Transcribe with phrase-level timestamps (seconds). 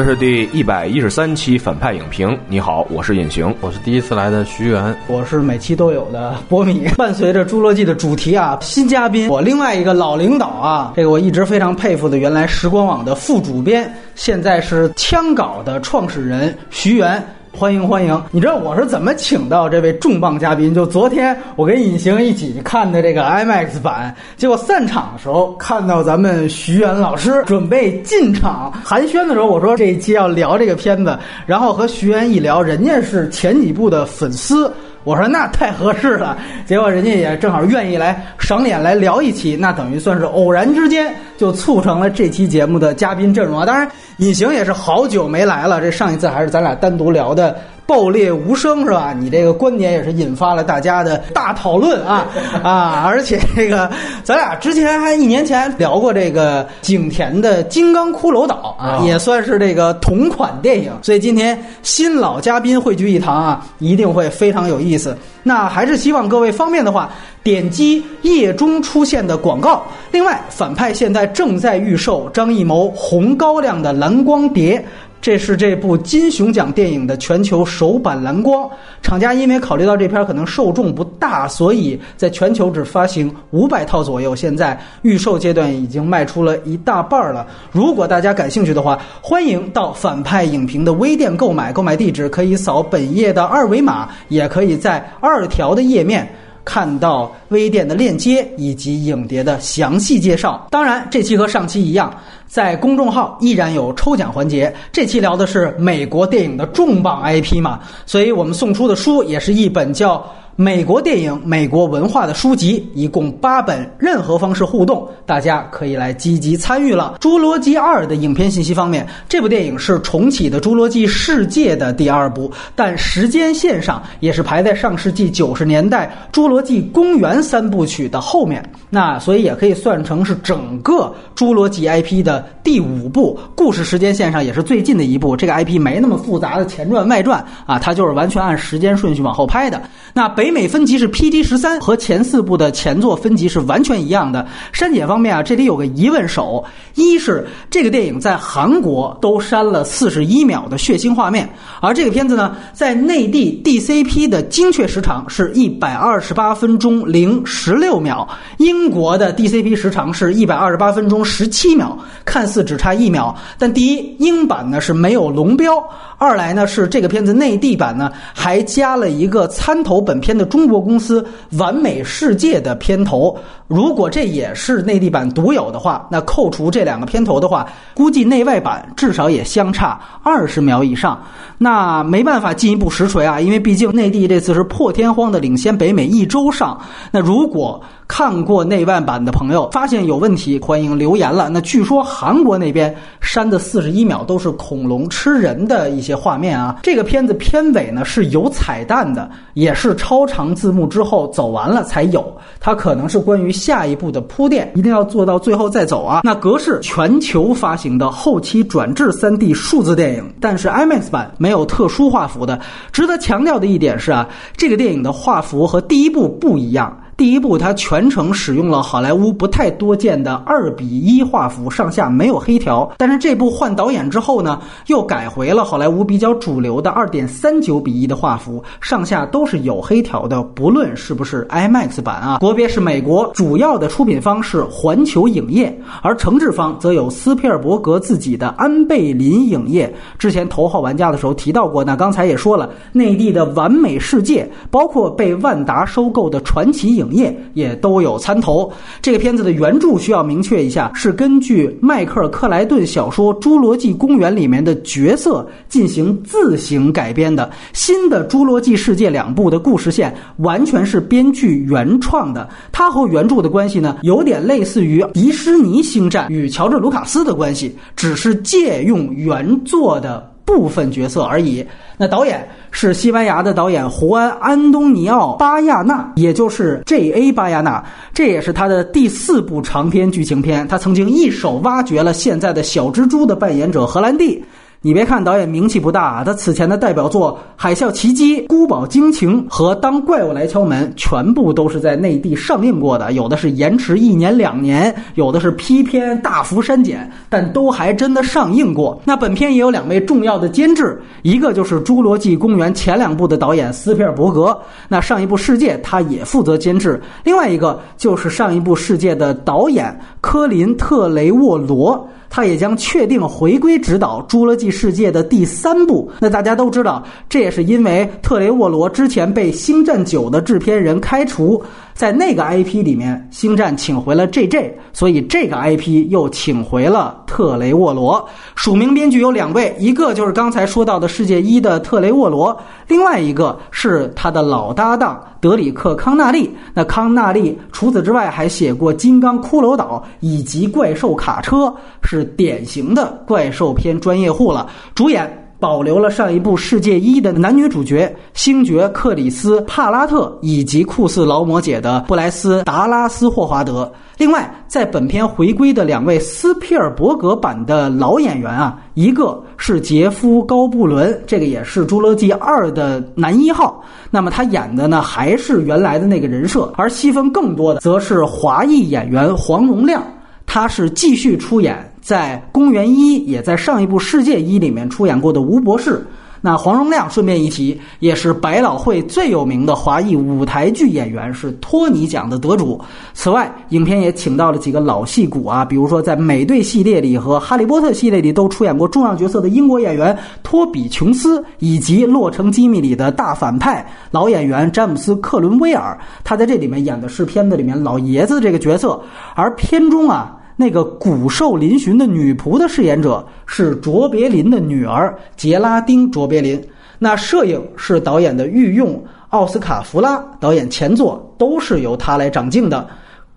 [0.00, 2.34] 这是第一百一十三期反派影评。
[2.48, 6.88] 你好，我是隐形，我是第一次来的徐源，我是每期都有的波米。
[6.96, 17.22] 伴随着《侏罗纪》的主题啊，新嘉宾，我另外一个老领导啊，这个我一直非常佩服的，原来时光网的副主编，现在是枪稿的创始人徐源。
[17.52, 18.22] 欢迎欢迎！
[18.30, 20.72] 你知道我是怎么请到这位重磅嘉宾？
[20.72, 34.72] 就昨天我跟隐形一起看的这个 IMAX 版，结果散场的时候看到咱们徐源老师准备进场寒暄的时候，我说这一期要聊这个片子，然后和徐源一聊，人家是前几部的粉丝。
[35.02, 43.64] 我说那太合适了，结果人家也正好愿意来赏脸来聊一期，那等于算是偶然之间就促成了这期节目的嘉宾阵容啊。
[43.64, 43.90] 当然，
[44.20, 47.56] 隐形也是好久没来了，这上一次还是咱俩单独聊的。
[47.86, 49.12] 爆裂无声是吧？
[49.18, 52.24] 你这个观点也是引发了大家的大讨论啊
[52.62, 53.02] 啊！
[53.04, 53.90] 而且这个
[54.22, 60.92] 咱俩之前还一年前聊过这个景甜的《金刚骷髅岛》啊，也算是这个同款电影。
[61.02, 65.16] 所以今天新老嘉宾汇聚一堂啊，一定会非常有意思。
[65.42, 67.10] 那还是希望各位方便的话，
[67.42, 69.82] 点击页中出现的广告。
[70.12, 74.84] 另外，反派现在正在预售张艺谋红高粱的蓝光碟。
[75.22, 78.66] 这是这部金熊奖电影的全球首版蓝光，
[79.02, 84.34] 厂家因为考虑到这片可能受众不大，所以在全球只发行五百套左右。
[84.34, 87.46] 现在预售阶段已经卖出了一大半了。
[87.70, 96.26] 如果大家感兴趣的话，欢迎到反派影评的微店购买，购买地址可以扫本页的二维码，也可以在二条的页面。
[96.70, 100.68] 看到微店的链接以及影碟的详细介绍。
[100.70, 102.14] 当然，这期和上期一样，
[102.46, 104.72] 在公众号依然有抽奖环节。
[104.92, 110.24] 这期聊的是美国电影的重磅 IP 嘛，所以我们送出的书也是一本叫。
[110.56, 117.14] 美国电影、美国文化的书籍一共八本，任何方式互动，大家可以来积极参与了。
[117.22, 128.62] 《侏罗纪二》的影片信息方面，这部电影是重启的《侏罗纪世界》的第二部，但时间线上也是排在上世纪九十年代《侏罗纪公园》三部曲的后面。
[128.90, 135.34] 那所以也可以算成是整个侏罗纪 IP 的第五部，故事时间线上也是最近的一部。
[135.34, 139.80] 这个 IP 没那么复杂的前传外传啊，它就是完全按时间顺序往后拍的。
[140.12, 140.50] 那北。
[140.50, 144.46] 美分级是 PG 十三，和前四部的前作分级是完全一样的。
[144.72, 146.62] 删减方面啊，这里有个疑问手：
[146.96, 151.48] 一是这个电影在韩国都删了四十一秒的血腥画面，
[151.80, 163.34] 而这个片子呢，在内地 DCP 的精确时长是一百二十八分钟零十六秒，英国的 DCP 时长是一百二十八分钟十七秒，看似只差一秒。
[163.56, 165.74] 但第一，英版呢是没有龙标；
[166.18, 170.29] 二来呢是这个片子内地版呢还加了一个参投本片。
[170.46, 171.24] 中国公司
[171.58, 181.20] 完美世界的片头，如果这也是内地版独有的话，那扣除这两个片头的话，估计内外版至少也相差二十秒以上。
[181.58, 186.80] 那没办法进一步实锤啊，因为毕竟内地这次是破天荒的领先北美一周上。
[187.10, 191.48] 那如果看过内外版的朋友发现有问题，欢迎留言了。
[191.48, 196.80] 那据说韩国那边删的四十一秒都是恐龙吃人的一些画面啊。
[196.82, 202.36] 这个片子片尾呢是有彩蛋的，也是超长字幕之后走完了才有。
[202.58, 206.22] 它可能是关于下一步的铺垫，一定要做到最后再走啊。
[206.24, 212.58] 那格式全球发行的后期转制三 D 数字电影，但是 IMAX 版没有特殊画幅的。
[212.90, 216.98] 值得强调的一点是啊，这个电影的画幅和第一部不一样。
[217.20, 222.90] 第一部，它全程使用了好莱坞不太多见的二比一画幅，上下没有黑条。
[222.96, 230.42] 但是这部换导演之后呢，又改回了好莱坞比较主流的二点三九比一的画幅，上下都是有黑条的。
[230.42, 239.94] 不论是不是 IMAX 版啊，国别是美国，主要的出品方是环球影业，而承制方则有斯皮尔伯格自己的安倍林影业。
[240.18, 247.09] 之前头号玩家的时候提到过，那刚才也说了，内地的完美世界，包括被万达收购的传奇影。
[247.12, 248.70] 业也都有参投。
[249.02, 257.50] 这个片子的原著需要明确一下，是根据迈克尔·克莱顿小说《侏罗纪公园》里面的角色进行自行改编的。
[257.72, 262.48] 新的《侏罗纪世界》两部的故事线完全是编剧原创的。
[262.72, 270.30] 它和原著的关系呢，有点类似于迪士尼星战与乔治·卢卡斯的关系，只是借用原作的。
[270.44, 271.64] 部分角色而已。
[271.96, 277.30] 那导演是西班牙的导演胡安·安东尼奥·巴亚纳，也就是 J.A.
[277.32, 277.84] 巴亚纳。
[278.14, 280.66] 这也是他的第四部长篇剧情片。
[280.66, 284.42] 他曾经一手挖掘了现在的小蜘蛛的扮演者荷兰弟。
[284.82, 298.98] 你别看导演名气不大啊，他此前的代表作《海啸奇迹》《孤堡惊情》和《当怪物来敲门》全部都是在内地上映过的，有的是延迟一年两年，有的是批片大幅删减，但都还真的上映过。
[299.04, 312.08] 那本片也有两位重要的监制，一个就是《侏罗纪公园》前两部的导演斯皮尔伯格，那上一部《世界》他也负责监制；另外一个就是上一部《世界》的导演科林特雷沃罗。
[312.30, 316.10] 他也将确定回归执导《侏罗纪世界》的第三部。
[316.20, 321.62] 那大家都知道，这也是因为特雷沃罗之前被《星战九》的制片人开除，
[321.94, 328.26] 在那个 IP 里面，《星战》请回了 JJ，所以这个 IP 又请回了特雷沃罗。
[328.54, 332.58] 署名编剧有两位，一个就是刚才说到的《世界一》的特雷沃罗，
[332.88, 336.50] 另外一个是他的老搭档德里克康纳利。
[336.72, 341.66] 那康纳利除此之外还写过《金刚骷髅岛》以及《怪兽卡车》，
[342.02, 344.68] 是典型的怪兽片专业户了。
[344.94, 345.36] 主演。
[345.60, 353.92] 保留了上一部《世界一》的男女主角星爵克里斯帕拉特以及酷似劳模姐的布莱斯达拉斯霍华德。
[354.16, 363.82] 另外，在本片回归的两位斯皮尔伯格版的老演员啊，一个是杰夫高布伦，这个也是《侏罗纪二》的男一号。
[364.10, 370.02] 那么他演的呢，还是原来的那个人设，而戏份更多的则是华裔演员黄荣亮，
[370.52, 371.78] 他是继续出演。
[372.02, 376.04] 在《公元一》也在上一部《世界一》里面出演过的吴博士，
[376.40, 382.80] 那黄荣亮顺便一提，也是百老汇最有名的华裔舞台剧演员，是托尼奖的得主。
[383.14, 399.00] 此外，影片也请到了几个老戏骨啊，比如说在《美队》系列里和《哈利波特》系列里都出演过重要角色的英国演员托比·琼斯，以及《洛城机密》里的大反派老演员詹姆斯·克伦威尔，他在这里面演的是片子里面老爷子这个角色，
[399.36, 400.38] 而片中啊。
[400.60, 406.62] 那个骨瘦嶙峋的女仆的饰演者是卓别林的女儿杰拉丁·卓别林。
[406.98, 412.86] 那摄影是导演的御用奥斯卡·弗拉，导演前作都是由他来掌镜的。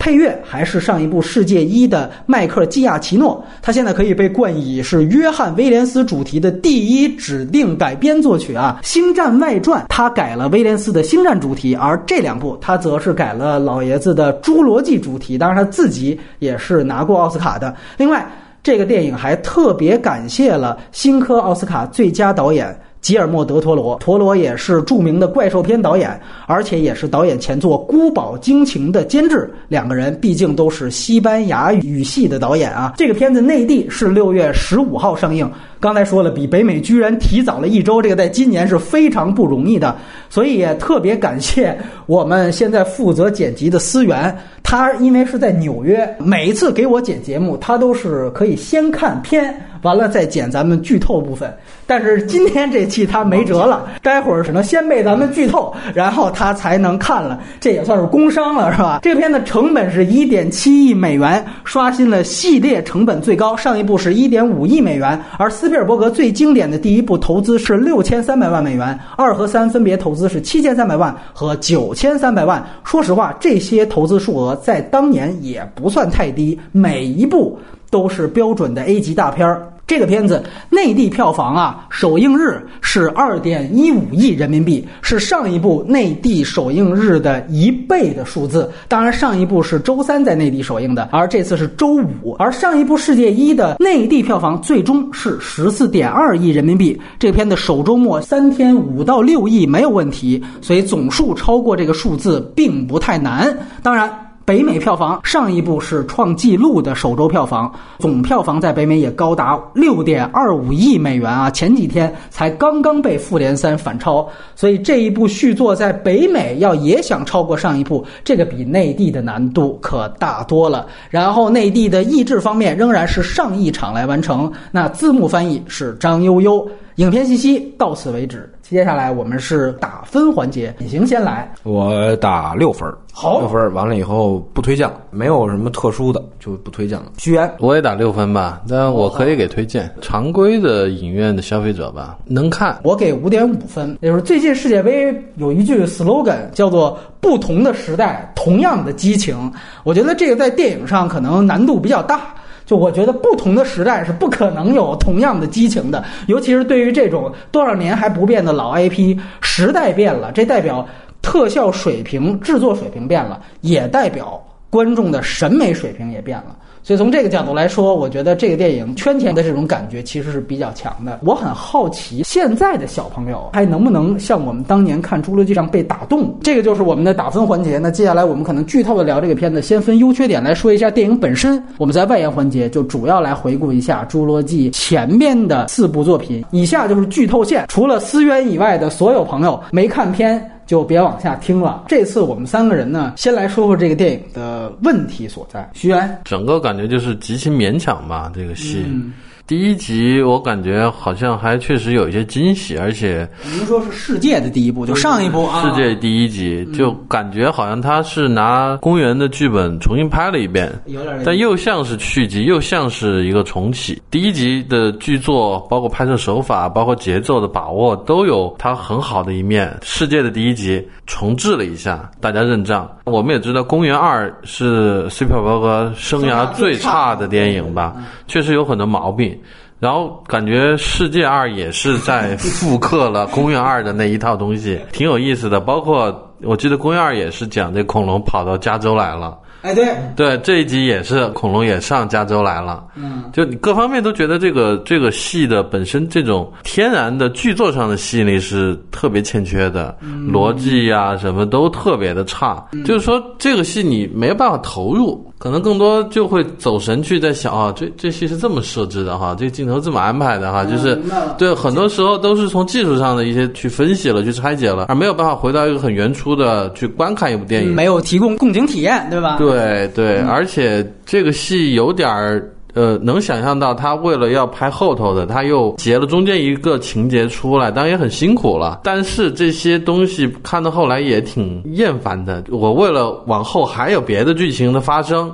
[0.03, 17.73] 配乐还是上一部《世界一》的迈克·基亚奇诺，他现在可以被冠以是约翰·威廉斯主题的第一指定改编作曲啊，《星战外传》他改了威廉斯的《星战》主题，而这两部他则是改了老爷子的《侏罗纪》主题，当然他自己也是拿过奥斯卡的。
[17.95, 18.29] 另外，
[18.61, 22.77] 这个电影还特别感谢了新科奥斯卡最佳导演。
[23.03, 26.17] 吉尔莫·德·陀罗，陀罗也是著名的怪兽片导演，
[26.47, 29.53] 而且也是导演前作《孤堡惊情》的监制。
[29.67, 32.94] 两个人毕竟都是西班牙语系的导演啊。
[32.95, 35.51] 这个片子内地是六月十五号上映。
[35.83, 39.94] 刚才说了，比北美居然提早了一周，这个在今年是非常不容易的。
[40.30, 44.33] 所以也特别感谢我们现在负责剪辑的思源，
[44.63, 51.53] 他因为是在纽约，每一次给我剪节目，他都是可以先看片，完了再剪咱们剧透部分。
[51.86, 57.39] 但是今天这期他没辙了，待会儿只能先被咱们剧透，然后他才能看了。
[57.59, 59.00] 这也算是工伤了，是吧？
[59.03, 63.56] 这片的成本是一点七亿美元，刷新了系列成本最高。
[63.56, 72.64] 上一部是一点五亿美元，而斯皮尔伯格最经典的第一部投资是六千三百万美元，二和三分别投资是七千三百万和九千三百万。
[72.84, 77.58] 说实话，这些投资数额在当年也不算太低，每一部
[77.90, 79.73] 都是标准的 A 级大片儿。
[79.85, 88.72] 这个片子内地票房啊，首映日是二点一五亿人民币，是上一部内地首映日的一倍的数字。
[88.88, 92.34] 当然，上一部是周三在内地首映的，而这次是周五。
[92.39, 97.00] 而上一部《世界一》的内地票房最终是十四点二亿人民币。
[97.19, 103.55] 这片子首周末三天五到六亿没有问题，所以总数超过这个数字并不太难。
[103.81, 104.10] 当然。
[104.45, 111.50] 北美票房上一部是创纪录的首周票房，总票房在北美也高达六点二五亿美元啊！
[111.50, 120.88] 前几天才刚刚被《复联三》反超，所以这一部续作在北美要也想超过上一部，这个比内地的难度可大多了。
[121.09, 126.69] 然后内地的译制方面仍然是上亿场来完成，那字幕翻译是张悠悠。
[126.97, 137.12] 影片信息到此为止，接下来我们是打分环节，隐形先来，我打六分，好，六分完了以后不推荐了，没有什么特殊的就不推荐了。
[137.17, 137.53] 居然。
[137.60, 139.93] 我也打六分吧，但我可以给推荐。
[140.01, 142.79] 常规的影院的消费者吧，能看。
[142.84, 149.51] 我给五点五分，也就是最近世界杯有一句 slogan 叫做“不同的时代，同样的激情”，
[149.84, 152.34] 我觉得这个在电影上可能难度比较大。
[152.65, 160.88] 就我觉得，不同的时代是不可能有同样的激情的，尤其是对于这种多少年还不变的老 IP，时代变了，这代表
[161.22, 166.55] 特效水平、制作水平变了，也代表观众的审美水平也变了。
[166.84, 171.20] 所以从这个角度来说，我觉得这个电影圈钱的这种感觉其实是比较强的。
[171.24, 176.38] 我很好奇，现在的小朋友还能不能像我们当年看《侏罗纪》上被打动？
[176.44, 177.78] 这个就是我们的打分环节。
[177.78, 181.63] 那接下来我们可能剧透的聊这个片子，先分优缺点来说一下电影本身。
[181.78, 186.44] 我们在外延环节就主要来回顾一下《侏罗纪》前面的四部作品。
[186.52, 190.50] 以下就是剧透线，除了思渊以外的所有朋友没看片。
[190.65, 191.84] 就别往下听了。
[191.88, 195.70] 这次我们三个人呢，先来说说这个电影的问题所在。
[195.74, 198.84] 徐源，整个感觉就是极其勉强吧，这个戏。
[198.86, 199.13] 嗯
[199.53, 214.01] 第一集我感觉好像还确实有一些惊喜，而且您说是世界的第一部，就上一部啊，世界第一集就感觉好像他是拿公园的剧本重新拍了一遍，有点但又像是续集，又像是一个重启。
[214.10, 219.72] 第一集的剧作，包括拍摄手法，包括节奏的把握，都有它很好的一面。
[219.83, 222.89] 世界的第一集重置了一下，大家认账。
[223.03, 227.95] 我们也知道，《公园二》是斯皮尔伯格生涯最差的电影吧，
[228.27, 229.38] 确实有很多毛病。
[229.84, 235.60] 然后感觉《世界二》也是在复刻了《公园二》的那一套东西，挺有意思的。
[235.60, 239.38] 包括我记得《公园二》也是讲这恐龙跑到加州来了。
[239.63, 249.98] 哎，对，对，这一集也是恐龙也上加州来了，嗯，就你各方面都觉得这个这个戏的本身这种天然的剧作上的吸引力是特别欠缺的，
[250.29, 261.00] 逻辑呀、什么都特别的差，就是说这个戏你没有办法投入，可能更多就会走神去在想啊，这这戏是这么设置的哈，这个镜头这么安排的哈，就是
[261.38, 267.74] 对，很多时候都是从技术上的一些去分析了、去拆解了，而没有办法回到一个很原初的去观看一部电影。
[267.74, 269.38] 没有提供共情体验，对吧？
[269.38, 272.50] 对对对，而且这个戏有点儿。
[272.75, 278.81] 呃，能想象到他为了要拍后头的，他又截了中间一个情节出来，当然也很辛苦了。
[278.83, 282.43] 但是这些东西看到后来也挺厌烦的。
[282.50, 285.31] 我为了往后还有别的剧情的发生，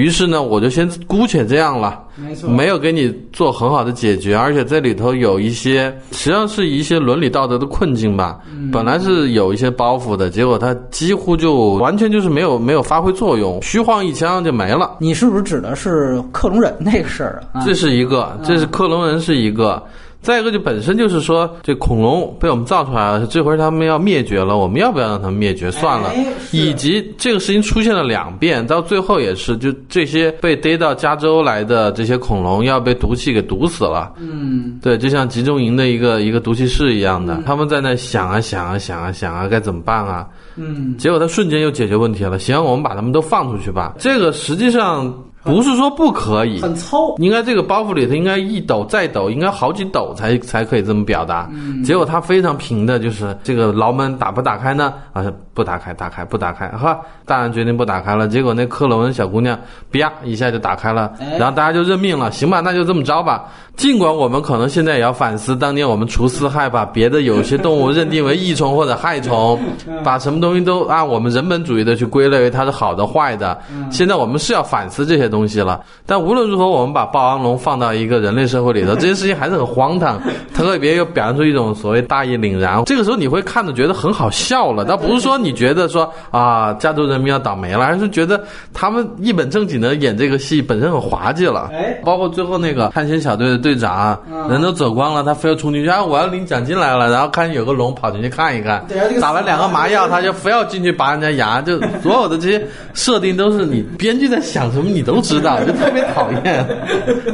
[0.00, 2.02] 于是呢，我就先姑且这样了。
[2.16, 8.38] 没错，没有给你做很好的解决，而且这里头有一些实际上是一些伦理道德的困境吧。
[8.72, 14.96] 本来是有一些包袱的，结果它几乎就完全就是没有没有发挥作用，虚晃一枪就没了。
[14.98, 17.62] 你是不是指的是克隆人那个事儿啊？
[17.64, 19.82] 这是一个，这是克隆人是一个。
[20.22, 25.70] 再一个就本身就是说，这恐龙被我们造出来了，这回他们要灭绝了，我们要不要让他们灭绝？
[25.70, 26.26] 算了哎。
[26.52, 34.12] 以及这个事情出现了两遍，到最后也是，就这些被逮到加州来的这些恐龙要被毒气给毒死了。
[34.18, 40.26] 嗯，对，就像集中营的一个一个毒气室一样的，他们在那想啊想啊想啊想啊，该怎么办啊？
[40.56, 42.38] 嗯，结果他瞬间又解决问题了。
[42.38, 43.94] 行，我们把他们都放出去吧。
[43.98, 45.12] 这个实际上
[45.42, 47.14] 不是说不可以，很糙。
[47.18, 51.48] 应该这个包袱里头应该一抖再抖，应该好几抖才才可以这么表达。
[51.84, 54.94] 结果他非常平的，就是这个牢门打不打开呢？
[55.12, 58.28] 啊，不打开，打开不打开，哈，大人决定不打开了。
[58.28, 59.58] 结果那克隆人小姑娘
[59.90, 63.46] 啪一下就打开了，哎然后大家就认命了，行吧，那就这么着吧。
[63.76, 69.58] 尽管我们可能现在也要反思，当年我们除四害，把别的有些动物认定为益虫或者害虫，
[70.04, 73.58] 把什么东西都按我们人本主义的去归类为它是好的坏的。
[73.90, 75.80] 现在我们是要反思这些东西了。
[76.04, 80.20] 但无论如何，我们把霸王龙放到一个人类社会里头，这些事情还是很荒唐，
[80.52, 82.84] 特别又表现出一种所谓大义凛然。
[82.84, 88.42] 这个时候你会看着觉得很好笑了，倒不是说你觉得说啊加州人民要倒霉了，而是觉得
[88.74, 91.70] 他们一本正经的演这个戏本身很滑稽了。
[91.72, 98.84] 哎包括最后那个探险小队的队长，嗯人都走光了，他非要冲进去，啊，我要领奖金来了，然后看有个龙跑进去看一看
[99.20, 106.66] 打了两个麻药，他就非要进去拔人家牙，就所有的这些设定都是你编剧在想什么你都知道，就特别讨厌。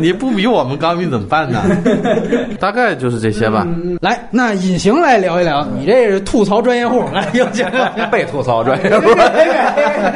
[0.00, 1.62] 你不比我们高明怎么办呢？
[2.60, 3.66] 大概就是这些吧。
[3.66, 7.66] 嗯来，那隐形来聊一聊，你这是吐槽专业户，来有请。
[8.10, 9.08] 被吐槽专业户。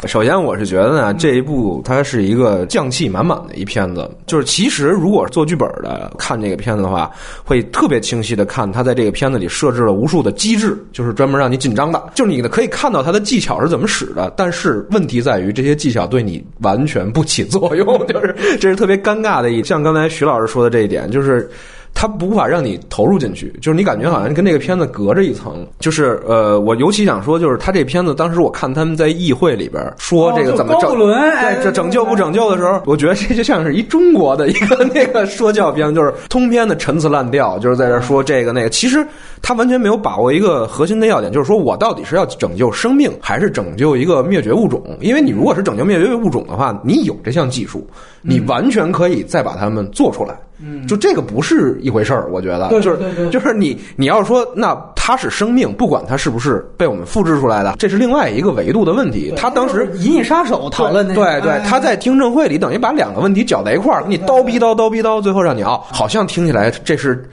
[0.07, 4.09] 首先，我是觉得呢，这一部它是一个匠气满满的一片子。
[4.25, 7.11] 就是其实如果做剧本的看这个片子的话，
[7.43, 12.01] 会特别清晰的看他在这个片子里设置了无数的机制，就是专门让你紧张的。
[12.15, 19.63] 就是你可以看到他的技巧是怎么使的，但是问题在于这些技巧对你完全不起作用，就是这是特别尴尬的一。
[19.63, 21.49] 像刚才徐老师说的这一点，就是。
[21.93, 25.65] 它无法让你投入进去，就是你感觉好像跟这个片子隔着一层。
[25.79, 38.69] 就是呃，我尤其想说，就是他这片子当时我看他们在议会里边说这个怎么整哦对这拯救不拯救的时候，我觉得这就像是一中国的一个那个说教片，就是通篇的陈词滥调，就是在这说这个那个。
[38.69, 39.05] 其实
[39.41, 44.81] 他完全没有把握一个核心的要点，就是说我到底是要拯救生命，还是拯救一个灭绝物种？
[45.01, 47.85] 因为你如果是拯救灭绝物种的话，你有这项技术，
[48.21, 50.33] 你完全可以再把它们做出来。
[50.33, 50.37] 嗯
[50.87, 53.29] 就这个不是一回事儿，我觉得，对就是对对。
[53.29, 59.33] 就是你你要说那它是生命，不管它是不是被我们复制出来的，这是另外一个维度的问题。
[59.35, 61.23] 他当时《银翼杀手》讨论那个。
[61.23, 67.23] 对对，哎他在听证会里等于把两个问题搅在一块儿，给你叨逼叨叨逼叨，最后让你啊，好像听起来这是。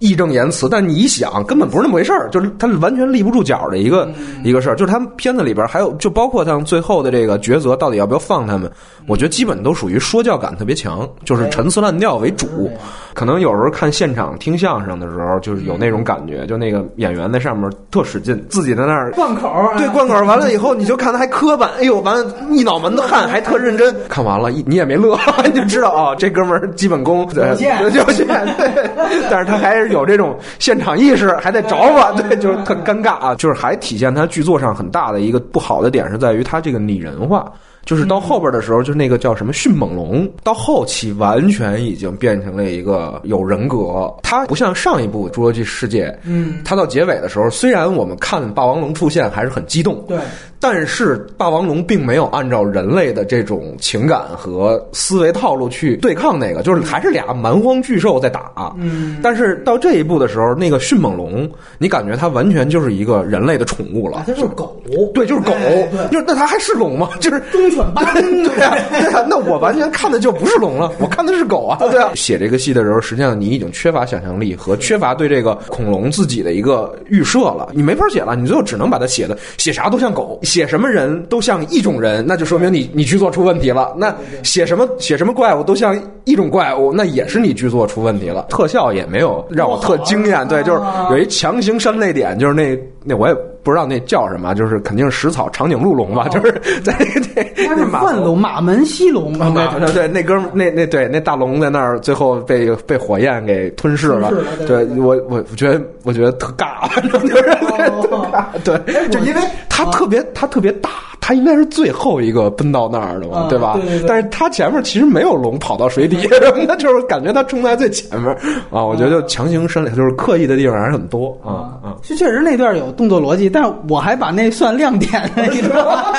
[0.00, 4.10] 义正言辞，但你一想，根本不是那么回事儿，就是他完全立不住脚的一个、
[4.42, 4.74] 一个事儿。
[4.74, 8.70] 就是他们片子里边还有，就包括像最后的这个抉择，到底要不要放他们，
[9.06, 12.70] 我觉得基本都属于说教感特别强，就是陈词滥调为主。
[13.14, 23.94] 可能有时候看现场听相声的时候，就是有那种感觉，就那个演员在上面特使劲，自己在那儿贯口儿对，灌口儿完了以后，你就看他还磕巴，哎呦，完了一脑门子汗，还特认真。
[24.08, 28.26] 看完了，一你也没乐， 你就知道啊、这哥们儿基本功对有限有限，
[28.56, 28.90] 对。
[29.30, 33.34] 但是他还是有这种现场意识，还得找我，对，就是特尴尬啊。
[33.34, 37.50] 就是还体现他剧作上很大的一个不好的点是在于他这个拟人化。
[37.90, 44.08] 就是到后边的时候，就那个叫什么迅猛龙，到后期完全已经变成了一个有人格。
[44.22, 50.16] 它不像上一部《侏罗纪世界》，嗯，它到结尾的时候，虽然我们看霸王龙出现还是很激动，对，
[50.60, 58.52] 但是霸王龙并没有按照人类的这种情感和思维套路去对抗那个，就是还是俩蛮荒巨兽在打。
[58.78, 64.24] 嗯，但是到这一步的时候，那个迅猛龙，你感觉它完全就是一个人类的宠物了啊，。
[64.28, 64.80] 就是狗，
[65.12, 67.08] 对，就是狗，哎对就是那它还是龙吗？
[67.18, 71.78] 就是忠 对啊，对啊，那我完全看的就不是龙了，我看的是狗啊。
[71.90, 83.92] 对啊，写这个戏的时候，实际上你已经缺乏想象力和缺乏对这个恐龙自己的一个预设了，你没法写了，你最后只能把它写的写啥都像狗，写什么人都像一种人，那就说明你你剧作出问题了。
[83.96, 88.46] 那写什么写什么怪物都像一种怪物，那也是你剧作出问题了。
[88.48, 96.52] 特效也没有让我特惊艳，对，就是有一强行删泪点，就是那那我也不知道那叫什么，就是肯定是食草长颈鹿龙吧，就是
[96.82, 104.32] 在那那它是马范龙，马门溪龙，应该对对，那哥们儿那那对那大龙在那儿，最后被被火焰给吞噬了。
[104.66, 108.44] 对对我我我觉得我觉得特尬，反正就是特尬。
[108.64, 110.90] 对，就因为他特别他特别大，
[111.20, 113.78] 他应该是最后一个奔到那儿的嘛，啊对吧？
[114.06, 118.30] 但是他前面其实没有龙跑到水底什么的， 就是感觉他冲在最前面
[118.70, 118.84] 啊。
[118.84, 121.96] 我觉得强行删了，就是刻意的地方还是很多啊啊。
[122.02, 126.12] 是确实那段有动作逻辑，但是我还把那算亮点，你知道吗？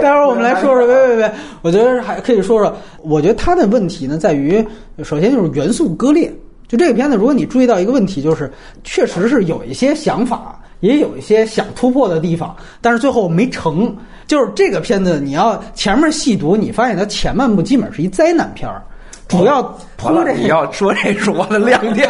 [0.00, 2.74] 待会儿我们来说说，别别别，我觉得还可以说说。
[3.02, 4.64] 我觉得他的问题呢，在于
[5.02, 6.32] 首先就是元素割裂。
[6.68, 8.50] 就这个片子，如果你注意到一个问题，就是
[8.82, 13.94] 确实是有一些想法，也有一些想突破的地方，但是最后没成。
[14.26, 18.82] 就是这个片子，你要前面细读，你发现它前半部基本是一灾难片儿，
[19.28, 19.62] 主要
[19.96, 22.08] 铺完了，这你要说这是我的亮点。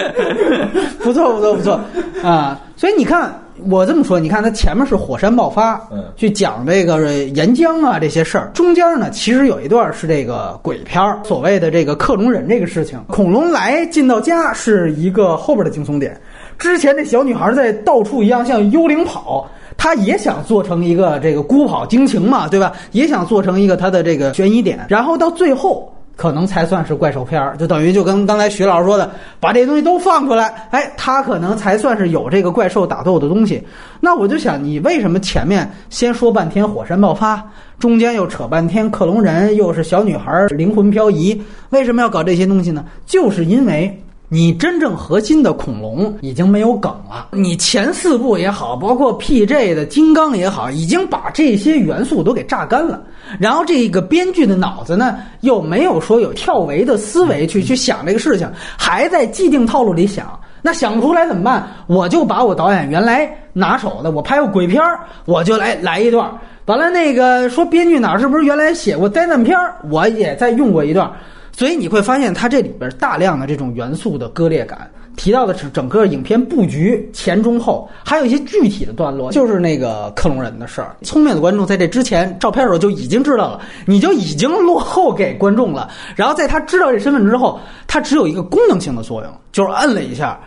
[1.02, 1.80] 不错不错不错
[2.22, 2.60] 啊！
[2.76, 3.32] 所以你看，
[3.68, 16.16] 我这么说，你看它前面是火山爆发，嗯去讲这个岩浆啊这些事儿，中间呢其实有一段是这个鬼片儿，所谓的这个克隆人这个事情，恐龙来进到家是一个后边的惊悚点。
[16.58, 19.48] 之前这小女孩在到处一样像幽灵跑。
[19.78, 22.72] 他也想做成一个这个孤跑惊情嘛，对吧？
[22.92, 33.62] 也想做成一个他的这个悬疑点，然后到最后可能才算是怪兽片儿，就等于就跟刚才徐老师说的，把这些东西都放出来，哎，他可能才算是有这个怪兽打斗的东西。
[34.00, 37.40] 那我就想，你为什么前面先说半天火山爆发，
[37.78, 42.84] 中间又扯半天克隆人，又是小女孩灵魂漂移，为什么要搞这些东西呢？
[43.06, 43.96] 就是因为。
[44.30, 53.02] 你真正核心的恐龙已经没有梗了，你前四部也好，包括 PJ 的金刚也好，已经把这些元素都给榨干了。
[53.40, 60.38] 然后这个编剧的脑子呢，又没有说有跳维的思维去去想这个事情，还在既定套路里想。
[60.60, 61.66] 那想不出来怎么办？
[61.86, 66.30] 我就把我导演原来拿手的，我拍过鬼片儿，我就来来一段。
[66.66, 71.10] 完了，那个说编剧哪儿是不是原来写过灾难片儿，我也再用过一段。
[71.58, 80.94] 所以你会发现，它这里边大量的这种元素的割裂感，提到的是整个影片布局前中后，还有一些具体的段落，就是那个克隆人的事儿。
[81.02, 85.90] 聪明的观众在这之前照片的时候就已经知道了，你就已经落后给观众了。
[86.14, 90.38] 然后在他知道这身份之后，他只有一个功能性的作用，就是摁了一下。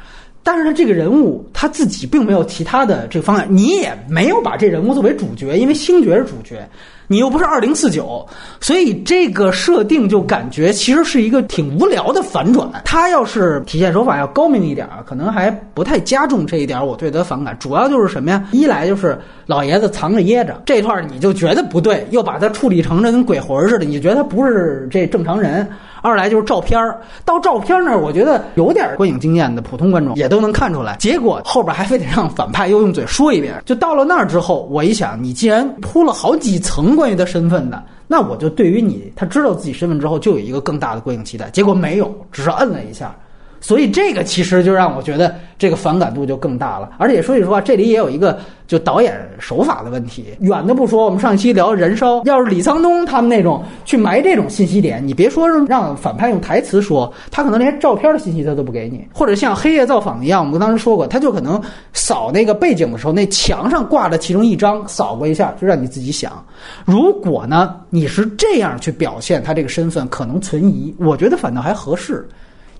[0.43, 6.67] 但是他这个人物他自己并没有其他的这个方案，你也没有把这人物作为主角，因为星爵是主角，
[7.12, 8.26] 你又不是二零四九，
[8.62, 12.71] 所以这个设定就感觉其实是一个挺无聊的反转。
[12.86, 17.54] 他要是体现手法要高明一点，可能还不太加重这一点，我对他反感。
[17.60, 18.47] 主要就是什么呀？
[18.54, 25.67] 一来就是老爷子藏着掖着这段，你就觉得不对，又把他处理成这跟鬼魂似的，你觉得他不是这正常人。
[26.01, 30.95] 二来就是照片儿，到照片那儿，我觉得有点观影经验的普通观众也都能看出来。
[30.97, 41.49] 结果后边还非得让反派又用嘴说一遍，就到了那儿之后，我一想，你既然铺了好几层关于他身份的，那我就对于你他知道自己身份之后，就有一个更大的观影期待。
[41.51, 43.15] 结果没有，只是摁了一下。
[43.62, 50.26] 所以这个其实就让我觉得这个反感度就更大了，而且说句实话，这里也有一个就导演手法的问题。
[50.39, 61.62] 远的不说，我们上一期聊燃烧，要是李沧东他们那种去埋这种信息点，你别说让反派用台词说，他可能连照片的信息他都不给你，或者像《黑夜造访》一样，我们当时说过，他就可能
[61.93, 66.43] 扫那个背景的时候，那墙上挂着其中一张，扫过一下就让你自己想。
[66.84, 72.28] 如果呢你是这样去表现他这个身份，可能存疑，我觉得反倒还合适。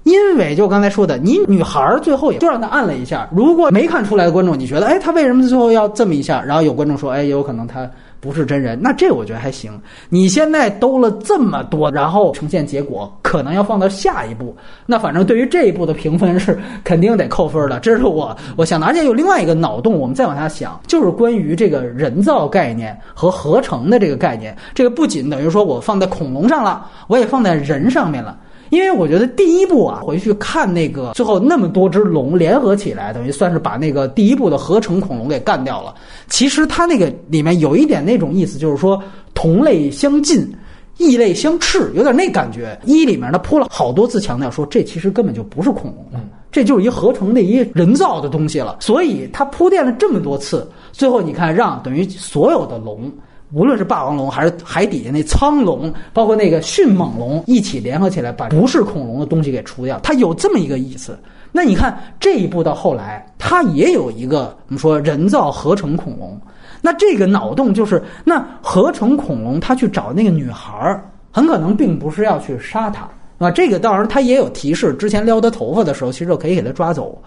[0.04, 3.30] 因为就刚才说的，你女孩最后也就让她按了一下。
[3.32, 6.42] 如果没看出来的观众，你觉得，哎，她为什么最后要这么一下？
[6.42, 7.88] 然后有观众说，哎，也有可能她
[8.20, 8.80] 不是真人。
[8.82, 9.72] 那这我觉得还行。
[10.10, 14.56] 你现在兜了这么多，然后呈现结果，可能要放到下一步。
[14.88, 17.80] 那反正对于这一步的评分是肯定得扣分的。
[17.80, 18.88] 这是我我想的。
[18.88, 24.58] 而且有另外一个脑洞，我们再往下想，就是关于这个人造概念和合成的这个概念。
[24.74, 28.36] 这个不仅等于说我放在恐龙上了，我也放在人上面了。
[28.72, 35.94] 因为我觉得第一部啊，回去看那个最后那么多只龙联合起来，等于算是把那个第一部的合成恐龙给干掉了。
[36.30, 38.98] 其实它那个里面有一点那种意思，就是说
[39.34, 40.50] 同类相近，
[40.98, 42.80] 异类相斥，有点那感觉。
[42.86, 48.78] 一里面呢铺了好多次强调说，这其实根本就不是恐龙了，这就是一合成的一人造的东西了。
[48.80, 53.12] 所以它铺垫了这么多次，最后你看让等于所有的龙。
[53.54, 61.18] 无论是霸王龙还是海底下那苍龙，包括那个迅猛龙，一起联合起来把不是恐龙的东西给除掉，它有这么一个意思。
[61.52, 66.40] 那你看这一步到后来，它也有一个我们说人造合成恐龙。
[66.82, 73.06] 那这个脑洞就是，那合成恐龙它去找那个女孩儿，很可能并不是要去杀她
[73.38, 73.52] 啊。
[73.52, 77.22] 这个当然它也有提示，之前撩她头发的时候，其实就可以给她抓走。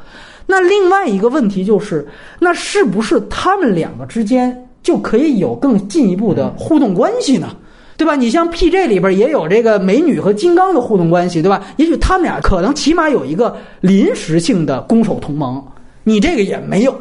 [0.46, 2.08] 那另外一个问题就是，
[2.40, 4.58] 那是不是他们两个之间？
[4.84, 7.48] 就可以有更进一步的互动关系呢，
[7.96, 8.14] 对吧？
[8.14, 11.62] 你像 PJ 里边也有这个美女和金刚的互动关系，对吧？
[11.78, 15.60] 也许他们俩可能起码有一个临时性的攻守同盟，
[16.04, 16.94] 你这个也没有。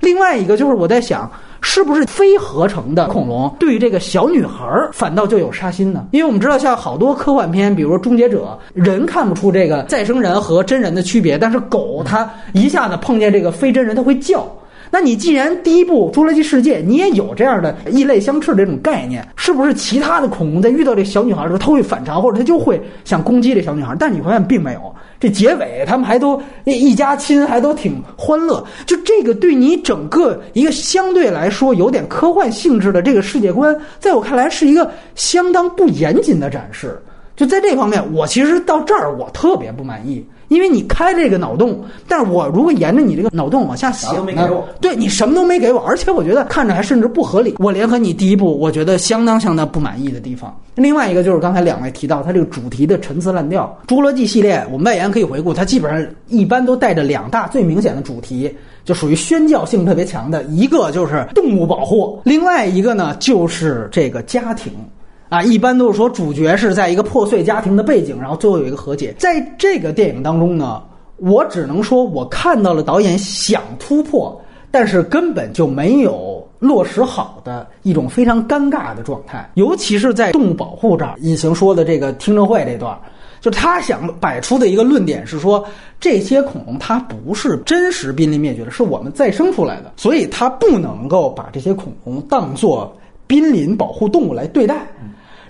[0.00, 6.06] 另外一个就是我在想，是不是非合成的恐龙对于这个小女孩反倒就有杀心呢？
[6.10, 14.50] 因为我们知道，像好多科幻片，比如说《终结者》，人看不出这个再生人和真人的区别，但是狗它一下子碰见这个非真人，它会叫。
[14.90, 23.94] 那你既然第一部《侏罗纪世界》你也有这样的异类相斥这种概念，是不是其他的恐龙在遇到这小女孩的时候，它会反常，或者它就会想攻击这小女孩？
[23.98, 24.94] 但你发现并没有。
[25.20, 28.64] 这结尾他们还都一家亲，还都挺欢乐。
[28.86, 36.98] 就这个对你整个一个相对来说有点科幻性质的这个世界观，在我看来是一个相当不严谨的展示。
[37.36, 40.24] 就在这方面，我其实到这儿我特别不满意。
[40.50, 47.54] 因为你开这个脑洞，但是我如果沿着你这个脑洞往下想呢，对你什么都没给我，而且我觉得看着还甚至不合理。
[47.58, 50.54] 我联合你第一步，我觉得相当相当不满意的地方。
[50.74, 58.52] 另外一个就是刚才两位提到它这个主题的陈词滥调，《侏罗纪》系列我们外延可以回顾，它基本上一般都带着两大最明显的主题，
[58.84, 64.72] 就属于宣教性特别强的，一个就是动物保护，另外一个呢就是这个家庭。
[65.30, 69.14] 啊，一般都是说主角是在一个破碎家庭的背景，然后最后有一个和解。
[69.16, 70.82] 在这个电影当中呢，
[71.18, 74.38] 我只能说我看到了导演想突破，
[74.72, 79.48] 但是根本就没有落实好的一种非常尴尬的状态。
[79.54, 82.98] 尤其是在动物保护这儿，隐形说的这个听证会这段，
[83.40, 85.64] 就他想摆出的一个论点是说，
[86.00, 92.92] 这些恐龙它不是真实濒临灭绝的，是我们再生出来的，所以它不能够把这些恐龙当做
[93.28, 94.84] 濒临保护动物来对待。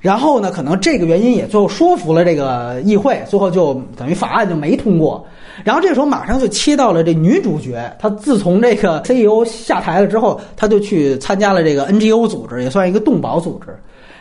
[0.00, 5.24] 然后呢，可能这个原因也最后说服了这个议会，最后就等于法案就没通过。
[5.62, 13.76] 然后这时候马上就切到了这女主角，她自从这个 CEO 下台了之后，她就去参加了这个 NGO 组织，也算一个动保组织，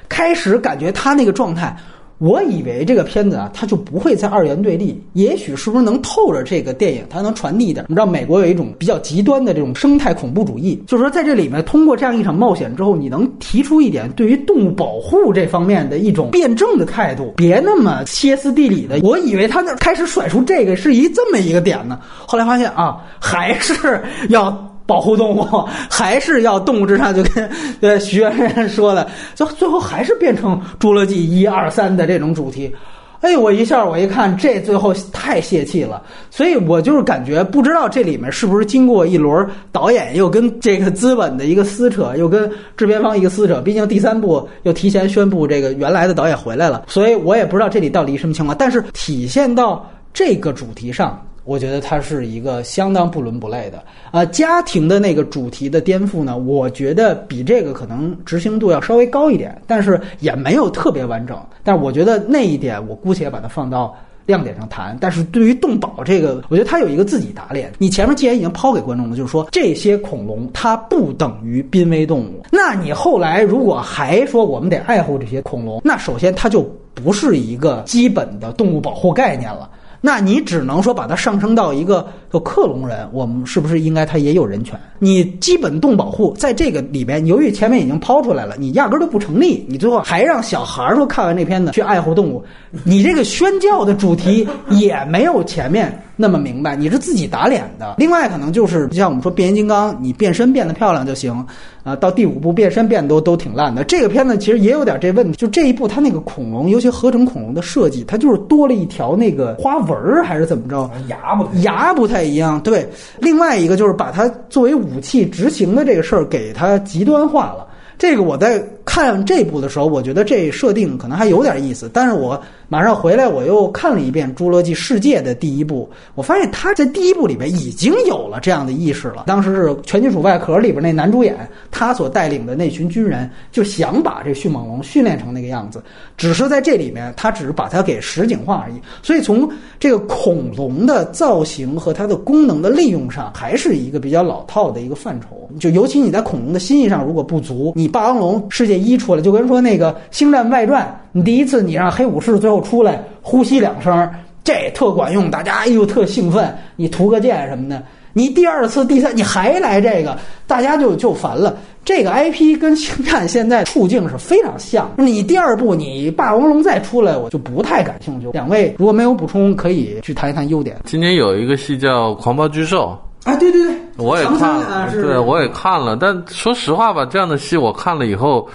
[0.10, 1.76] 开始感觉她那个状态。
[2.19, 7.86] 我以为这个片子啊，它就不会在二元对立，也许是不是能透着这个电影，它能传递一点。
[7.88, 18.99] 你知道美国有一种比较极端的这种生态恐怖主义，就是说在这里面通过这样一场冒险之后，你能提出一点对于动物保护这方面的一种辩证的态度，别那么歇斯底里的。
[19.01, 24.63] 我以为他那开始甩出这个是一这么一个点呢，后来发现啊，还是要。
[24.89, 25.45] 保护动物
[25.88, 27.47] 还是要动物至上，就跟
[27.82, 32.73] 呃徐媛媛说的，就最后还是变成《侏罗纪》一二三的这种主题。
[33.21, 43.62] 哎，我一下我一看，这最后太泄气了，所以我就是感觉不知道这里面是不是经过一轮导演又跟这个资本的一个撕扯，又跟制片方一个撕扯。
[43.62, 48.58] 毕竟第三部又提前宣布这个原来的导演回来了，所以我也不知道这里到底什么情况。
[48.58, 51.21] 但是体现到这个主题上。
[51.50, 53.84] 我觉得它是一个相当不伦不类的。
[54.12, 61.36] 呃，家庭的那个主题的颠覆呢，我觉得比这个可能执行度要稍微高一点，但是也没有特别完整。
[61.64, 63.98] 但是我觉得那一点，我姑且把它放到。
[64.26, 67.74] 亮点上谈，但是对于动保这个，我觉得它有一个自己打脸。
[67.80, 76.62] 你前面既然已经抛给观众了，就是说这些恐龙它不等于濒危动物，那你后来如果还说我们得爱护这些恐龙，那首先它就
[76.94, 79.68] 不是一个基本的动物保护概念了。
[80.02, 82.08] 那你只能说把它上升到一个
[82.44, 84.80] 克隆人，我们是不是应该他也有人权？
[84.98, 89.66] 你基本动保护在这个里边，由于前面已经抛出来了，你压根儿都不成立。
[89.68, 92.44] 你最后还让小孩儿说看完这片子去爱护动物，
[92.84, 96.02] 你这个宣教的主题也没有前面。
[96.22, 97.96] 那么明白，你是自己打脸的。
[97.98, 101.34] 另外，可能就是像我们说变形金刚，你变身变得漂亮就行，
[101.82, 103.86] 啊，到第五部变身变都都挺烂的。
[103.86, 110.89] 这个片子其实也有点这问题，就这一部它那个恐龙，尤其合成恐龙的设计，它就是多了一条那个花纹纹儿，还是怎么着？
[111.08, 112.62] 牙不牙不太一样。
[112.62, 112.88] 对，
[113.19, 117.67] 另外一个就是把它作为武器执行的这个事儿给它极端化了。
[117.97, 121.88] 这个我在看这部的时候，我觉得这设定可能还有点意思。
[121.93, 129.25] 但是我马上回来，我又看了一遍《侏罗纪世界》的第一部，我发现他在第一部里边已经有了这样的意识了。
[129.28, 135.84] 当时是《全金属外壳》里边那男主演，他所带领的那群军人就想把这迅猛龙训练成那个样子，
[136.17, 138.75] 只是在这里面，他只是把它给实景化而已。
[139.04, 139.47] 所以从
[139.80, 145.47] 这个恐龙的造型和它的功能的利用上，还是一个比较老套的一个范畴。
[145.60, 154.10] 就尤其你在恐龙的心意上如果不足，你霸王龙世界一出来，就跟说那个《星战外传》，你第一次你让黑武士最后出来呼吸两声，
[154.44, 157.82] 这特管用，大家哎呦特兴奋，你图个剑什么的。
[158.13, 161.56] 你第二次、第三，你还来这个，大家就就烦了。
[161.86, 164.89] 这个 IP 跟星战现在处境是非常像。
[164.98, 168.28] 你第二部你霸王龙再出来，我就不太感兴趣。
[168.32, 170.76] 两位如果没有补充，可以去谈一谈优点。
[170.86, 172.98] 今年有一个戏叫《狂暴巨兽》。
[173.30, 175.96] 啊，对对对，我也看了，对，我也看了。
[175.96, 178.48] 但说实话吧，这样的戏我看了以后，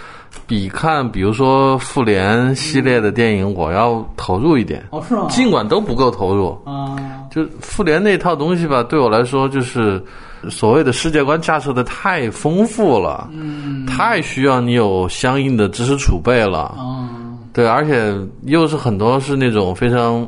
[0.47, 4.85] 比看比如说复联系列的电影我要投入一点。
[4.91, 5.27] 哦，是吗？
[5.29, 6.97] 尽管都不够投入啊，
[7.31, 10.03] 就复联那套东西吧，对我来说就是
[10.49, 16.75] 所谓的世界观架设的太丰富了，嗯，太需要你有相应的知识储备了。
[16.79, 18.13] 嗯，对，而且
[18.45, 20.27] 又是很多是那种非常。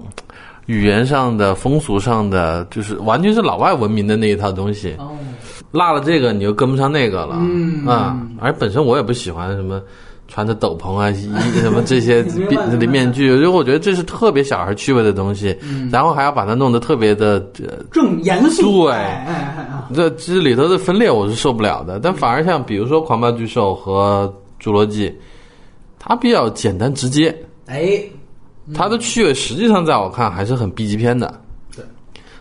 [0.67, 4.95] 语言上的、风俗上的，就是完全是老外文明的那一套东西。
[4.99, 5.13] 哦，
[5.71, 7.37] 落了这个，你就跟不上那个了。
[7.41, 9.81] 嗯啊，而本身我也不喜欢什么
[10.27, 11.29] 穿着斗篷啊、衣
[11.61, 12.21] 什么这些
[12.77, 15.57] 面面具，因为我觉得这是特别小孩趣味的东西。
[15.63, 17.39] 嗯，然后还要把它弄得特别的
[17.93, 18.89] 正严肃。
[18.89, 18.97] 对，
[19.95, 22.01] 这这里头的分裂我是受不了的。
[22.01, 24.33] 但反而像比如说《狂暴巨兽》和
[24.65, 25.09] 《侏罗纪》，
[25.97, 27.33] 它比较简单直接。
[27.67, 28.03] 哎。
[28.75, 31.33] 它的趣味实际上在我看还是很 B 级片的，
[31.75, 31.85] 对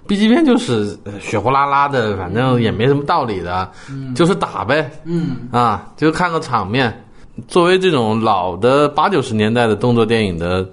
[0.08, 3.70] ，B 级片就是血呼啦啦的，反正也没什么道理的，
[4.16, 7.02] 就是打呗，嗯啊，就看个场面。
[7.48, 10.68] 作为这种老的八九十年代的动作电影的，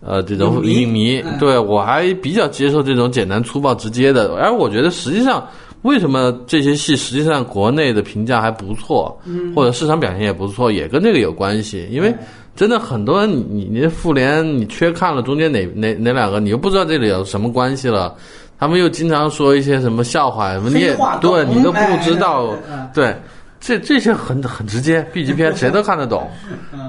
[0.00, 4.34] 呃，这种影迷，对我还比较接受这种简单粗暴直接的。
[4.36, 5.46] 而我觉得实际上，
[5.82, 9.20] 为什么这些戏实际上国内的评价还不错，
[9.54, 12.14] 或者市场表现也不错，也跟这个有关系，因为。
[12.56, 18.16] 真的很多，你你你复联你缺看了中间哪哪哪两个，你又不知道这里有什么关系了。
[18.58, 22.56] 他们又经常说一些什么笑话，什么你也对你都不知道。
[22.94, 23.14] 对，
[23.60, 26.26] 这这些很很直接，B 级片 谁都看得懂。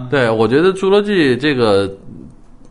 [0.10, 1.86] 对，我觉得《侏罗纪》这个，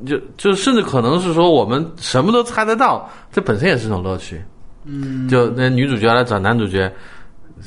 [0.07, 4.43] 就就甚至可能是说我们什么都猜得到，这本身也是一种乐趣。
[4.87, 6.91] 嗯，就那女主角来找男主角。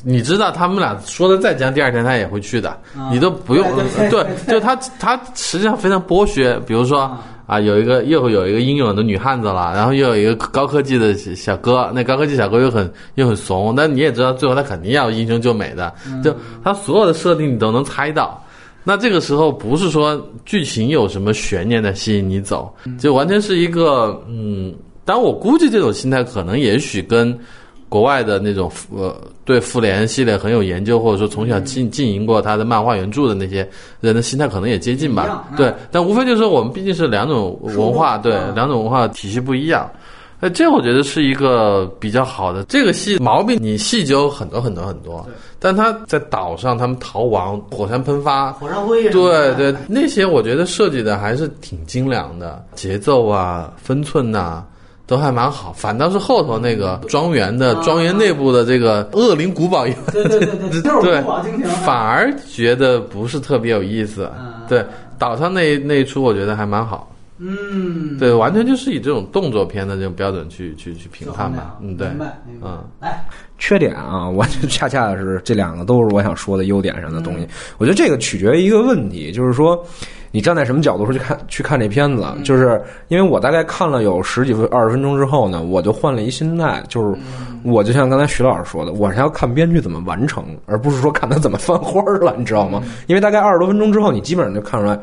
[0.04, 2.78] 你知道他们俩说的再僵，第二天他也会去的，
[3.12, 3.66] 你都不用
[4.10, 6.60] 对，就他他实际上非常剥削。
[6.66, 7.12] 比如说
[7.48, 15.92] 啊，有一个又有一个英勇的女汉子了，然后又有一个高科技的小哥，那高科技小哥又很又很怂，但你也知道最后他肯定要英雄救美的，
[16.24, 18.42] 就他所有的设定你都能猜到。
[18.84, 24.74] 那这个时候不是说剧情有什么悬念在吸引你走，就完全是一个嗯，
[25.04, 27.38] 但我估计这种心态可能也许跟。
[27.90, 33.68] 国外的那种呃，对复联系列很有研究，或者说从小进经营过他的漫画原著的那些
[34.00, 35.50] 人的心态，可能也接近吧。
[35.58, 39.90] 对，但无非就是说，我们毕竟是两种文化，对，两种文化体系不一样。
[40.42, 42.64] 哎，这我觉得是一个比较好的。
[42.64, 45.28] 这个戏毛病你细究很多很多很多，
[45.60, 54.64] 但他在岛上他们逃亡，火山喷发，火山灰，对对，那些我觉得设计的还是挺精良的，节奏啊，分寸呐。
[55.10, 61.22] 都还蛮好，反倒是后头那个庄园的庄园内部的这个恶灵古堡，对对对对，对，
[61.84, 64.30] 反而觉得不是特别有意思。
[64.68, 64.86] 对，
[65.18, 67.12] 岛上那那一出我觉得还蛮好。
[67.42, 71.78] 嗯，对，完全就是以这种动作片的这种标准去去去评判吧。
[71.82, 72.84] 嗯，对明，白明白嗯。
[73.00, 73.24] 来，
[73.58, 77.46] 缺点啊，我就恰恰是这两个都是我想说的优点上的东西。
[77.46, 79.82] 嗯我觉得这个取决于一个问题，就是说
[80.32, 82.26] 你站在什么角度上去看去看这片子。
[82.36, 92.82] 嗯就是因为我大概看了有十几分二十分钟之后呢，我就换了一心态，就是嗯我就像刚才徐老师说的，我是要看编剧怎么完成，而不是说看他怎么翻花儿了，你知道吗？
[92.84, 95.00] 嗯因为大概二十多分钟之后，你基本上就看出来。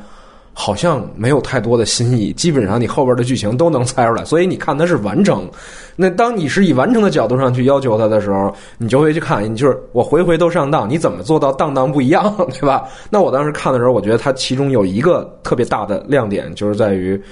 [0.59, 5.47] 好像没有太多的新意，基本上你后边的剧情都能猜出来，所以你看它是完整。
[5.95, 12.85] 那当你是以完整的角度上去要求它的时候，你就会去看，你就是我回回都上当，你怎么做到当当不一样，对吧？
[13.11, 17.23] 那我当时看的时候，我觉得它其中有一个特别大的亮点，就是在于。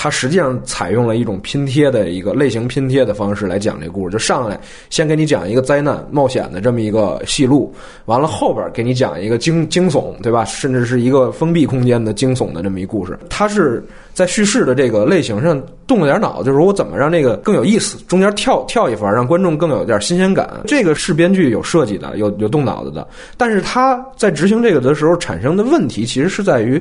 [0.00, 4.56] 它实际上采用了一种拼贴的一个类型拼贴的方式来讲这故事，就上来
[4.90, 10.44] 先给你讲一个灾难冒险的这么一个戏路，完了后边给你讲一个惊惊悚，对吧？
[10.44, 13.18] 甚至是一个封闭空间的惊悚的这么一故事。
[13.28, 13.84] 它是
[14.14, 20.48] 在叙事的这个类型上动了点脑，就是我怎么让这个更有意思，中间跳跳一番，让观众更有点新鲜感。
[20.64, 23.04] 这个是编剧有设计的，有有动脑子的，
[23.36, 26.80] 但是他在执行这个的时候产生的问题，其实是在于。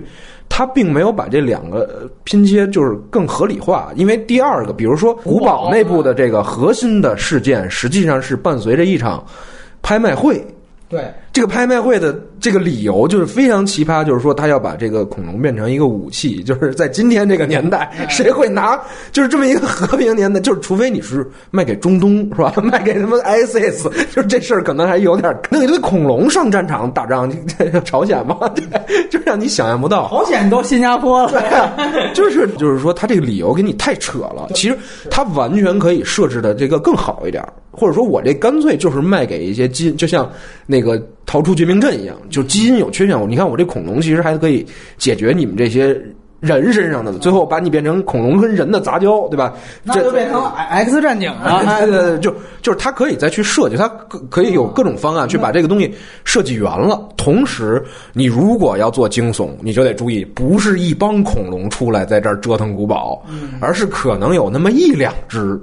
[0.49, 9.23] 他并没有把这两个拼接就是更合理化，因为第二个，比如说古堡内部的这个核心的事件，实际上是伴随着一场
[9.81, 10.45] 拍卖会。
[10.89, 18.75] 对，这个拍卖会的这个理由就是非常奇葩，就是说他要把这个恐龙变成一个武器，就是在今天这个年代， 谁会拿
[19.11, 23.83] 就是这么一个和平年代，就是除非你是卖给中东是吧， 卖给什么 ISIS，
[24.15, 27.31] 就是这事儿可能还有点弄一堆恐龙上战场打仗，
[27.85, 28.65] 朝鲜嘛，对，
[29.11, 30.07] 就让你想象不到。
[30.09, 31.71] 朝鲜都新加坡了，
[32.15, 34.49] 就是就是说，他这个理由给你太扯了。
[34.55, 34.75] 其实
[35.11, 40.27] 他完全可以设置的这个更好一点，或者说我这干脆就是卖给一些金，就像
[40.65, 43.29] 那个逃出绝命镇一样，就基因有缺陷。
[43.29, 44.65] 你看我这恐龙其实还可以
[44.97, 45.95] 解决你们这些。
[46.39, 49.55] 人身上的，最后把你变成恐龙跟人的杂交，对吧？
[49.81, 51.63] 那就变成 X 战警了。
[51.79, 55.91] 对，对对，就就是他可以再去设计，他可可以有各种方案去把这个东西
[56.25, 57.09] 设计圆了。
[57.17, 63.19] 同时，你如果要做惊悚，你就得注意，不是一帮恐龙出来在这儿折腾古堡，
[63.59, 65.59] 而是可能有那么一两只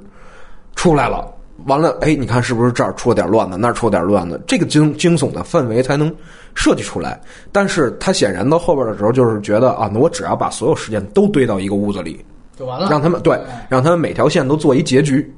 [0.75, 1.25] 出来了。
[1.67, 6.15] 完了，哎，你看是不是这儿出了点乱子，那儿出了点乱子，这个惊惊悚的氛围才能
[6.55, 7.21] 设计出来。
[7.53, 12.23] 但是他显然到后边的时候，就是觉得啊，那我只要把所有事件都堆到一个屋子里，
[12.59, 15.33] 就完了，让他们对，让他们每条线都做一结局，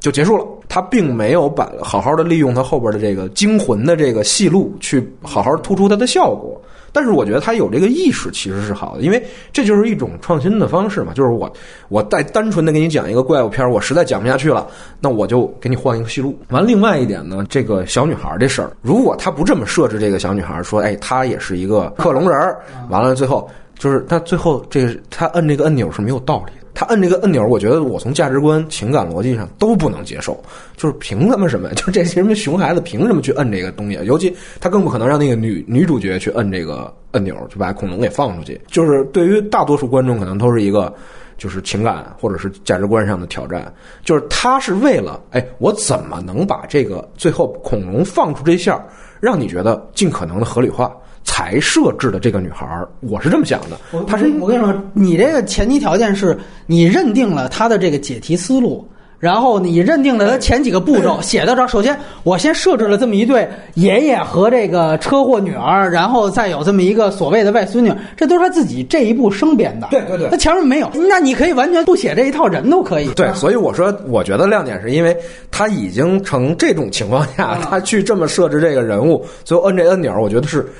[0.00, 0.44] 就结束了。
[0.68, 6.60] 他并没有把好好的利用他后边的这个惊魂的这个戏路，去好好突出它的效果。
[6.96, 11.12] 但是我觉得他有这个意识其实是好的，因为这就是一种创新的方式嘛。
[11.12, 11.52] 就是我
[11.90, 14.66] 我再单纯的给你讲一个怪物片，我实在讲不下去了，
[14.98, 16.34] 那我就给你换一个戏路。
[16.48, 23.46] 完，另外一点呢，这个小女孩这事儿，如果他不这么设置这个小女孩，说哎，她也是一个克隆人儿，完了最后
[23.78, 26.65] 就是他最后这个他摁这个按钮是没有道理的。
[26.76, 30.38] 他摁这个按钮，我觉得我从价值观、情感逻辑上都不能接受。
[30.76, 31.72] 就是凭他妈什么？
[31.72, 33.98] 就这些什么熊孩子凭什么去摁这个东西？
[34.04, 38.60] 尤其他更不可能让那个女女主角去摁这个按钮，就把恐龙给放出去。
[38.66, 40.94] 就是对于大多数观众，可能都是一个
[41.38, 43.72] 就是情感或者是价值观上的挑战。
[44.04, 48.84] 就是他是为了哎，我怎么能把这个最后恐龙放出这下，
[49.18, 50.94] 让你觉得尽可能的合理化？
[51.26, 53.76] 才设置的这个女孩儿，我是这么想的。
[53.92, 56.34] 我她是我跟你说，你这个前提条件是
[56.66, 58.88] 你认定了她的这个解题思路。
[59.18, 69.88] 然后你认定了他前几个步骤写到这儿，首先我先设置了这么一对爷爷和这个车祸女儿，然后再有这么一个所谓的外孙女，这都是他自己这一步生编的。
[69.90, 73.08] 对对对他前面没有，那你可以完全不写这一套，人都可以。
[73.14, 75.16] 对，所以我说，我觉得亮点是因为
[75.50, 80.70] 他已经成这种情况下，他去这么设置这个人物，最后摁这按钮，我觉得是。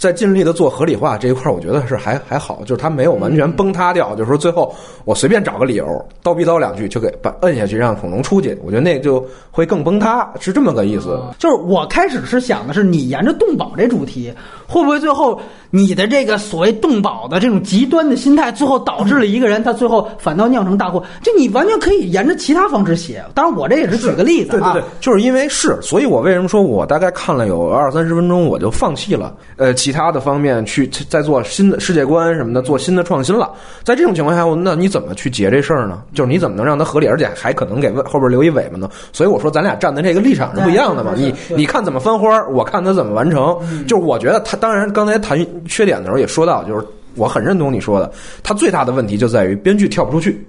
[0.00, 5.84] 在尽力的做合理化这一块，我觉得是还还好，就是他没有完全崩塌掉，就是说最后我随便找个理由
[6.24, 11.20] 叨逼叨两句就给把摁下去，让恐龙出去，我觉得那就会更崩塌，是这么个意思。
[11.38, 14.32] 就是我开始是想的是，你沿着动保这主题，
[14.66, 21.04] 会不会最后你的这个所谓动保的这种极端的心态，最后导致了一个人他最后反倒酿成大祸？
[21.22, 23.22] 就你完全可以沿着其他方式写。
[23.34, 24.72] 当然，我这也是举个例子啊。
[24.72, 29.36] 对对对，就是因为是，所以我为什么说我大概看了有二三十分钟，我就放弃了。
[29.56, 33.50] 呃，其他的方面去再做新的世界观什么的，做新的创新了。
[33.82, 36.02] 在这种情况下，那你怎么去解这事儿呢？
[36.14, 38.88] 就是你怎么能让它合理，而且还可能给后边留一尾巴呢？
[39.12, 41.12] 所以我说咱俩站的这个立场是不一样的嘛。
[41.16, 43.56] 你你看怎么翻花，我看他怎么完成。
[43.86, 46.86] 就是我觉得他当然刚才谈缺点的时候也说到，就是
[47.16, 48.10] 我很认同你说的，
[48.42, 50.46] 他最大的问题就在于编剧跳不出去。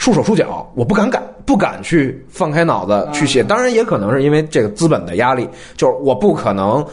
[0.00, 3.42] 束手束脚，我不敢改，不敢去放开脑子去写。
[3.42, 6.86] 当然，也可能是因为这个资本的压力，就是我不可能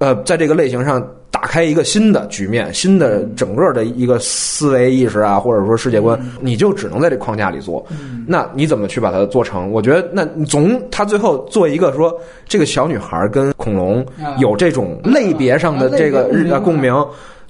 [0.00, 7.86] 呃，在这个类型上打开一个新的局面，新的整个的一个思维意识啊，或者说世界观，你就只能在这框架里做。
[8.26, 9.70] 那你怎么去把它做成？
[9.70, 12.12] 我觉得，那总他最后做一个说，
[12.48, 16.28] 这个小女孩跟恐龙啊有这种类别上的这个
[16.64, 16.92] 共鸣。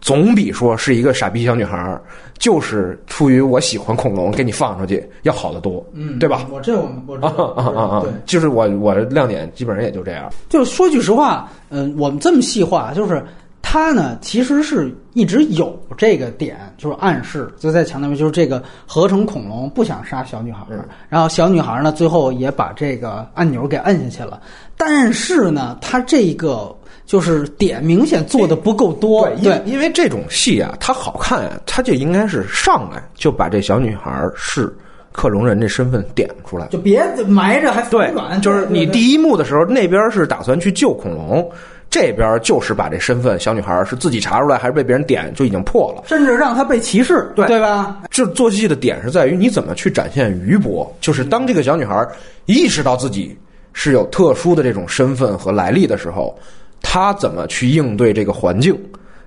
[0.00, 2.00] 总比说是一个傻逼小女孩儿，
[2.38, 6.46] 就是出于我喜欢恐龙给你放出去要好得多，嗯，对吧？
[6.50, 8.10] 我这我我知啊道啊啊啊对！！
[8.24, 10.32] 就是我我的亮点基本上也就这样。
[10.48, 13.22] 就说句实话，嗯、我们这么细化，就是
[13.60, 24.40] 他呢，其实是一直有这个点，就是暗示，就在强调就是这个合成恐龙不想杀小女孩儿，然后小女孩儿呢，最后也把这个按钮给摁下去了。
[24.78, 26.74] 但是呢，他这个
[27.10, 34.72] 就是点明显做的不够多，因对因为这种戏啊，它好看啊，它就应该是上来就把这小女孩是
[35.10, 36.68] 克隆人这身份点出来。
[36.68, 41.50] 就别埋着还对反转，，就是你第一幕的时候，那边是打算去救恐龙，
[41.90, 46.04] 这边就是把这身份小女孩是自己查出来还是被别人点就已经破了。
[46.06, 48.02] 甚至让她被歧视，对对吧？
[48.08, 52.06] 这做戏的点是在于你怎么去展现余波，就是当这个小女孩
[52.46, 53.36] 意识到自己
[53.72, 56.38] 是有特殊的这种身份和来历的时候，
[56.82, 58.76] 她怎么去应对这个环境，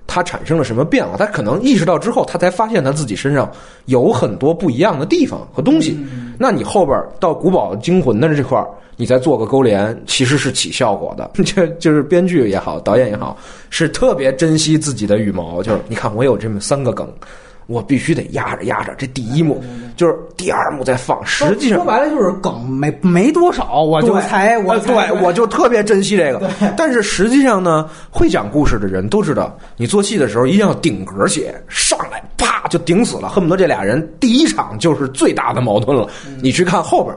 [0.06, 1.16] 他产生了什么变化？
[1.16, 3.50] 他可能意识到之后，他才发现他自己身上
[3.86, 5.98] 有很多不一样的地方和东西。
[6.38, 11.30] 那你后边到古堡惊魂的这块儿，你再做个勾连，其实是起效果的。
[11.42, 13.36] 这就是编剧也好，导演也好，
[13.70, 15.62] 是特别珍惜自己的羽毛。
[15.62, 17.10] 就是你看，我有这么三个梗。
[17.66, 19.62] 我必须得压着压着，这第一幕
[19.96, 21.24] 就是第二幕再放。
[21.24, 26.50] 实际上说，白了就是梗没没多少，我就对才我对我就特别珍惜这个。
[26.76, 36.08] 但是实际上呢，会讲故事的人都知道，你做戏的时候一定要顶格写，上来啪就顶死了，恨不得这俩人第一场就是最大的矛盾了。
[36.42, 37.14] 你去看后边。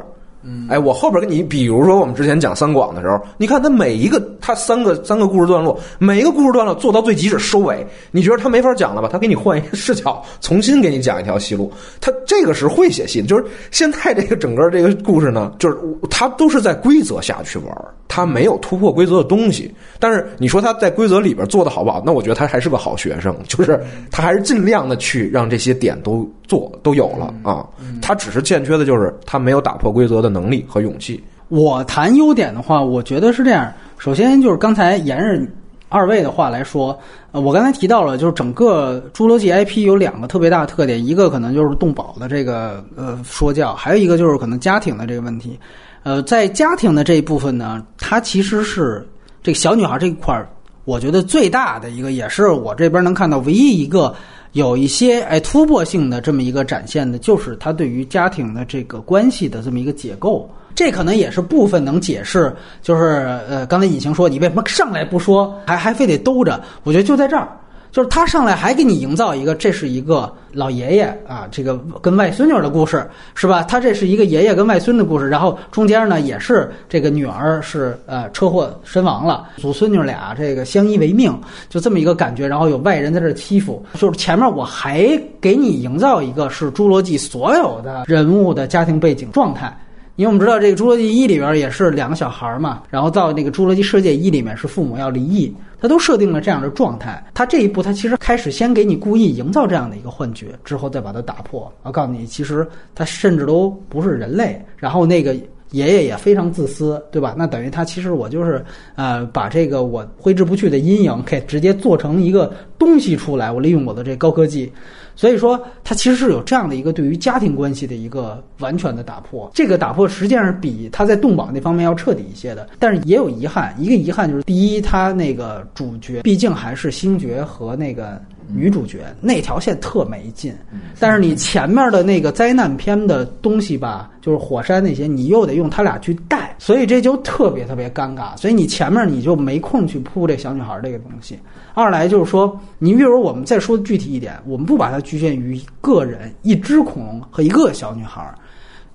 [0.70, 9.10] 哎，我后边跟你，比如说我们之前讲三广的时候，你看他每一个他三个三个故事段落，每一个故事段落做到最极致收尾，你觉得他没法讲了吧？
[9.12, 11.72] 他给你换一个视角，重新给你讲一条戏路。
[12.00, 15.78] 他这个是会写戏的，就是现在这个整个这个故事呢，就是
[16.10, 17.76] 他都是在规则下去玩，
[18.08, 19.74] 他没有突破规则的东西。
[20.00, 22.02] 但是你说他在规则里边做的好不好？
[22.06, 23.80] 那我觉得他还是个好学生，就是
[24.12, 27.66] 他还是尽量的去让这些点都 做都有了啊。
[28.02, 31.24] 他只是欠缺的就是他没有打破规则的能力和勇气。
[31.50, 33.72] 我谈优点的话，我觉得是这样。
[33.98, 35.48] 首先就是刚才沿着
[35.90, 37.00] 二位的话来说，
[37.32, 45.58] 呃，我刚才提到了，就是整个《侏罗纪》IP 有两个特别大的特点，一个可能就是动保的这个呃说教，还有一个就是可能家庭的这个问题。
[46.04, 49.08] 呃，在家庭的这一部分呢，它其实是
[49.42, 50.50] 这个小女孩这一块儿，
[50.84, 54.14] 我觉得最大的一个，也是我这边能看到唯一一个
[54.58, 60.50] 有一些哎突破性的这么一个展现的，就是他对于家庭的这个关系的这么一个解构。
[60.74, 62.54] 这可能也是部分能解释，
[62.84, 63.04] 就是
[63.48, 66.62] 呃，刚才尹晴说你为什么上来不说，还还非得兜着？
[66.84, 67.48] 我觉得就在这儿，
[67.92, 73.64] 就是他上来还给你营造一个，这是一个老爷爷啊，这个跟外孙女的故事是吧？
[73.64, 81.36] 他这是一个爷爷跟外孙的故事，然后中间呢也是这个女儿是呃车祸身亡了，祖孙女俩这个相依为命，
[81.70, 82.48] 就这么一个感觉。
[82.48, 89.76] 然后有外人在这欺负，就是前面我还给你营造一个是侏罗纪所有的人物的家庭背景状态。
[90.18, 97.24] 因为我们知道这个《侏罗纪一》里边也是两个小孩嘛，然后到那个《侏罗纪世界一》里面是父母要离异，他都设定了这样的状态。
[97.36, 101.72] 他这一步他其实开始先给你故意营造这样的一个幻觉，之后再把它打破。
[101.84, 104.60] 我告诉你，其实他甚至都不是人类。
[104.76, 105.36] 然后那个
[105.70, 107.36] 爷爷也非常自私，对吧？
[107.38, 108.66] 那等于他其实我就是
[108.96, 114.72] 呃把这个我挥之不去的阴影给直接做成一个东西出来，我利用我的这高科技。
[115.18, 119.52] 所以说，它其实是有这样的一个对于家庭关系的一个完全的打破。
[119.54, 123.76] 这个打破实际上是比他在动保那方面要彻底一些的，但是也有遗憾。
[123.80, 130.56] 一个遗憾就是，第一，他那个主角毕竟还是星爵和那个女主角那条线特没劲。
[131.00, 138.36] 但是你前面的那个灾难片的东西吧，就是火山那些，你又得用他俩去带，所以这就特别特别尴尬。
[138.38, 141.38] 所以你前面你就没空去铺这小女孩这个东西。
[141.74, 148.34] 二来就是说，你比如我们再说具体一点，我们不把它局限于个人、一只恐龙和一个小女孩，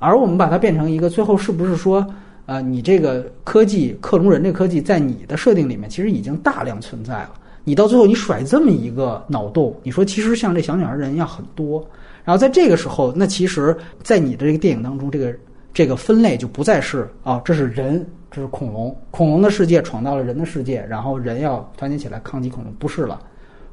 [0.00, 2.04] 而我们把它变成一个最后是不是说，
[2.46, 7.30] 呃，你这个科技克隆人这科技在你的设定里面其实已经大量存在了，
[7.64, 11.86] 你到最后你甩这么一个脑洞，你说其实像这小女孩人要很多，
[12.24, 15.34] 然后在这个时候，那其实，在你的这个电影当中，这个
[15.72, 18.06] 这个分类就不再是啊，这是人。
[18.34, 23.20] 这是恐龙，恐龙的世界闯到了人的世界，然后人要团结起来抗击恐龙，不是了，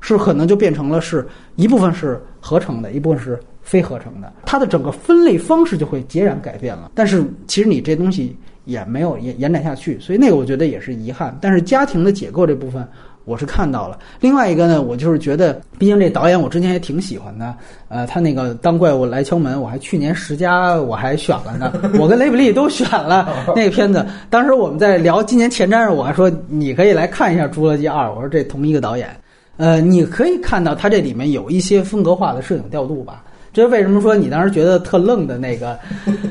[0.02, 1.26] 是可能就变成了是
[1.56, 6.92] 一部分是合成的，一部分是非合成的，它的整个分类方式就会截然改变了。
[6.94, 8.36] 但是其实你这东西
[8.66, 11.38] 也没有延延展下去，所以那个我觉得也是遗憾。
[11.40, 12.86] 但是家庭的解构这部分，
[13.30, 14.00] 我是看到了。
[14.20, 17.54] 另外一个呢，我就是觉得，毕竟这导演我之前也挺喜欢的，
[17.88, 21.72] 呃，他那个《当怪物来敲门》，我还去年十佳我还选了呢，
[22.02, 24.04] 我跟雷比利都选了 那个片子。
[24.32, 29.08] 当时我们在聊今年前瞻时，我还说你可以来看一下《侏罗纪二》，我说这同一个导演，
[29.58, 33.24] 呃，你可以看到他这里面有一些风格化的摄影调度吧。
[33.52, 35.78] 这是为什么说你当时觉得特愣的那个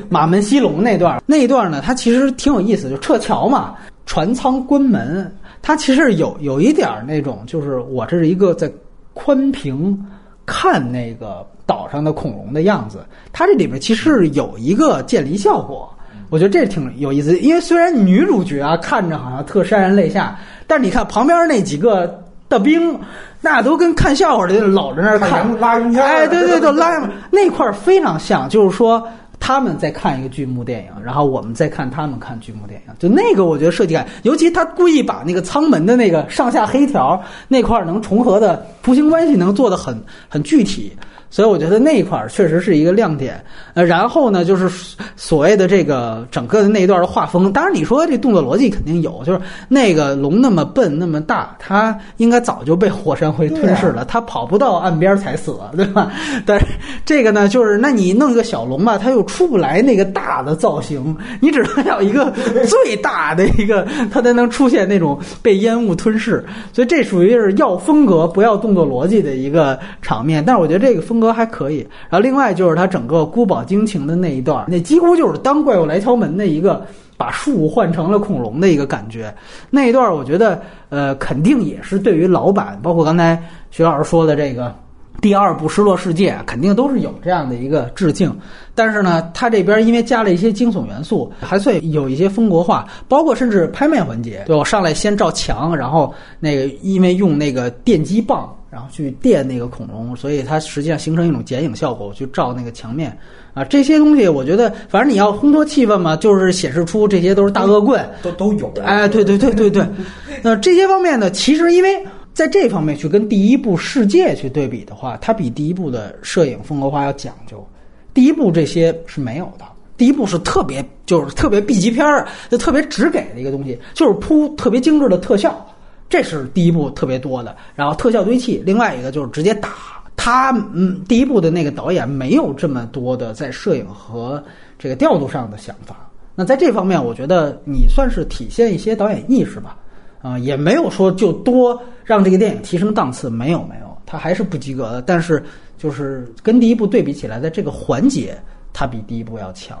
[0.07, 1.21] 马门西龙那段儿？
[1.25, 3.75] 那一段呢，它其实挺有意思，就撤侨嘛，
[4.05, 5.29] 船舱关门，
[5.61, 8.71] 它其实有有一点儿那种，就是我这是一个在
[9.13, 9.97] 宽屏
[10.45, 12.99] 看那个岛上的恐龙的样子，
[13.31, 15.93] 它这里面其实有一个渐离效果，
[16.29, 17.37] 我觉得这挺有意思。
[17.39, 22.99] 因为虽然女主角啊看着好像特潸然泪下，但是你看旁边那几个大兵，
[23.41, 25.59] 那都跟看笑话似的，老在那儿看。
[25.59, 29.07] 拉云哎，对对对，拉那块儿非常像，就是说
[29.39, 40.91] 他们在看一个剧目电影，然后我们再看他们看剧目电影，就那个我觉得设计感，尤其他故意把那个舱门的那个上下黑条那块能重合的图形关系能做的很很具体。
[41.29, 43.39] 所以我觉得那一块儿确实是一个亮点，
[43.75, 56.11] 呃，然后呢，就是所谓的这个整个的那一段的画风，当然你说这动作逻辑肯定有，就是那个龙那么笨那么大，它应该早就被火山灰吞噬了，它跑不到岸边才死，对吧？
[56.47, 56.65] 但是
[57.05, 62.31] 这个呢，就是那你弄一个小龙吧，它又出不来那个大的造型，你只能要一个
[62.65, 71.18] 最大的一个，它才能出现那种被烟雾吞噬，所以这属于是要风格不要动作逻辑的一个场面，但是我觉得这个风。
[71.19, 76.85] 风格还可以，然后另外就是他整个孤堡惊情的那一段，那几乎就是当怪物来敲门的一个
[77.17, 79.33] 把树换成了恐龙的一个感觉。
[79.69, 83.37] 那一段我觉得，呃，肯定也是对于老版，包括刚才
[83.69, 84.73] 徐老师说的这个
[85.19, 88.33] 第二部《失落世界》，肯定都是有这样的一个致敬。
[88.73, 98.55] 但是呢，他这边因为加了一些惊悚元素，还算有一些风格化，包括甚至拍卖环节，对我上来先照墙，然后那个因为用那个电击棒。
[98.71, 103.17] 然后去电那个恐龙，所以它实际上形成一种剪影效果，去照那个墙面
[103.53, 108.71] 啊，这些东西我觉得，反正你要烘托气氛嘛，就是显示出这些都是大恶棍，都都有。
[108.83, 109.83] 哎，对对对对对，
[110.43, 117.65] 那这些方面呢，其实因为在这方面去跟第一部《世界》去对比的话，它比第一部的摄影风格化要讲究。
[118.13, 119.65] 第一部这些是没有的，
[119.97, 125.65] 第一部是特别就是特别 B 级片儿，就特别直给的一个东西，就是铺特别精致的特效。
[126.09, 129.69] 这是第一部特别多的，然后特效堆砌，另外一个就是直接打。
[130.15, 134.43] 他嗯，第一部的那个导演没有这么多的在摄影和
[134.77, 136.09] 这个调度上的想法。
[136.35, 139.77] 那在这方面，我觉得你算是体现一些导演意识吧。
[140.21, 145.01] 啊，也没有说就多让这个电影提升档次，没有没有，他还是不及格的。
[145.01, 145.41] 但是
[145.77, 148.37] 就是跟第一部对比起来，在这个环节，
[148.73, 149.79] 他比第一部要强。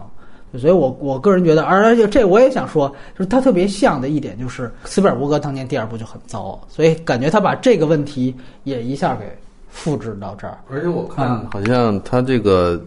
[0.57, 8.33] 所以，我我个人觉得，而且这我也想说，就是他特别像的一点，就是斯皮尔伯格当年第二部就很糟，所以感觉他把这个问题
[8.63, 9.25] 也一下给
[9.69, 10.57] 复制到这儿。
[10.71, 12.81] 而且我看好像他这个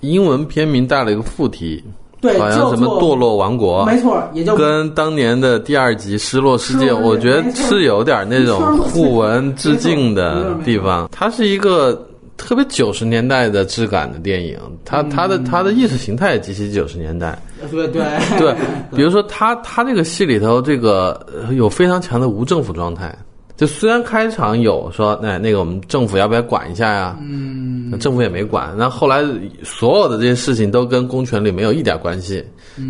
[0.00, 1.82] 英文片名带了一个副题，
[2.20, 11.08] 对，好像什么《堕落王国》，没错，也就跟当年的第二集《失落世界》，我觉得是有点那种互文致敬的地方。
[11.10, 12.06] 它是一个。
[12.40, 17.38] 特别九十年代的质感的电影，它它的它的意识形态极其九十年代。
[17.70, 18.02] 对对
[18.38, 18.56] 对，
[18.96, 23.14] 比如说他他这个戏里头，这个有非常强的无政府状态。
[23.58, 27.14] 就虽然开场有说，哎那个我们政府要不要管一下呀？
[27.20, 28.74] 嗯，政府也没管。
[28.74, 29.22] 然后后来
[29.62, 32.42] 所有的这些事情都跟公权力没有一点关系。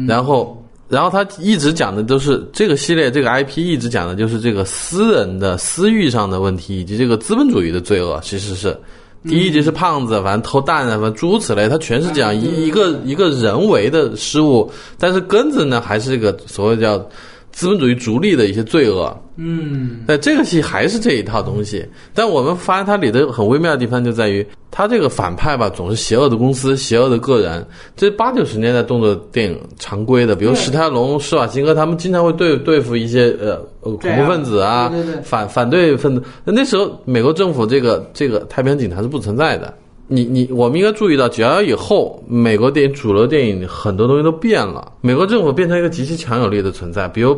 [0.06, 8.74] 然后然后他一直讲的都是这个系列这个 IP 一直讲的就是这个私人的私欲上的问题，以及这个资本主义的罪恶，其实是。
[9.22, 17.06] 第一集是胖子，反正偷蛋啊，反正诸如此类，他全是讲一一个一个人为的失误，但是根子呢还是这个所谓叫
[17.52, 19.16] 资本主义逐利的一些罪恶。
[19.36, 34.92] 嗯，那这个戏还是这一套东西，但我们发现它里的很微妙的地方就在于，它这个反派吧总是邪恶的公司、邪恶的个人，这八九十年代动作电影常规的，比如史泰龙、施瓦辛格他们经常会对对付一些呃恐怖分子啊，
[35.22, 36.22] 反反对分子。
[36.44, 39.72] 那那时候美国政府这个这个太平洋警察是不存在的。
[40.10, 47.34] 你你我们应该注意到，九幺幺以后，美国电影主流电影很多东西都变了，美国政府变成一个极其强有力的存在，比如。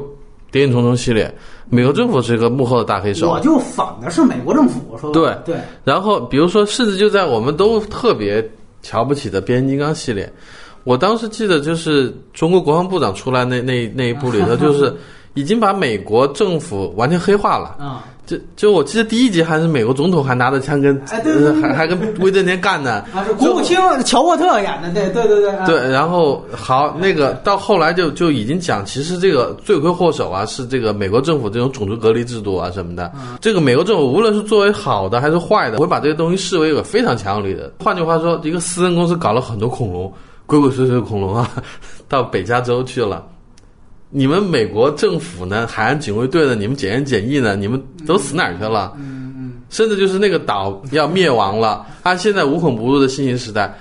[0.55, 1.35] 《谍影重重》系列，
[1.71, 3.31] 美国政府是一个幕后的大黑手。
[3.31, 5.57] 我就反的是美国政府，我说对对。
[5.83, 8.47] 然后，比如说，甚至就在我们都特别
[8.83, 10.31] 瞧不起的《变形金刚》系列，
[10.85, 14.95] 我当时记得就是中国国防部长出来那那那一部里头，就是
[15.33, 17.69] 已经把美国政府完全黑化了。
[17.83, 33.13] 啊，就就我记得第一集还是美国总统还拿着枪跟哎对对对呃还还跟威震天干呢， 啊，是国务卿乔沃特演的，对对对对，啊对，然后好，那个到后来就就已经讲，其实这个罪魁祸首啊是这个美国政府这种种族隔离制度啊什么的。
[33.41, 37.71] 这个美国政府无论是作为好的还是坏的，会把这个东西视为一个非常强有力的。
[37.81, 40.13] 换句话说，一个私人公司搞了很多恐龙，
[40.47, 41.51] 鬼鬼祟祟的恐龙啊，
[42.09, 43.23] 到北加州去了。
[44.15, 48.93] 你们美国政府呢，海岸警卫队呢，你们检验检疫呢，你们都死哪儿去了？
[48.99, 53.75] 嗯嗯甚至就是那个岛要灭亡了，按现在无孔不入的新型时代，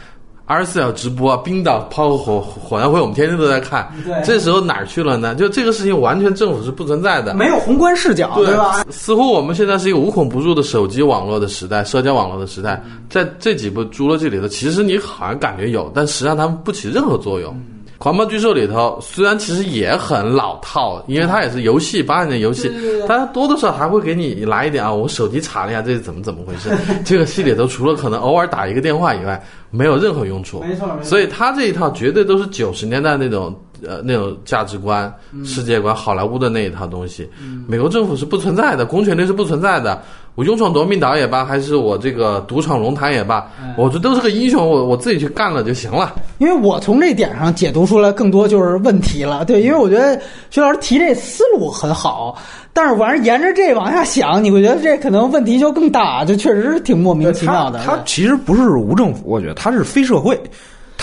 [0.46, 3.94] 二十四小时直播啊，冰岛抛火火焰会，我们天天都在看。
[4.06, 5.36] 对这时候哪儿去了呢？
[5.36, 7.34] 就这个事情完全政府是不存在的。
[7.36, 8.86] 没有宏观视角，对吧？
[8.90, 12.82] 似乎我们现在是一个无孔不入的手机网络的时代，社交网络的时代。
[13.10, 17.54] 在这几部《侏罗纪》里头，其实你好像感觉有，但实际上他们不起任何作用。
[18.02, 22.72] 狂暴巨兽》里头虽然其实也很老套，因为它也是游戏八年的游戏
[23.08, 26.76] 但它多多少少还会给你来一点啊，我手机查了一下这是怎么怎么回事。
[27.06, 29.40] 这个戏里头除了可能偶尔打一个电话以外，
[29.70, 30.62] 没有任何用处。
[30.62, 35.14] 没错没错所以它这一套绝对都是九十年代那种呃那种价值观、
[35.46, 37.30] 世界观、好莱坞的那一套东西。
[37.68, 40.02] 美国政府是不存在的，公权力是不存在的。
[40.36, 43.46] 我勇闯夺命岛也罢，还是我这个独闯龙潭也罢，
[43.78, 46.16] 我这都是个英雄，我我自己去干了就行了。
[46.38, 50.20] 因为我从这点上解读出来更多就是问题了，对，因为我觉得
[50.50, 52.38] 徐老师提这思路很好，
[52.72, 57.80] 但是完是沿着这往下想，你会觉得这可能问题就更大，就确实是挺莫名其妙的。
[57.84, 60.40] 他其实不是无政府，我觉得他是非社会。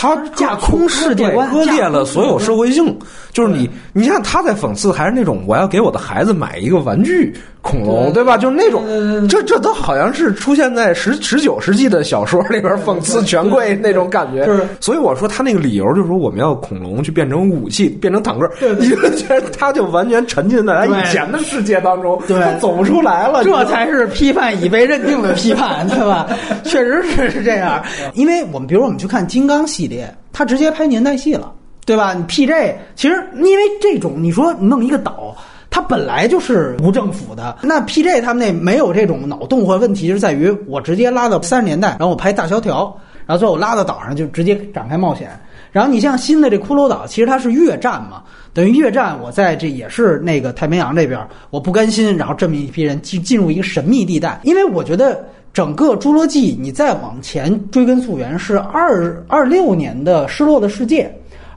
[0.01, 2.97] 他架空世界观割裂了所有社会性。
[3.33, 8.39] 就是你，你像他在讽刺，还是那种我要给我的孩子买一个玩具恐龙，对吧？
[8.39, 8.85] 就是那种，
[9.29, 14.45] 这这都好像是出现在十十九世纪的小说里边讽刺权贵那种感觉。
[14.45, 18.49] 是所以我说他那个理由就是说我们要恐龙去变成武器，变成坦克，
[18.79, 23.43] 你就觉得他就完全沉浸在他以前的世界当中，对他走不出来了。
[23.45, 26.27] 这才是批判已被认定的批判，对吧？
[26.65, 27.83] 确实是是这样，
[28.15, 31.53] 因为我们比如我们去看金刚系列，他直接拍年代戏了，
[31.85, 32.15] 对吧？
[32.15, 35.37] 你 PJ 其实因为这种，你说弄一个岛。
[35.71, 42.95] 它本来就是无政府的，那 PJ 他们那没有这种脑洞或问题，是在于我直接拉到三十年代，然后我拍大萧条，
[43.27, 45.31] 然后最后拉到岛上就直接展开冒险。
[45.71, 48.23] 然后你像新的这骷髅岛，其实它是越战嘛，
[48.55, 61.05] 等于越战，我在这也是那个太平洋这边，我不甘心，然后这么一批人进进入一个神秘地带，因为我觉得整个《侏罗纪》你再往前追根溯源是二二六年的《失落的世界》，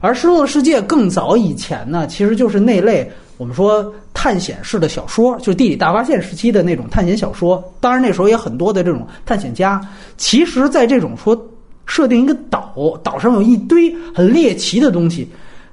[0.02, 7.62] 而《失落的世界》更早以前呢，其实就是那类我们说探险式的小说，就是地理大发现时期的那种探险小说。
[7.80, 9.80] 当然那时候也很多的这种探险家，
[10.16, 11.36] 其实在这种说
[11.86, 15.28] 设定一个岛，岛上有一堆很猎奇的东西。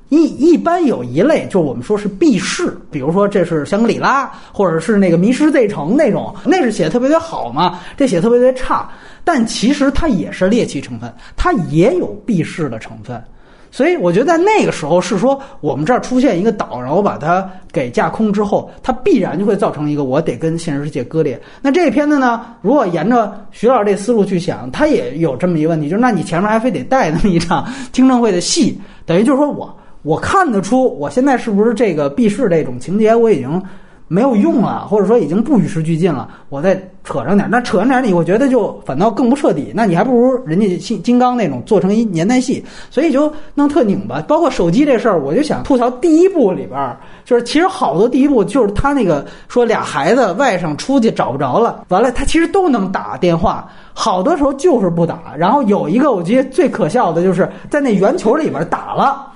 [0.10, 8.90] 一一般有一类，就我们说是避世，比如说这是香格里拉，或者是那个迷失 Z 城那种，那是写的特别的好嘛，这写得特别的差，
[9.24, 13.24] 但其实它也是猎奇成分，它也有避世的成分。
[13.72, 21.40] 所以我觉得在那个时候是说，我们这儿出现一个岛，然后把它给架空之后，它必然就会造成一个我得跟现实世界割裂。
[21.62, 33.62] 那这个片子呢，如果沿着徐老师这思路去想，它也有这么一个问题，就是那你前面还非得带那么一场听证会的戏，等于就是说我我看得出我现在是不是这个避世这种情节我已经
[34.10, 39.72] 没有用了，或者说已经不与时俱进了，我再扯上点，那扯上点你我觉得就反倒更不彻底。
[39.74, 44.20] 那你还不如人家金金刚那种做成一年代戏，所以就弄特拧巴。
[44.24, 55.36] 包括手机这事儿，我就想吐槽第一部里边，就是其实好多第一部就是他那个说俩孩子外甥出去找不着了，完了他其实都能打电话，好多时候就是不打。
[55.38, 59.28] 然后有一个我觉得最可笑的就是在那圆球里边打了。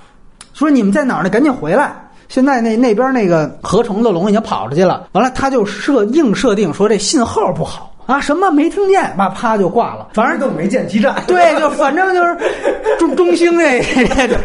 [0.53, 1.30] 说你们在哪儿呢？
[1.30, 1.95] 赶紧回来！
[2.30, 5.07] 现在那那边那个合成的龙已经跑出去了。
[5.13, 10.09] 完了，他就设硬设定说这信号不好啊，什么没听见，啪啪就挂了。
[10.13, 12.38] 反正都没建基站，对，就反正就是
[12.99, 13.82] 中中兴这
[14.28, 14.38] 这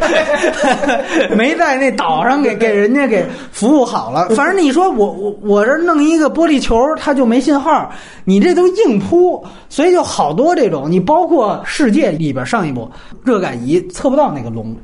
[1.35, 4.29] 没在那岛上给给人家给服务好了。
[4.31, 7.91] 反正你说我我我这弄一个玻璃球，它就没信号，
[8.25, 10.89] 你这都硬扑，所以就好多这种。
[10.89, 12.89] 你包括世界里边上一部
[13.25, 14.77] 热感仪测不到那个龙。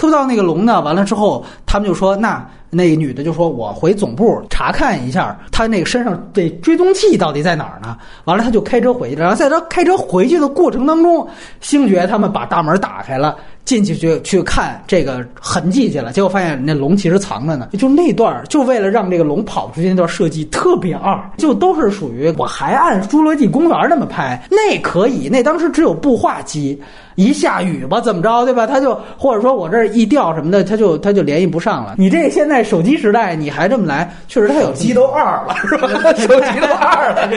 [0.00, 7.96] 测不到那个龙呢，完了之后，他们就说，那那个女的就说，我回总部查看一下，她那个身上这追踪器到底在哪儿呢？
[8.24, 9.22] 完了，他就开车回去了。
[9.22, 11.26] 然后在他开车回去的过程当中，
[11.60, 17.68] 星爵他们把大门打开了，进去去去看这个痕迹去了，结果发现那龙其实藏着呢。
[17.76, 26.80] 就那段就为了让这个龙跑出去那段设计特别二，就都是属于我还按《侏罗纪公园》那么拍，那可以，那当时只有步话机。
[27.16, 28.66] 一下雨吧，怎么着，对吧？
[28.66, 31.96] 他就或者说我这儿一掉什么的，他就他就联系不上了。
[31.98, 35.88] 你这现在手机时代，你还这么来，确实他有 机都二了，是吧？
[36.14, 37.28] 手机都二了，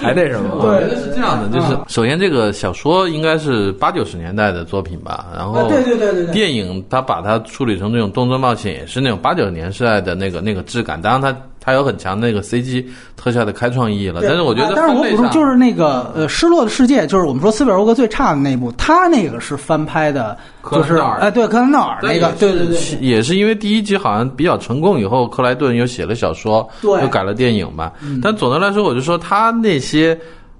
[0.00, 0.56] 还那什么？
[0.60, 11.00] 我觉得是这样的，就是首先这个小说应该是八九十年代的作品吧，然后对对对对对，电影他把它处理成这种动作冒险，也是那种八九十年代的那个那个质感。
[11.00, 11.36] 当然他。
[11.68, 12.82] 它有很强那个 CG
[13.14, 20.34] 特效的开创意义了，但是我觉得，但是我补充就是那个呃，《失落的世界》，就是我们说斯皮尔伯格最差的那部，他那个是翻拍的，
[20.72, 27.92] 就是哎，对，克兰道尔那个，对对对，也是因为第一集好像比较成功，以后克莱顿又写了小说，对，又改了电影嘛。
[28.22, 30.18] 但总的来说，我就说他那些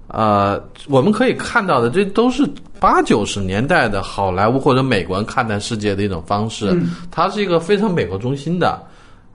[0.09, 2.47] 呃，我们可以看到的，这都是
[2.79, 6.79] 八九十年代的好莱坞或者美国人看待世界的一种方式，
[7.09, 8.79] 它是一个非常美国中心的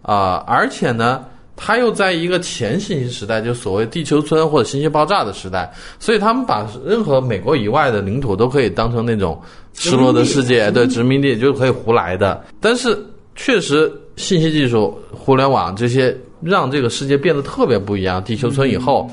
[0.03, 1.25] 啊，而且呢。
[1.57, 9.41] 他又在一个前信息时代，就所谓地球村或者信息爆炸的时代，所以他们把任何美国以外的领土都可以当成那种
[9.73, 12.45] 失落的世界，对殖民地就可以胡来的。
[12.61, 12.99] 但是
[13.37, 18.23] 确实，信息技术、互联网这些让这个世界变得特别不一样。
[18.23, 19.11] 地球村以后，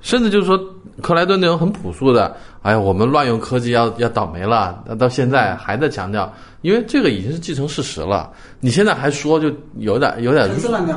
[0.00, 0.58] 甚至就是说。
[1.00, 6.32] 克莱顿那种很朴素的，哎呀，我们乱用科技要要倒霉了，到现在还在强调，
[6.62, 8.30] 因为这个已经是既成事实了。
[8.60, 10.48] 你现在还说，就有点有点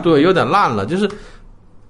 [0.02, 1.10] 对，有点烂了，就是。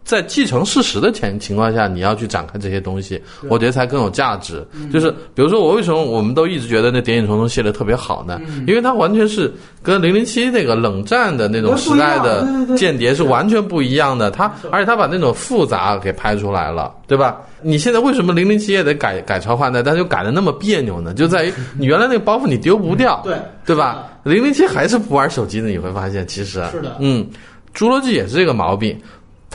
[0.04, 4.66] 在继承事实的前情况下，你要去展开这些东西，我觉得才更有价值。
[4.91, 8.41] 就是比如说，我为什么我们都一直觉得那《谍影重重》系列特别好呢？
[8.68, 9.51] 因为它完全是
[9.82, 12.45] 跟零零七那个冷战的那种时代的
[12.76, 14.30] 间谍是完全不一样的。
[14.30, 17.41] 它而且它把那种复杂给拍出来了，对吧？
[17.62, 21.14] 你现在为什么零零七也得改改朝换代，但又改的那么别扭呢？
[21.14, 24.06] 就在于 你原来那个包袱你丢不掉，对对吧？
[24.24, 27.26] 零零七还是不玩手机的，你会发现其实是的，嗯，
[27.74, 28.99] 侏罗纪也是这个毛病。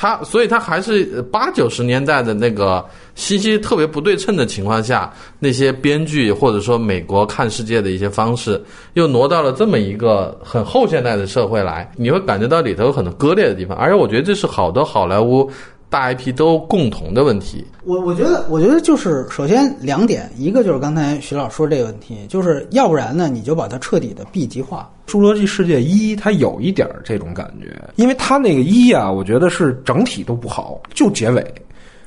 [0.00, 2.84] 他，所以他还是八九十年代的那个
[3.16, 15.50] 信息特别不对称的情况下，那些编剧或者说美国看世界的一些方式，又挪到了这么一个很后现代的社会来，你会感觉到里头有很多割裂的地方，而且我觉得这是好多好莱坞。
[15.90, 24.88] 大 IP 都共同的问题，我我觉得，我觉得就是首先两点，一个就是刚才徐老说这个问题，就是要不然呢，你就把它彻底的 B 级化。
[25.10, 31.42] 《侏罗纪世界一》它有一点这种感觉，因为它那个一啊，我觉得是整体都不好，就结尾，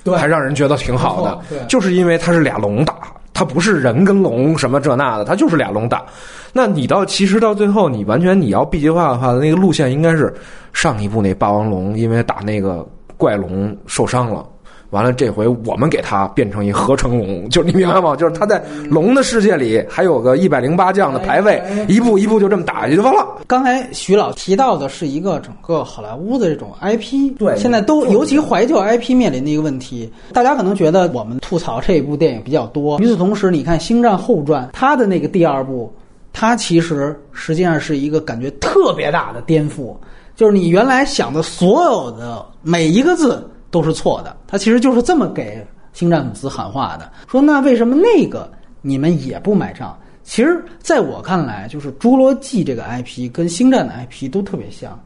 [0.03, 2.93] 对，还让人觉得挺好的，对，就是因为它是俩龙打，
[3.33, 6.05] 它不是人跟龙什么这那的，它就是俩龙打。
[6.53, 10.31] 那你到其实到最后，你完全你要 B 级化的话，那个路线应该是
[10.71, 12.87] 上一部那霸王龙，因为打那个。
[13.21, 14.43] 怪龙受伤了，
[14.89, 18.15] 完了这回我们给他变成一合成龙， 就是你明白吗？
[18.15, 18.59] 就是他在
[18.89, 23.27] 龙的世界里还有个一百零八将的排位，一步一步就这么打下去就完了。
[23.45, 32.99] 刚才徐老提到的是一个整个好莱坞的这种 IP，对，现在都尤其怀旧 IP 面临的一个问题，大家可能觉得我们吐槽这一部电影比较多。
[32.99, 35.93] 与此同时，你看《星战后传》，它的那个第二部，
[36.33, 39.95] 它其实实际上是一个感觉特别大的颠覆。
[40.41, 45.63] 就是你原来想的所有的每一个字都是错的，他其实就是这么给
[45.93, 49.95] 星战粉丝喊话的，说那为什么那个你们也不买账？
[50.23, 54.99] 其实在我看来，就是侏罗纪这个 IP 跟星战的 IP 都特别像，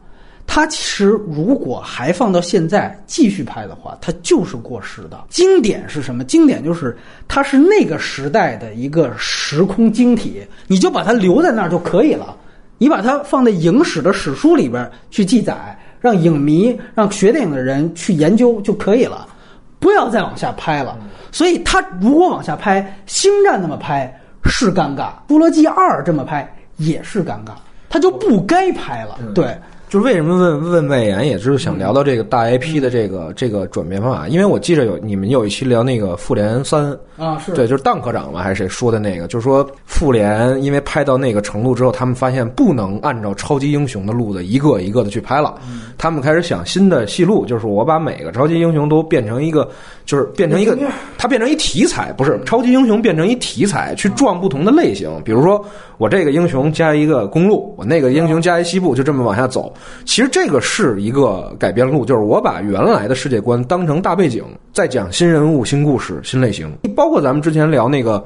[0.46, 5.22] 它其实如果还放到现在继续拍的话，它就是过时的。
[5.28, 6.24] 经典是什么？
[6.24, 6.96] 经典就是
[7.28, 12.34] 它是那个时代的一个时空晶体，你就把它留在那儿就可以了。
[12.78, 19.26] 你把它放在影史的史书里边去记载，让影迷、让学电影的人去研究就可以了，
[19.78, 20.96] 不要再往下拍了。
[21.32, 24.12] 所以，他如果往下拍《星战》那么拍
[24.44, 27.52] 是尴尬，《侏罗纪二》这么拍也是尴尬，
[27.88, 29.18] 他就不该拍了。
[29.34, 29.56] 对。
[29.88, 37.52] 就是为什么问问魏延，也是想聊到这个大 IP 的这个这个转变方法，因为我记着有你们有一期聊那个复联三啊，是。
[37.52, 45.54] 对，就是邓科长嘛还是谁说的那个，就是说复联因为拍到那个程度之后，他们发现不能按照超级英雄的路子一个一个的去拍了，
[45.96, 49.68] 他们开始想新的戏路，就是我把每个超级英雄都变成一个，
[50.04, 50.76] 就是变成一个，
[51.16, 55.64] 它变成一题材，不是超级英雄变成一题材去撞不同的类型，比如说
[55.96, 59.72] 我这个英雄加一个公路，我那个英雄加一西部，就这么往下走。
[60.04, 66.70] 其实这个是一个改编路，就是我把原来的世界观当成大背景，再讲新人物、新故事、新类型。
[66.94, 68.24] 包括咱们之前聊那个，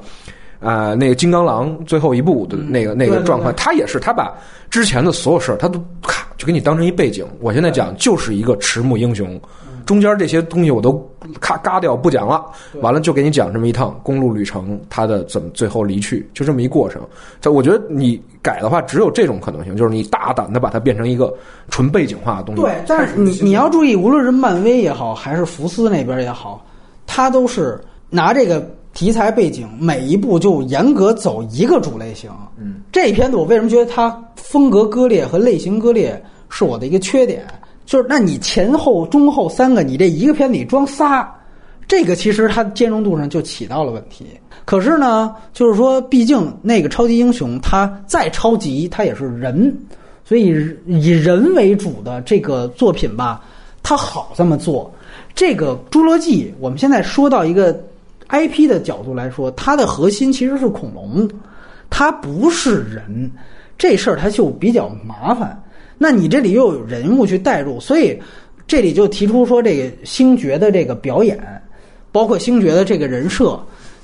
[0.59, 4.33] 啊，那个金刚狼最后一部的那个那个状况，他也是他把
[4.69, 6.27] 之前的所有事儿他都咔。
[6.37, 7.23] 就给你当成一背景。
[7.39, 9.39] 我现在讲就是一个迟暮英雄，
[9.85, 10.93] 中间这些东西我都
[11.39, 12.45] 咔嘎掉不讲了，
[12.81, 17.01] 完了就给你讲这么一趟公路旅程，它的怎么最后离去，就这么一过程。
[17.39, 21.33] 这我觉得你改的话，只有这种可能性，就是你大胆的把它变成一个
[21.69, 22.61] 纯背景化的东西。
[22.61, 26.65] 对，但是你你要注意，无论是漫威也好，还是福斯那边也好，
[27.05, 27.79] 他都是
[28.09, 32.29] 拿这个题材背景，每一步就严格走一个主类型。
[32.57, 37.45] 嗯，这片子我为什么觉得它风格割裂和类型割裂是我的一个缺点？
[37.91, 41.29] 就是那你前后中后三个，你这一个片子里装仨，
[41.89, 44.25] 这个其实它兼容度上就起到了问题。
[44.63, 49.77] 可是呢，就是说，毕竟那个超级英雄他再超级，他也是人，
[50.23, 50.55] 所以
[50.87, 53.43] 以人为主的这个作品吧，
[53.83, 54.89] 它好这么做。
[55.35, 57.77] 这个《侏罗纪》，我们现在说到一个
[58.29, 61.29] IP 的角度来说，它的核心其实是恐龙，
[61.89, 63.29] 它不是人，
[63.77, 65.61] 这事儿它就比较麻烦。
[66.03, 68.19] 那你这里又有人物去代入，所以
[68.65, 71.37] 这里就提出说，这个星爵的这个表演，
[72.11, 73.59] 包括星爵的这个人设，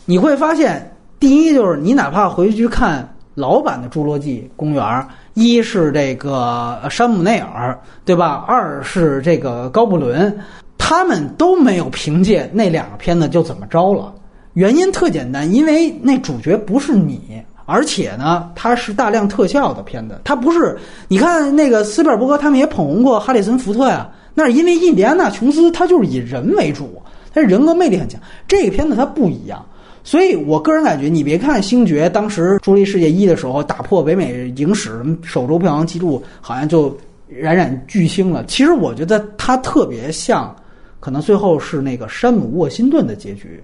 [0.06, 4.84] 你会发现，第一就是你哪怕回去看老版的《侏罗纪公园》，
[5.34, 7.76] 一是这个山姆内尔，
[8.06, 8.46] 对吧？
[8.48, 10.38] 二是这个高布伦，
[10.78, 14.14] 他们都没有凭借那两个片子就怎么着了。
[14.54, 17.42] 原因特简单，因为那主角不是你。
[17.68, 20.78] 而且呢，它是大量特效的片子，它不是。
[21.10, 27.02] 你看那个斯皮尔伯格他们也捧红过哈里森福特呀，那是因为印第安纳琼斯他就是以人为主，
[27.34, 28.18] 他人格魅力很强。
[28.48, 29.64] 这个片子它不一样，
[30.02, 36.98] 所以我个人感觉，你别看星爵当时《朱莉世界一》的时候打破北美影史首周票房记录，好像就
[37.28, 38.46] 冉冉巨星了。
[38.46, 40.56] 其实我觉得它特别像，
[41.02, 43.62] 可能最后是那个山姆沃辛顿的结局。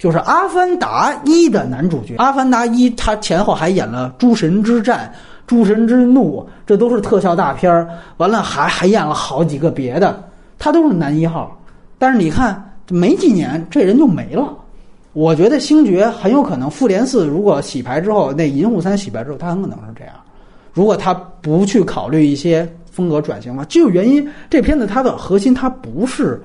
[0.00, 5.12] 就是《阿凡达一》的男主角，《阿凡达一》他前后还演了《诸神之战》
[5.46, 7.86] 《诸神之怒》，这都是特效大片儿。
[8.16, 10.24] 完了还还演了好几个别的，
[10.58, 11.54] 他都是男一号。
[11.98, 14.56] 但是你看，没几年这人就没了。
[15.12, 20.14] 我觉得星爵很有可能，复联四如果洗牌之后，那银护三洗牌之后，他很可能是这样。
[20.72, 26.42] 如果他不去考虑一些风格转型的话，就原因这片子它的核心它不是。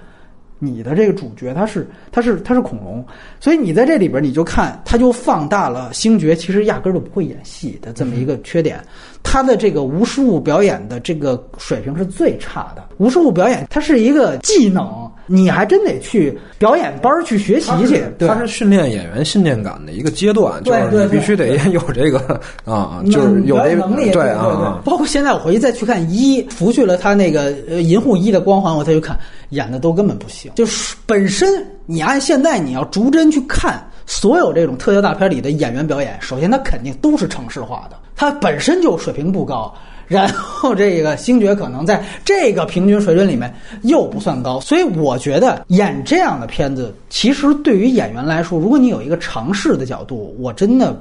[0.57, 3.05] 你的这个主角他是他是他是恐龙，
[3.39, 8.83] 所以你在这里边你就看，他就放大了星爵其实压根儿就不会演戏的这么一个缺点。
[9.25, 12.83] 他的这个无实物表演的这个水平是最差的。
[12.97, 18.01] 无实物表演它是一个技能，你还真得去表演班去学习去。
[18.17, 24.11] 对，它是训练演员信念感的一个阶段，就是你必须得 有这个啊，就是有这个能力。
[24.11, 29.19] 对啊，包括现在我回去再去看一，拂去了他那个呃银护一的光环，我再去看。
[29.49, 39.73] 演的都根本不行，就是本身你按现在你要逐帧去看所有这种特效大片里的演员表演，首先他肯定都是城市化的，他本身就水平不高，
[40.07, 43.51] 然后这个星爵可能在这个平均水准里面
[43.81, 50.95] 又不算高，所以我觉得演这样的片子，其实对于演员来说，如果你有一个尝试的角度，我真的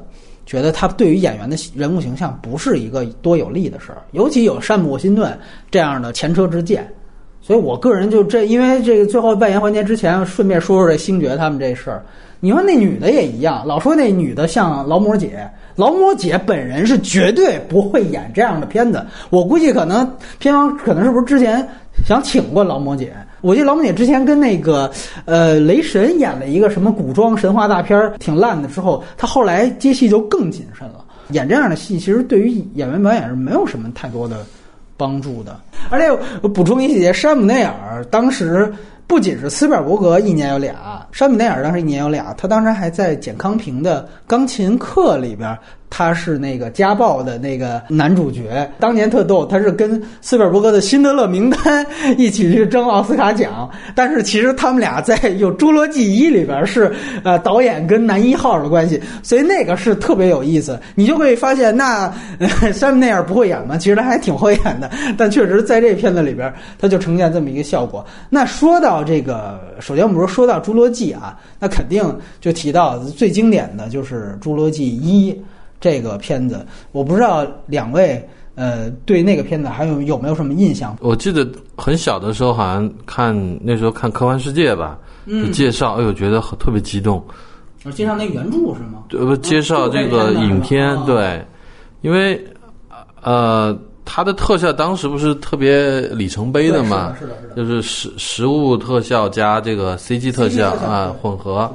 [0.47, 5.39] 觉得他对于演员的人物形象不是一个多有利的事儿，尤其有山姆沃辛顿
[5.71, 6.91] 这样的前车之鉴。
[7.43, 12.03] 所以我个人就这，因为这个最后扮演环节之前，顺便说说这星爵他们这事儿。
[12.45, 19.03] 你说那女的也一样，老说那女的像劳模姐，劳模姐本人是绝对不会演这样的片子。
[19.31, 20.07] 我估计可能
[20.39, 21.67] 片方可能是不是之前
[22.07, 23.15] 想请过劳模姐？
[23.41, 24.93] 我记得劳模姐之前跟那个
[25.25, 28.69] 呃雷神演了一个什么古装神话大片，挺烂的。
[28.69, 34.45] 之后她后来接戏就更谨慎了，演这样的戏其实对于演员表演是没有什么太多的。
[34.97, 35.59] 帮助的，
[35.91, 36.09] 而且
[36.41, 38.73] 我补充一细节，山姆内尔当时
[39.07, 40.75] 不仅是斯皮尔伯格一年有俩，
[41.13, 45.57] 山姆奈尔当时一年有俩，他当时还在简康平的钢琴课里边。
[45.97, 51.87] 他是那个家暴的那个男主角，当年特逗，他是跟斯皮尔伯格的《辛德勒名单》
[52.19, 56.93] 一起去争奥斯卡奖，但是其实他们俩在《有侏罗纪一》里边是
[57.23, 60.77] 呃导演跟男一号的关系，所以那个是特别有意思。
[60.97, 62.13] 你就会发现，那
[62.75, 63.79] 山姆奈尔不会演吗？
[63.79, 68.05] 其实他还挺会演的，但确实在这片子里边，他就呈现这么一个效果。
[68.29, 72.05] 那说到这个，首先我们说说到《侏罗纪》啊，那肯定
[72.41, 75.33] 就提到最经典的就是《侏罗纪一》。
[75.81, 80.97] 这个片子，我不知道两位呃对那个片子还有有没有什么印象？
[81.01, 84.99] 我记得很小的时候，好像看那时候看《科幻世界》吧，
[85.53, 87.23] 介绍，哎呦，觉得特别激动。
[87.93, 89.05] 介绍那原著是吗？
[89.11, 91.45] 不，介绍这个影片，对，
[92.01, 92.43] 因为
[93.23, 93.77] 呃。
[94.05, 97.15] 它的特效当时不是特别里程碑的嘛？
[97.19, 101.73] 是的，是的，就是实实物特效加这个 CG 特效啊混合，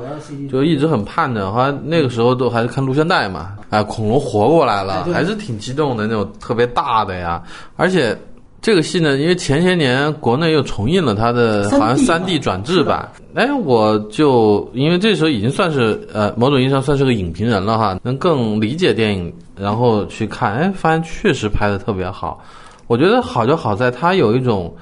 [0.51, 1.51] 就一直很盼着。
[1.51, 7.41] 好像那个时候都还是看录像带嘛，哎，恐龙活过来了，还是挺激动的那种，特别大的呀。
[7.75, 8.17] 而且
[8.61, 22.43] 这个戏呢，因为前些年国内又重映了它的好像三 D 转制版，哎，我就因为这时候已经算是呃某种意义上算是个影评人了哈，能更理解电影，然后去看，哎，发现确实拍的特别好。
[22.87, 24.75] 我觉得好就好在它有一种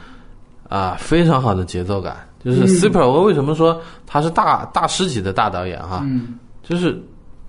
[0.69, 6.99] 啊、非常好的节奏感，就是 Super 我为什么说他是大大师级的大导演哈，嗯，就是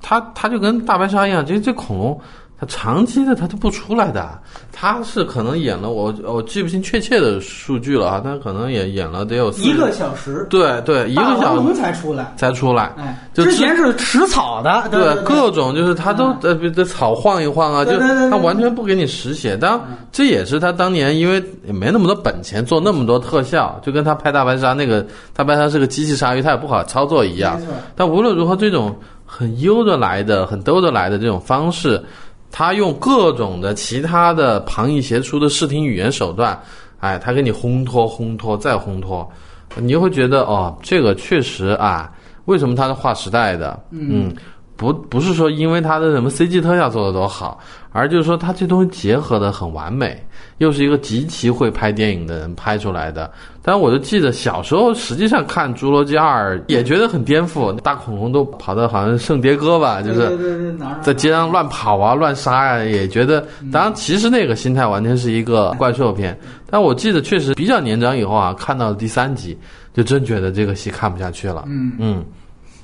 [0.03, 2.21] 他他就跟大白鲨一样，其实这恐龙。
[2.61, 4.37] 他长期的他都不出来的，
[4.73, 12.33] 他是可能演了我我记不清确切的数据了啊，但可能也演了得有一个小时，对对一个小时才出来。
[12.37, 17.97] 才出来，哎，就之前是吃草的，对对，各种就是他都呃别这草晃一晃啊，就
[18.31, 19.57] 他完全不给你实写。
[19.57, 19.81] 当然
[20.11, 27.61] 这也是他当年因为也没那么多本钱做那么多特效，就跟他拍大白鲨那个大白鲨是个机器鲨鱼，他也不好操作一样
[27.95, 32.03] 但无论如何，这种很悠着来的、很兜着来的这种方式，
[32.51, 36.59] 他用各种的其他的旁逸斜出的视听语言手段，
[37.01, 39.31] 哎，他给你烘托、烘托再烘托，
[39.77, 42.13] 你就会觉得哦，这个确实啊，
[42.47, 43.79] 为什么他是划时代的？
[43.91, 44.35] 嗯。
[44.79, 47.59] 不不是说因为他的什么 CG 特效做的多好，
[47.91, 50.25] 而就是说他这东西结合的很完美，
[50.59, 53.29] 又是一个极其会拍电影的人拍出来的。
[53.61, 63.45] 但我就记得小时候，实际上看《侏罗纪二》也觉得很颠覆，大恐龙都跑到好像是圣迭戈吧，就是在街上乱跑啊、乱杀呀、也觉得。
[63.73, 66.39] 当然，其实那个心态完全是一个怪兽片。
[66.71, 69.59] 但我记得确实比较年长以后啊，看到第三集，
[69.93, 71.65] 就真觉得这个戏看不下去了。
[71.67, 72.25] 嗯嗯。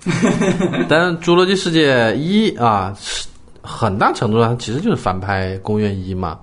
[0.89, 3.27] 但《侏罗纪世界一》啊，是
[3.63, 6.39] 很大程度上其实就是翻拍《公园一》嘛。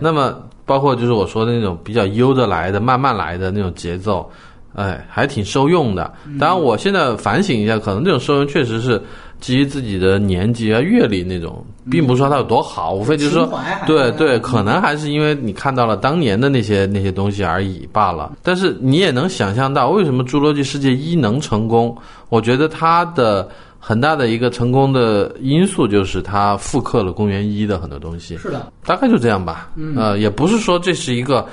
[0.00, 4.30] 那么包括就是我说的那种比较悠着来的、慢慢来的那种节奏，
[4.74, 6.12] 哎，还挺受用的。
[6.26, 9.00] 嗯当然，我现在反省一下，可能这种受用确实是
[9.40, 13.52] 基于自己的年纪啊、阅历那种，并不是说它有多好，无非就是说
[13.86, 18.32] 对对，可能还是因为你看到了当年的那些那些东西而已罢了。
[18.42, 21.96] 但是你也能想象到，为什么《侏罗纪世界一》能成功？
[22.28, 23.48] 我觉得它的
[23.78, 28.36] 很大的一个成功的因素就是它复刻了《公园一》的很多东西。
[28.38, 29.70] 是的，大概就这样吧。
[29.96, 31.44] 呃，也不是说这是一个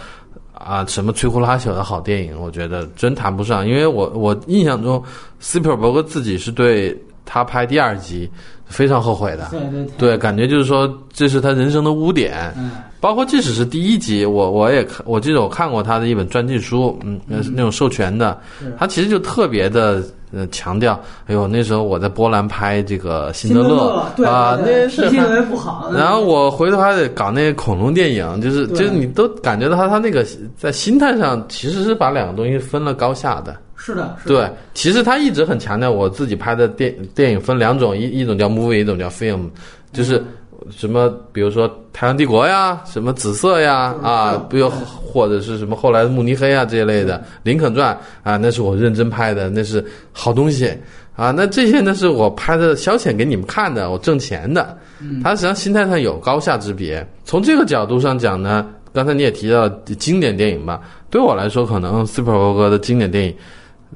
[0.59, 3.65] 啊什么摧枯拉朽的好电影，我觉得真谈不上。
[3.67, 5.01] 因为我我印象中，
[5.39, 6.95] 斯皮尔伯格自己是对
[7.25, 8.29] 他拍第二集
[8.65, 9.47] 非常后悔的。
[9.51, 12.53] 对对对，对，感觉就是说这是他人生的污点。
[12.57, 18.39] 嗯，包括即使是第一集，我我也看，我记得我看过他的一本传记书，嗯，那是那种授权的，
[18.77, 25.91] 他其实就特别的呃强调，哎呦，那时候我在波兰拍这个辛德辛勒勒对啊，那是因为不好。
[25.93, 30.25] 然后我回头还得搞那个恐龙电影，就是就是你都感觉到他他那个
[30.57, 33.55] 在心态上其实是把两个东西分了高下的。
[33.81, 39.49] 是的，是的对，其实他一直很强调我自己拍的电电影分两种，一一种叫 movie，一种叫 film，
[39.93, 40.21] 就是
[40.69, 47.93] 什么比如说《太阳帝国》呀，什么紫色呀啊不有或者是什么后来的慕尼黑啊这一类的《林肯传》
[48.29, 50.71] 啊，那是我认真拍的，那是好东西
[51.15, 51.31] 啊。
[51.31, 54.77] 那这些呢是我拍的消遣给你们看的，我挣钱的。
[55.23, 57.07] 他实际上心态上有高下之别。
[57.23, 63.35] 从这个角度上讲呢，刚才你也提到经典电影吧，对我来说，可能斯皮尔伯格的经典电影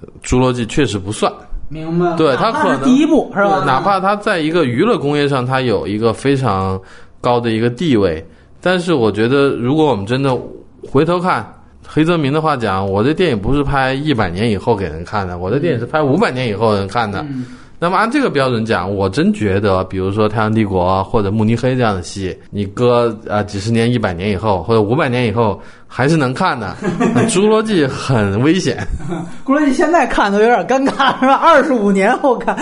[0.02, 1.32] 呃《侏罗纪》确实不算。
[1.74, 2.16] 明白。
[2.16, 3.64] 对他可能第一步是吧？
[3.66, 6.80] 哪怕他在一个娱乐工业上，他有一个非常
[7.20, 8.24] 高的一个地位，
[8.62, 10.40] 但是我觉得，如果我们真的
[10.88, 11.46] 回头看
[11.86, 17.20] 黑泽明的话讲，我这电影不是拍一百年以后给人看的，我这电影是拍五百年以后人看的。
[17.22, 17.46] 嗯
[17.80, 25.62] 那么按这个标准讲，我真觉得，比如说《太阳帝国》或者《慕尼黑》这样的戏，你搁啊几十年、一百年以后，或者五百年以后，
[25.96, 26.76] 还是能看的。
[27.30, 28.84] 侏罗纪很危险，
[29.46, 31.36] 侏罗纪现在看都有点尴尬，是吧？
[31.36, 32.56] 二十五年后看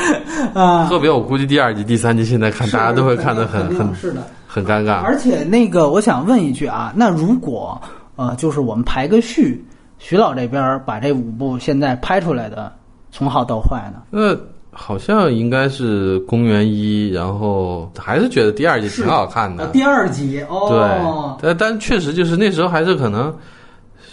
[0.53, 4.21] 啊，特别我估计第二集、第三集现在看，大家都会看得很很是的。
[4.45, 5.01] 很尴尬。
[5.01, 7.81] 而且那个，我想问一句啊，那如果
[8.17, 9.65] 呃，就是我们排个序，
[9.97, 12.69] 徐老这边把这五部现在拍出来的
[13.11, 14.01] 从好到坏呢？
[14.09, 14.35] 那
[14.73, 19.65] 好像应该是公元一，然后还是觉得第二季挺好看的。
[19.65, 23.35] 啊第二集哦，对，但但确实就是那时候还是可能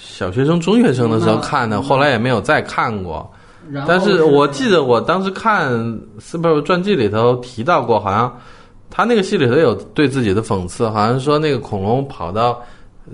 [0.00, 3.30] 小学生、中学生的时候看的，嗯后来也没有再看过。
[3.86, 5.70] 但是我记得我当时看
[6.18, 8.34] 斯皮尔传记里头提到过，好像
[8.90, 12.60] 他那个戏里头有对自己的讽刺，好像说那个恐龙跑到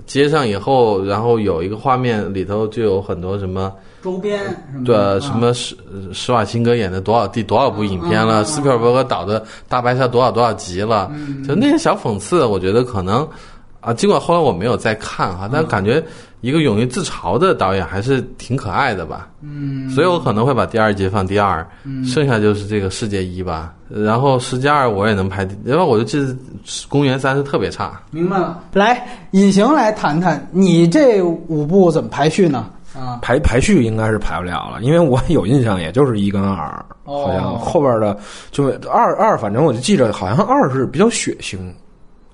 [0.05, 3.71] 街上以后，然后有一个画面里头就有很多什么。
[4.05, 4.39] 周边
[4.71, 5.75] 什么对，什么施
[6.13, 11.11] 施瓦辛格演的多少第多少部影片了，斯皮尔伯格导的大白鲨多少多少集了，
[11.47, 13.27] 就那些小讽刺，我觉得可能
[13.81, 16.03] 啊，尽管后来我没有再看哈，但感觉
[16.41, 19.27] 一个勇于自嘲的导演还是挺可爱的吧。
[19.41, 21.67] 嗯，所以我可能会把第二集放第二，
[22.05, 23.73] 剩下就是这个世界一吧。
[23.89, 26.35] 然后世界二我也能排，因为我就记得
[26.87, 27.99] 公元三是特别差。
[28.11, 28.59] 明白了。
[28.73, 32.69] 来，隐形来谈谈你这五部怎么排序呢？
[32.97, 36.67] 啊，排排序应该是排不了了，因为我有印象，也就是一跟二，
[37.03, 38.17] 哦好像后边的
[38.51, 41.57] 就二二，反正我就记着，好像二是比较血腥，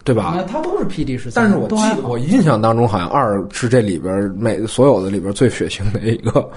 [0.03, 0.33] 对吧？
[0.35, 6.47] 那它都是 PD 十三，但是我记我印象当中，好像二是这里边每所有的里边最血腥的一个，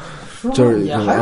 [0.52, 1.18] 就是啊完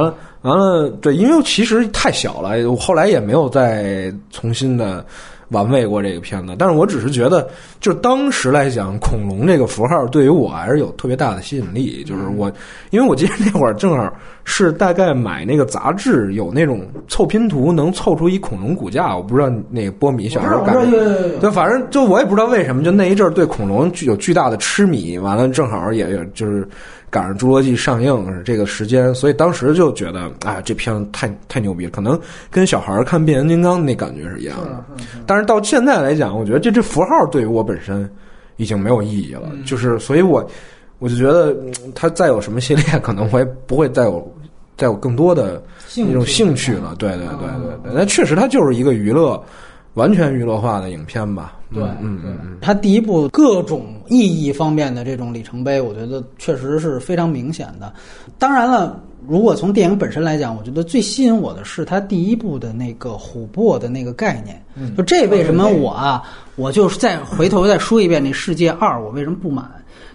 [0.00, 5.04] 了完了，对，因为其实太小了，我后来也没有再重新的
[5.50, 6.56] 玩味过这个片子。
[6.58, 7.48] 但是我只是觉得，
[7.80, 12.02] 就当时来讲，恐龙这个符号对于我还是有特别大的吸引力。
[12.04, 12.50] 就是我，
[12.90, 14.12] 因为我记得那会儿正好
[14.52, 20.90] 是大概买那个杂志，有那种凑拼图能凑出一恐龙骨架，我不知道那个波米小时候感觉
[21.38, 26.68] 对，反正就我也不知道为什么，就那一阵儿对恐龙具有巨大的痴迷，完了正好也有就是
[27.10, 32.18] 赶上《侏罗纪》上映这个时间，所以当时就觉得，啊，这片子太太牛逼了，可能
[32.50, 34.84] 跟小孩儿看变形金刚那感觉是一样的。
[35.26, 38.10] 但是到现在来讲，我觉得这这符号对于我本身
[38.56, 40.44] 已经没有意义了，就是所以我
[40.98, 44.32] 我就觉得，嗯它再有什么系列， 可能我也不会再有
[44.80, 45.62] 再有更多的
[45.96, 46.96] 那种兴趣了。
[46.98, 49.40] 对对对对对，那确实它就是一个娱乐。
[49.94, 57.92] 完全娱乐化的影片吧，对嗯嗯嗯，它第一部各种意义方面的这种里程碑，我觉得确实是非常明显的。
[58.38, 64.62] 当然了，如果从电影本身来讲，我觉得最吸引我的是它第一部的那个琥珀的那个概念。
[64.96, 66.22] 就这为什么我啊，
[66.54, 69.68] 我就是再回头再说一遍那《世界二》，我为什么不满？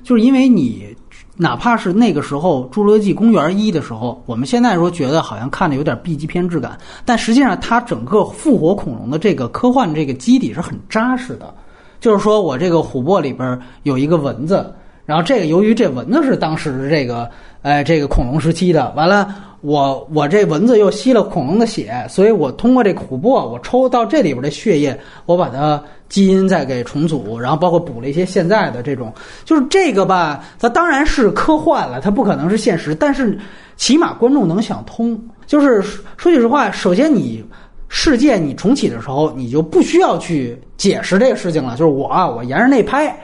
[0.03, 0.95] 就是因为你。
[1.37, 11.53] 哪怕是那个时候《侏罗纪公园一》的时候，我们现在说觉得好像看着有点 B 级片质感，但实际上它整个复活恐龙的这个科幻这个基底是很扎实的。
[11.99, 14.73] 就是说我这个琥珀里边有一个蚊子，
[15.05, 17.29] 然后这个由于这蚊子是当时这个
[17.63, 25.81] 呃这个恐龙时期的，完了我我这蚊子又吸了恐龙的血，所以我通过这琥珀，我抽到这里边的血液，我把它
[26.15, 29.13] 基因再给重组，然后包括补了一些现在的这种，
[29.43, 33.37] 就是这个吧，它当然是科幻了，它不可能是现实，但是
[33.75, 35.21] 起码观众能想通。
[35.45, 35.81] 就是
[36.15, 37.43] 说句实话，首先你。
[37.87, 41.77] 世界你重启的时候，你就不需要去解释这个事情了。
[41.77, 43.15] 就是我啊，我沿着那拍，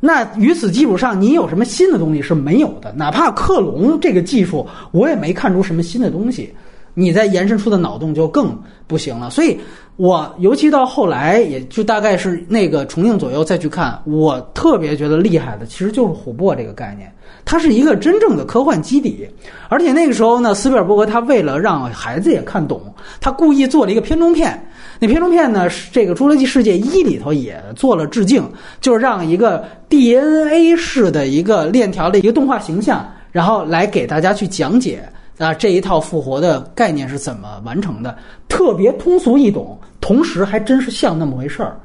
[0.00, 2.92] 那于此基础上，你有什么新的东西是没有的？
[2.92, 6.52] 哪怕克隆这个技术，我也没看出什么新的东西。
[6.92, 8.52] 你再延伸出的脑洞就更
[8.88, 9.30] 不行了。
[9.30, 9.58] 所以，
[10.00, 17.12] 我尤其到后来，也就大概是那个重映左右再去看，我特别觉得厉害的，其实就是琥珀这个概念。
[17.44, 19.28] 它是一个真正的科幻基底，
[19.68, 22.80] 而且那个时候呢，斯皮尔伯格他为了让孩子也看懂，
[23.20, 24.58] 他故意做了一个片中片。
[24.98, 35.06] 那片中片呢，是这个《侏罗纪世界一》里头也做了致敬，就是让一个 DNA 式的一个链条的一个动画形象，然后来给大家去讲解
[35.40, 38.14] 啊这一套复活的概念是怎么完成的，
[38.46, 41.80] 特别通俗易懂，同时还真是像那么回事儿。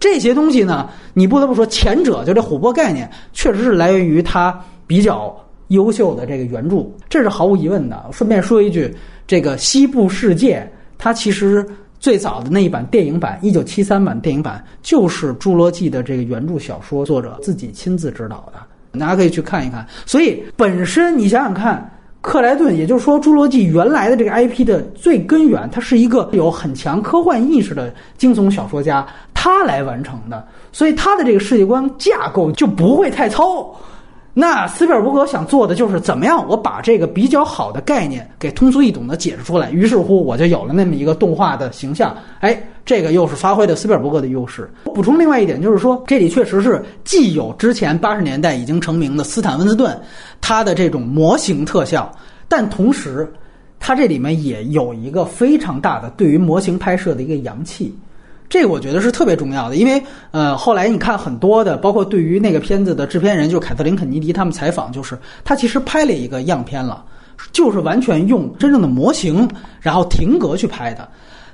[0.00, 5.34] 这些东西呢，你不得不说，前者就这琥珀概念，确实是来源于它比较
[5.68, 8.04] 优秀的这个原著，这是毫无疑问的。
[8.12, 8.92] 顺便说一句，
[9.24, 10.58] 这个《西部世界》
[10.98, 11.64] 它其实
[12.00, 19.86] 最早的那一版电影版，一九七三版电影版，就是《侏罗纪》的这个原著小说作者自己亲自指导的，大家可以去看一看。
[20.04, 21.88] 所以本身你想想看。
[22.26, 33.72] 克莱顿，也就是说，《侏罗纪》原来的这个 IP 的最根源，他是一个有很强科幻意识的惊悚小说家，他来完成的，所以他的这个世界观架构就不会太糙。
[34.34, 42.12] 那斯皮尔伯格想做的就是怎么样，我把这个比较好的概念给通俗易懂的解释出来，于是乎我就有了那么一个动画的形象。
[42.40, 44.70] 哎，这个又是发挥了斯皮尔伯格的优势。
[44.84, 50.00] 补充另外一点就是说，这里确实是既有之前八十年代已经成名的斯坦温斯顿
[50.40, 52.10] 他的这种模型特效，
[52.48, 53.30] 但同时，
[53.80, 57.94] 它这里面也有一个非常大的对于模型拍摄的一个洋气。
[58.48, 67.04] 这个我觉得是特别重要的，因为呃，后来你看很多的，包括对于那个片子的制片人，就是凯特琳·肯尼迪他们采访，就是他其实拍了一个样片了，
[67.50, 69.48] 就是完全用真正的模型，
[69.80, 71.08] 然后停格去拍的。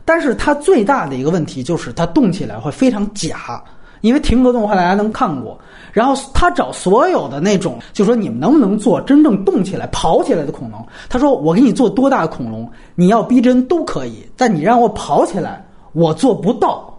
[0.04, 3.62] 但是它最大的一个问题就是它动起来会非常假，
[4.00, 5.58] 因为停格动画大家能看过。
[5.92, 10.82] 然后他找所有的那种，就说你们能不能做真正动起来、跑起来的恐龙？
[11.08, 15.62] 他说我给你做多大的恐龙，你要逼真都可以，但你让我跑起来。
[15.92, 16.90] 我做不到，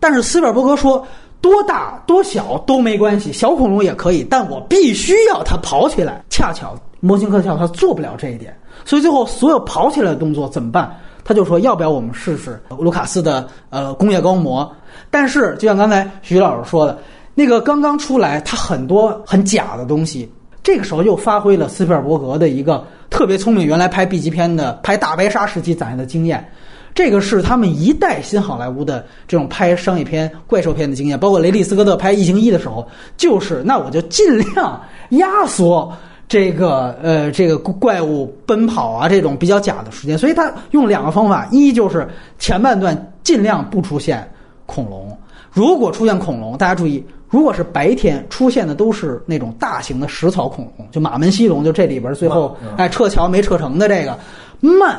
[0.00, 1.06] 但是斯皮尔伯格说
[1.42, 6.24] 多大多小都没关系，小恐龙也可以，但我必须要它跑起来。
[6.30, 10.98] 恰巧模型特效它做不了这一点，所以最后所有跑起来的动作怎么办？
[11.24, 14.70] 他就说要不要我们试试卢卡斯的呃工业高模？
[15.10, 16.98] 但是就像刚才徐老师说的，
[17.34, 20.30] 那个刚刚出来，它很多很假的东西。
[20.62, 26.48] 这个时候又发挥了斯皮尔伯格的一个特别聪明，原来拍 B 级片的、拍大白鲨时期攒下的经验。
[26.94, 31.18] 这个是他们一代新好莱坞的这种拍商业片、怪兽片的经验。
[31.18, 32.86] 包括雷利斯科特拍《异形一》的时候，
[33.16, 34.80] 就是那我就尽量
[35.10, 35.90] 压缩
[36.32, 40.16] 这个呃这个怪物奔跑啊这种比较假的时间。
[40.16, 44.26] 所以他用两个方法：一就是前半段尽量不出现
[44.64, 45.14] 恐龙，
[45.52, 47.04] 如果出现恐龙，大家注意。
[47.28, 54.18] 如果是白天出现的都是那种大型的食草恐龙，就马门溪龙，就这里边最后哎撤桥没撤成的这个
[54.60, 54.98] 慢，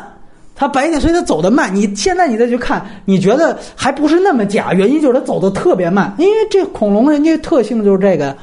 [0.53, 1.75] 它白天所以它走得慢。
[1.75, 4.71] 你现在你再去看，你觉得还不是那么假？
[4.71, 8.37] 原因就是它走得特别慢，因为这恐龙人家特性就是这个。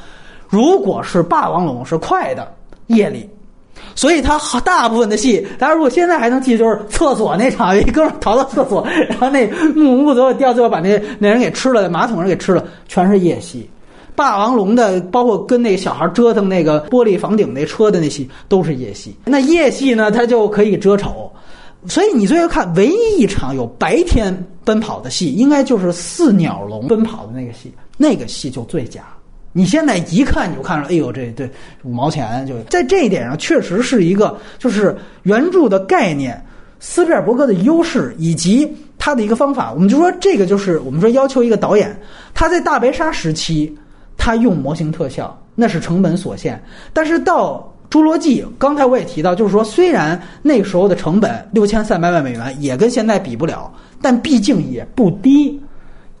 [0.49, 2.45] 如果是霸王龙是快的，
[2.91, 3.29] 夜里，
[3.95, 13.69] 所以它大部分的戏，大家如果现在还能记，就是厕所那场，一哥们逃到厕所， 然后那木木头掉，最后把那那人给吃了，马桶人给吃了，全是夜戏。
[14.13, 19.15] 霸王龙的，包括跟那个小孩折腾那个玻璃房顶那车的那戏，都是夜戏。
[19.25, 21.31] 那夜戏呢，它就可以遮丑，
[21.87, 29.05] 所以你最后看，唯一一场有白天奔跑的戏，应该就是四鸟龙奔跑的那个戏，那个戏就最假。
[29.53, 31.49] 你现在一看你就看出来，哎呦，这对
[31.83, 36.43] 五毛钱就在这一点上，确实是一个就是原著的概念，
[36.79, 39.71] 斯皮尔伯格的优势以及他的一个方法。
[39.73, 41.95] 我们就说这个就是我们说要求一个导演，
[42.33, 43.77] 他在大白鲨时期。
[44.17, 46.61] 他用模型特效，那是成本所限。
[46.93, 55.59] 但是到《侏罗纪》，刚才我也提到，就是说，虽然那时候的成本六千三百万美元也跟现在比不了，但毕竟也不低。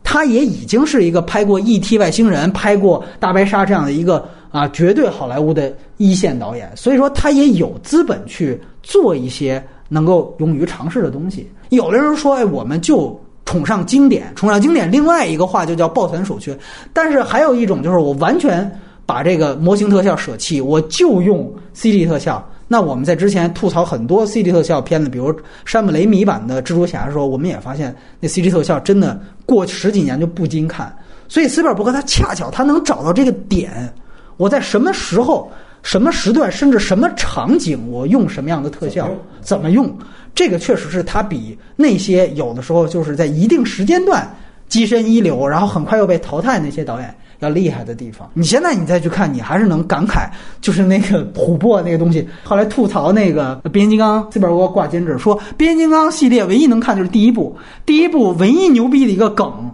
[0.03, 1.97] 他也已经是一个拍过《E.T.
[1.97, 6.71] 外星人》、拍过《大白鲨》这样的一个啊，绝对好莱坞的一线导演。
[6.75, 11.49] 所以说，他也有资本去做一些能够勇于尝试的东西。
[11.69, 14.89] 有的人说：“哎，我们就。”崇尚经典，崇尚经典。
[14.89, 16.57] 另外一个话就叫抱残守缺。
[16.93, 22.47] 但是还有一种就是我完全把这个模型特效舍弃，我就用 CG 特效。
[22.71, 30.95] 那我们在之前吐槽很多 CG 特效片子，比如山姆雷米版的蜘蛛侠的时候，我们也发现那 CG 特效真的过十几年就不经看。
[31.27, 33.93] 所以斯皮尔伯格他恰巧他能找到这个点，
[34.37, 35.51] 我在什么时候、
[35.83, 39.09] 什么时段，甚至什么场景，我用什么样的特效，
[39.41, 39.93] 怎么用。
[40.33, 44.25] 这个确实是他比那些有的时候就是在一定时间段
[44.69, 48.27] 跻身一流，然后很快又被淘汰那些导演要厉害的地方。
[48.33, 50.27] 你现在你再去看，你还是能感慨，
[50.61, 52.27] 就是那个琥珀那个东西。
[52.43, 57.55] 后来吐槽那个变形金刚，斯皮尔伯格挂金纸说，变形金刚系列唯一能看就是第一部，
[57.85, 59.69] 第一部唯一牛逼的一个梗，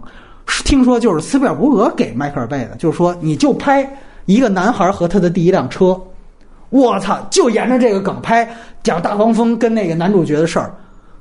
[0.64, 3.88] 听说就是斯皮尔伯格给迈克尔贝的，就是说你就拍
[4.26, 5.98] 一个男孩和他的第一辆车。
[6.70, 7.18] 我操！
[7.30, 8.46] 就沿着这个梗拍，
[8.82, 10.70] 讲大黄蜂跟那个男主角的事儿，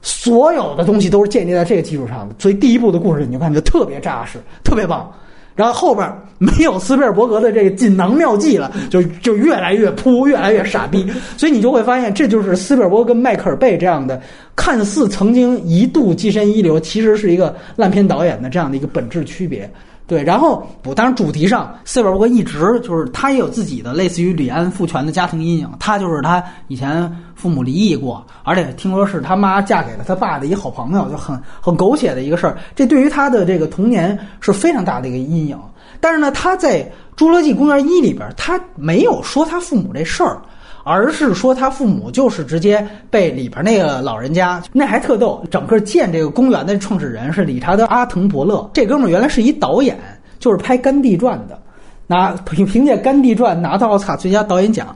[0.02, 2.36] 所有的东西都是建立在这个基础上的。
[2.38, 5.10] 所以第一部的故事你就感觉特别扎实，特别棒。
[5.58, 11.06] 然后后边没有斯皮尔伯格的这个锦囊妙计了，就就越来越扑，越来越傻逼。
[11.36, 14.22] 所以你就会发现，这就是斯皮尔伯格跟迈克尔贝这样的，
[14.56, 19.70] 看似曾经一度跻身一流，其实是一个烂片导演的这样的一个本质区别。
[20.08, 25.70] 对，然后不，当然主题上，斯皮尔伯格一直就是他也有自己的类似于李安父权的家庭阴影。
[25.80, 32.58] 他就是他以前父母离异过，而且听说是他妈嫁给了他爸的一好朋友，就很很狗血的一个事儿。
[32.74, 35.60] 这对于他的这个童年是非常大的一个阴影。
[36.00, 36.84] 但是呢，他在
[37.18, 40.42] 《侏罗纪公园一》里边，他没有说他父母这事儿。
[40.90, 45.44] 而是说他父母就是直接被里边那个老人家，那还特逗。
[45.52, 50.00] 整个建这个公园的创始人是理查德·阿滕伯勒，这哥们儿原来是一导演，
[50.40, 51.60] 就是拍《甘地传》的，
[52.08, 54.96] 拿 凭凭借《甘地传》拿到奥斯卡最佳导演奖，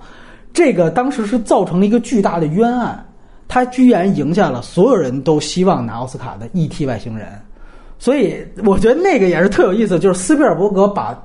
[0.53, 3.05] 这个当时是造成了一个巨大的冤案，
[3.49, 6.85] 他居然赢下了所有人都希望拿奥斯卡的《E.T.
[6.85, 7.27] 外星人》，
[7.99, 11.21] 所以我觉得那个也是特有意思，就是斯皮尔伯格把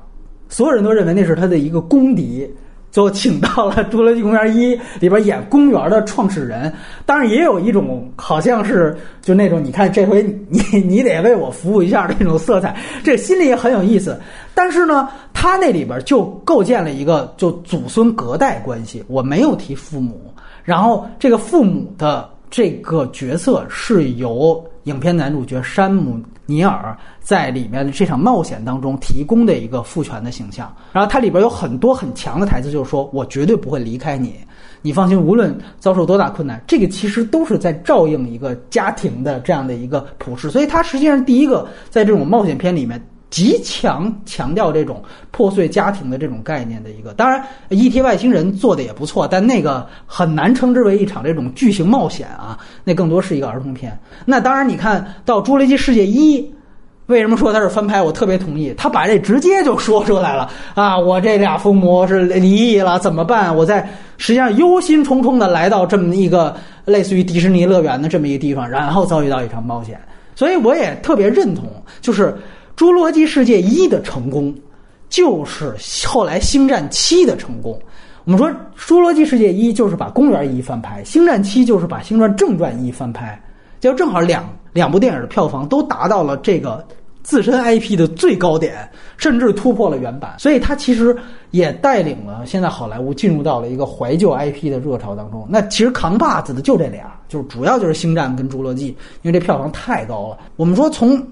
[0.49, 2.45] 所有人都认为那是他的一个公敌。
[2.91, 6.73] 就请到了《侏罗纪公园一》里边演公园的创始人，
[7.05, 14.19] 当然也有一种好像是就那种你看这回你你得为我服务一下那种色彩，这心里也很有意思。
[14.55, 20.33] 但是呢，他那里边就构建了一个就祖孙隔代关系，我没有提父母，
[20.63, 26.19] 然后这个父母的这个角色是由影片男主角山姆。
[26.47, 34.33] 尼尔在里面的这场冒险当中提供的一个父权的形象，然后它里边有很多很强的台词，就是说我绝对不会离开你，
[34.81, 42.99] 你放心，无论遭受多大困难，这个其实都是在照应一个家庭的这样的一个普世，所以它实际上第一个在这种冒险片里面
[43.29, 47.13] 极强强调这种破碎家庭的这种概念的一个。
[47.13, 48.01] 当然，《E.T.
[48.01, 53.97] 外星人》做的也不错，但那个很难称之为一场这种巨型冒险啊，那更多是一个儿童片。
[54.25, 56.41] 那当然，你看到《侏罗纪世界一》。
[57.07, 58.01] 为什么说它是翻拍？
[58.01, 60.99] 我特别同意，他把这直接就说出来了啊！
[60.99, 63.55] 我这俩父母是离异了，怎么办？
[63.55, 69.97] 我在实际上忧心忡忡的来到这么一个类似于迪士尼乐园的这么一个地方，然后遭遇到一场冒险。
[70.35, 71.71] 所以我也特别认同，
[72.01, 72.27] 就是
[72.77, 74.53] 《侏罗纪世界一》的成功，
[75.09, 75.75] 就是
[76.07, 77.77] 后来《星战七》的成功。
[78.23, 78.47] 我们说
[78.77, 83.41] 《侏罗纪世界一》就是把《公园一》翻拍，《星战七》就是把《星战正传一》翻拍，
[83.79, 86.85] 就正好两两部电影的票房都达到了这个
[87.23, 88.87] 自身 IP 的最高点，
[89.17, 90.35] 甚至突破了原版。
[90.37, 91.17] 所以它其实
[91.49, 95.47] 也带领了现在好莱坞进入到了一个怀旧 IP 的热潮当中。
[95.49, 98.91] 那其实扛把子的就这俩，就是主要就是《星战》跟《侏罗纪》，
[99.23, 100.37] 因为这票房太高了。
[100.57, 101.25] 我们说从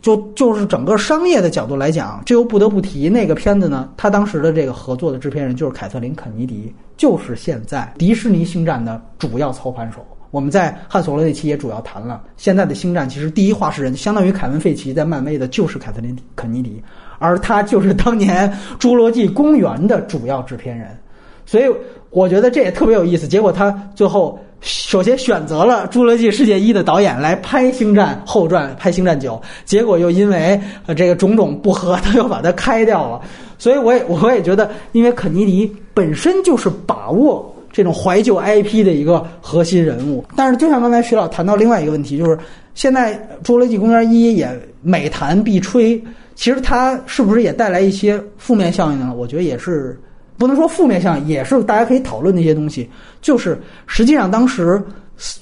[0.00, 3.88] 就就是整个商业的角度来讲，这又不得不提那个片子呢。
[3.96, 10.04] 他当时的这个合作的制片人就是凯瑟琳·肯尼迪，就是现在迪士尼星战的主要操盘手。
[10.30, 16.80] 我们在汉索罗那期也主要谈了，现在的星战其实第一话事人相当于凯文·费奇在漫威的就是凯瑟琳·肯尼迪，
[17.18, 18.48] 而他就是当年
[18.78, 20.96] 《侏罗纪公园》的主要制片人。
[21.44, 21.64] 所以
[22.10, 23.26] 我觉得这也特别有意思。
[23.26, 29.34] 结果他最后首先选择了《侏罗纪世界一》的导演来拍《星战后传》，拍《星战九》，
[29.64, 33.22] 结果又因为呃这个种种不和，他又把它开掉了。
[33.58, 40.24] 所以我也我也觉得，因为肯尼迪本身就是把握这种怀旧 IP 的一个核心人物。
[40.36, 42.38] 但是就像刚才徐老谈到另外一个问题，就是
[42.74, 44.48] 现在《侏罗纪公园一》也
[44.82, 46.02] 每谈必吹，
[46.34, 49.14] 其实它是不是也带来一些负面效应呢？
[49.16, 49.98] 我觉得也是。
[50.40, 52.88] 不能说负面项，也是大家可以讨论的一些东西。
[53.20, 54.82] 就是实际上当时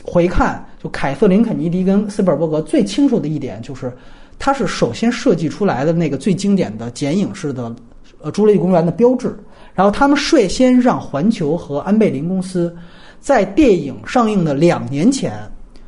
[0.02, 3.96] 回看，就凯瑟琳·肯尼迪跟斯皮尔伯格最清楚的一点，就是
[4.40, 7.72] 他是首先设计出来的那个最经典的剪影式的
[8.20, 9.38] 呃《侏罗纪公园》的标志，
[9.72, 12.76] 然后他们率先让环球和安倍林公司
[13.20, 15.32] 在电影上映的两年前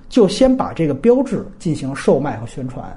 [0.08, 2.96] 就先把这个标志进行售卖和宣传，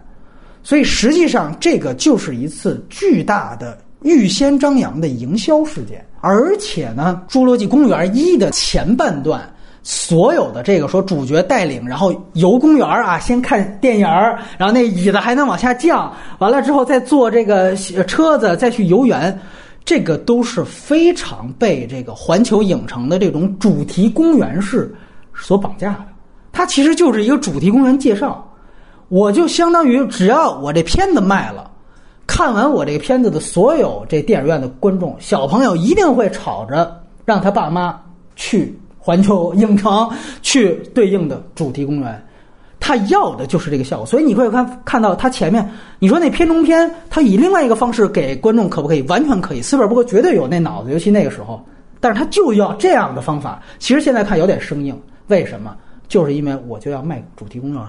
[0.62, 3.76] 所以实际上这个就是一次巨大的。
[4.04, 9.42] 预先张扬的营销事件，而且呢，《侏罗纪公园一》的前半段，
[9.82, 14.08] 所有的这个说主角带领，然后游公园啊，先看电影，
[14.58, 19.38] 然后那椅子还能往下降，完了之后再坐这个车子再去游园，
[19.86, 24.94] 这个都是非常被这个环球影城的这种主题公园式
[25.34, 26.06] 所绑架的。
[26.52, 28.48] 它其实就是一个主题公园介绍，
[29.10, 31.72] 我就相当于只要我这片子卖了。
[32.36, 38.02] 看完我这个片子的所有这电影院的观众，小朋友一定会吵着让他爸妈
[38.36, 40.10] 去环球影城
[40.42, 42.26] 去对应的主题公园，
[42.80, 44.06] 他要的就是这个效果。
[44.08, 45.70] 所以你会看看到他前面，
[46.00, 49.04] 你说那片中片，他以另外一个方式给观众可不可以？
[49.04, 51.64] 完全可以，斯皮尔伯格绝对有那脑子，尤其那个时候。
[52.00, 53.62] 但是他就要这样的方法。
[53.78, 55.78] 其实现在看有点生硬，为什么？
[56.08, 57.82] 就是因为我就要卖主题公园。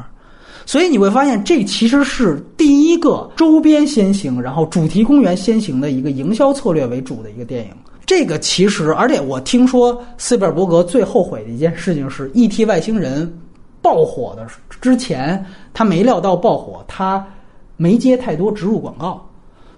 [0.67, 7.71] 所以你会发现，这其实是第一个周边先行，然后主题公园先行的一个营销策略为主的一个电影。
[8.07, 12.65] 这个其实，而且我听说斯皮尔伯格最后悔的一件事情是，《E.T.
[12.65, 13.27] 外星人》
[13.81, 14.47] 爆火的
[14.81, 17.25] 之前，他没料到爆火，他
[17.77, 19.27] 没接太多植入广告，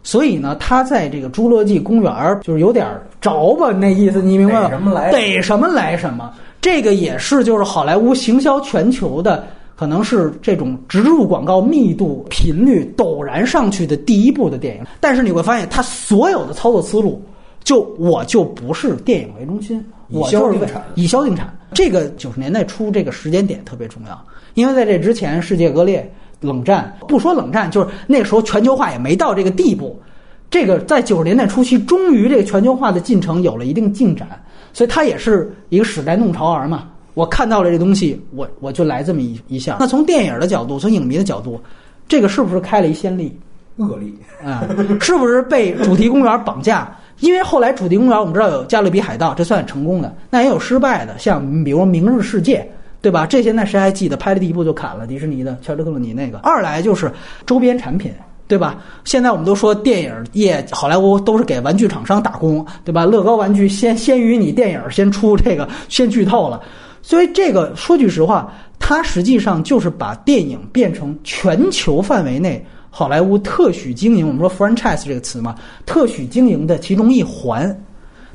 [0.02, 2.86] 所以呢，他在这个侏罗纪公园就是有点
[3.20, 4.70] 着吧那意思，你明白吗？
[4.70, 6.32] 什么来逮什么来什么。
[6.60, 9.44] 这个也是就是好莱坞行销全球的。
[9.76, 17.22] 可能是这种植入广告密度频率陡然上去的第一部的电影，但是你会发现，它所有的操作思路，
[17.62, 20.58] 就我就不是电影为中心，我就是
[20.94, 21.54] 以销定产。
[21.74, 24.18] 这个九十年代初这个时间点特别重要，
[24.54, 30.00] 因为在这之前世界割裂、冷战，不说冷战，就是那个时候全球化也没到这个地步。
[30.48, 34.28] 这个在九十年代初期，终于这个全球化的进程有了一定进展，
[34.72, 36.88] 所以它也是一个时代弄潮儿嘛。
[37.16, 39.78] 我看到了这东西，我我就来这么一一下。
[39.80, 41.58] 那从电影的角度，从影迷的角度，
[42.06, 43.34] 这个是不是开了一先例？
[43.76, 44.14] 恶例
[44.44, 44.68] 啊，
[45.00, 46.94] 是不是被主题公园绑架？
[47.20, 52.58] 因为后来主题公园我们知道有《加勒比海盗》，这算成功的，那也有失败的，像比如《明日世界》，
[53.00, 53.24] 对吧？
[53.24, 54.16] 这现在谁还记得？
[54.18, 56.36] 拍的第一部就砍了迪士尼的乔治克鲁尼那个。
[56.40, 57.10] 二来就是
[57.46, 58.12] 周边产品，
[58.46, 58.78] 对吧？
[59.04, 63.06] 现在我们都说电影业好莱坞都是给玩具厂商打工，对吧？
[63.06, 66.60] 乐高玩具先先于你电影先出这个，先剧透了。
[67.06, 74.26] 所以这个说句实话，它实际上就是把电影变成全球范围内好莱坞特许经营。
[74.26, 75.54] 我们说 franchise 这个词嘛，
[75.86, 77.80] 特许经营的其中一环，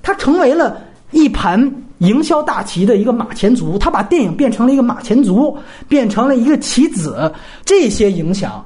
[0.01, 0.81] 它成为了
[1.11, 3.77] 一盘营销大棋的一个马前卒。
[3.77, 5.53] 它把电影变成了一个马前卒，
[5.89, 7.29] 变成了一个棋子。
[7.65, 8.65] 这些影响，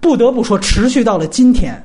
[0.00, 1.78] 不得不说持续到了今天。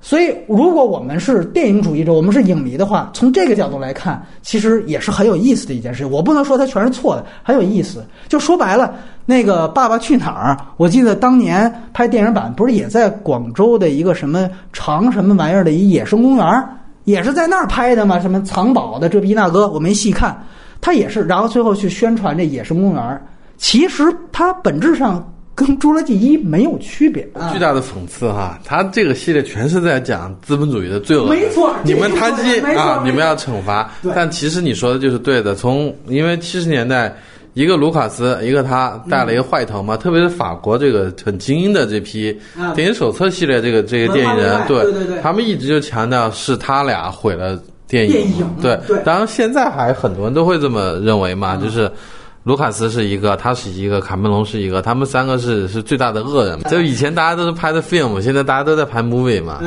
[0.00, 6.10] 所以，如果我们是电影主义者，我们是影迷的话，从这个角度来看，其实也是很有意思的一件事情。
[6.10, 8.04] 我不能说它全是错的，很有意思。
[8.28, 8.94] 就说白了，
[9.26, 16.68] 那个《爸爸去哪儿》，我记得当年拍电影版，不是也在广州的一个什么长什么玩意儿的一野生公园，
[17.02, 18.20] 也是在那儿拍的吗？
[18.20, 20.40] 什么藏宝的这逼那哥，我没细看。
[20.80, 23.22] 他也是，然后最后去宣传这野生公园。
[23.56, 25.34] 其实它本质上。
[25.58, 28.60] 跟《侏罗纪一》没有区别，巨大的讽刺哈！
[28.64, 31.74] 他这个系列全是在讲资本主义的罪恶，没错。
[31.82, 33.90] 你们贪心啊，你们要惩罚。
[34.14, 35.56] 但其实你说的就是对的。
[35.56, 37.12] 从因为七十年代，
[37.54, 42.32] 一个卢卡斯，一个他带了一个坏头嘛，特别是法国这个很精英的这批
[42.76, 48.48] 电影手册系列这个这个电影人，对对对，他们一直就强调是他俩毁了电影。
[48.62, 51.90] 对，当然现在还很多人都会这么认为嘛，就是。
[52.48, 56.58] 卢卡斯是一个，他是一个，卡梅隆是一个，他们三个是是最大的恶人。
[56.62, 59.58] 就以前大家都是拍的 film，现在大家都在拍 movie 嘛。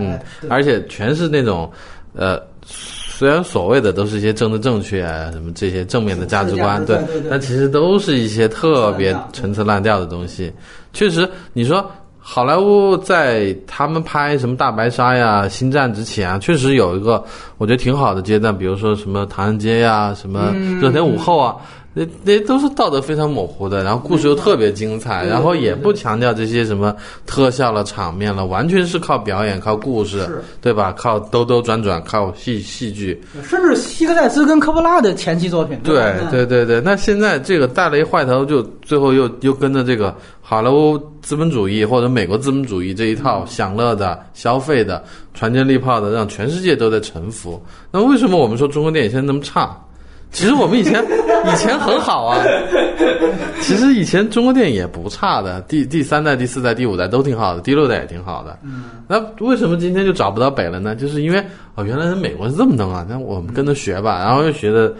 [0.00, 0.18] 嗯，
[0.50, 1.70] 而且全是那种，
[2.12, 2.36] 呃，
[2.66, 6.98] 虽然所谓的都是一些政治正确啊，什么这些正面的价值观，对，
[7.30, 10.52] 但其实都是一些特别陈词滥调的东西。
[10.92, 11.88] 确实，你说
[12.18, 17.24] 好莱坞在他们拍什么大白鲨呀、星战之前啊，确实有一个
[17.58, 21.54] 我觉得挺好的阶段，比如说什么唐人街呀、什么热天午后啊。
[21.94, 26.94] 那那都是道德非常模糊的，然后故事又特别精彩，然后也不强调这些什么
[27.24, 30.92] 特效了、场面了，完全是靠表演、靠故事，对吧？
[30.98, 35.78] 靠兜兜转转，靠戏戏剧，甚至希格戴斯跟科波拉的前期作品。
[35.84, 40.12] 对对对对，那现在这个带了一坏头，就最后又又跟着这个
[40.42, 47.62] 好莱坞资本主义或者美国资本主义这一套享乐的、消费的、传坚利炮的，让全世界都在臣服。
[47.92, 49.78] 那为什么我们说中国电影现在那么差？
[50.34, 51.02] 其实我们以前
[51.46, 52.42] 以前很好啊，
[53.60, 58.58] 其实以前中国电影也不差的，第第三代、第四代、第五代都挺好的，第六代也挺好的。
[58.64, 60.96] 嗯，那为什么今天就找不到北了呢？
[60.96, 61.42] 就是因为
[61.76, 64.92] 哦，原来人美国是这么弄啊，那我们跟着学吧，然后又学的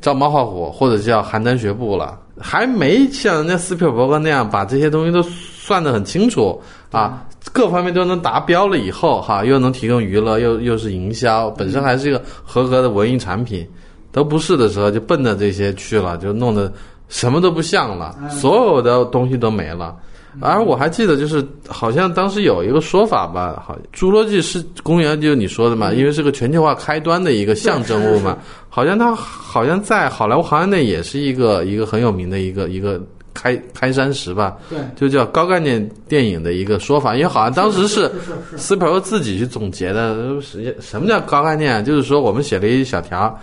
[0.00, 6.60] 照猫画虎，或者叫邯郸学步了，还没像人家斯皮尔伯格那样把这些东西都算得很清楚
[6.90, 13.64] 啊，各方面都能达标了以后哈，又能提供娱乐，又又是营销，本身还是一个合格的文艺产品。
[14.12, 16.72] 都不是的时候，就奔着这些去了，就弄得
[17.08, 19.96] 什么都不像了，所有的东西都没了。
[20.40, 28.38] 而我还记得，就是好像当时有一个说法吧，好，侏罗纪是公园，就是你说的嘛，因为是个全球化开端的一个象征物嘛。
[28.68, 33.00] 好像它好像在好莱坞行业内也是一个一个很有名的一个一个
[33.34, 34.56] 开开山石吧。
[34.70, 38.08] 对，就叫高概念电影的一个说法，因为好像当时是
[38.56, 40.40] 斯皮尔伯自己去总结的。
[40.40, 41.84] 什什么叫高概念？
[41.84, 43.36] 就是说我们写了一小条。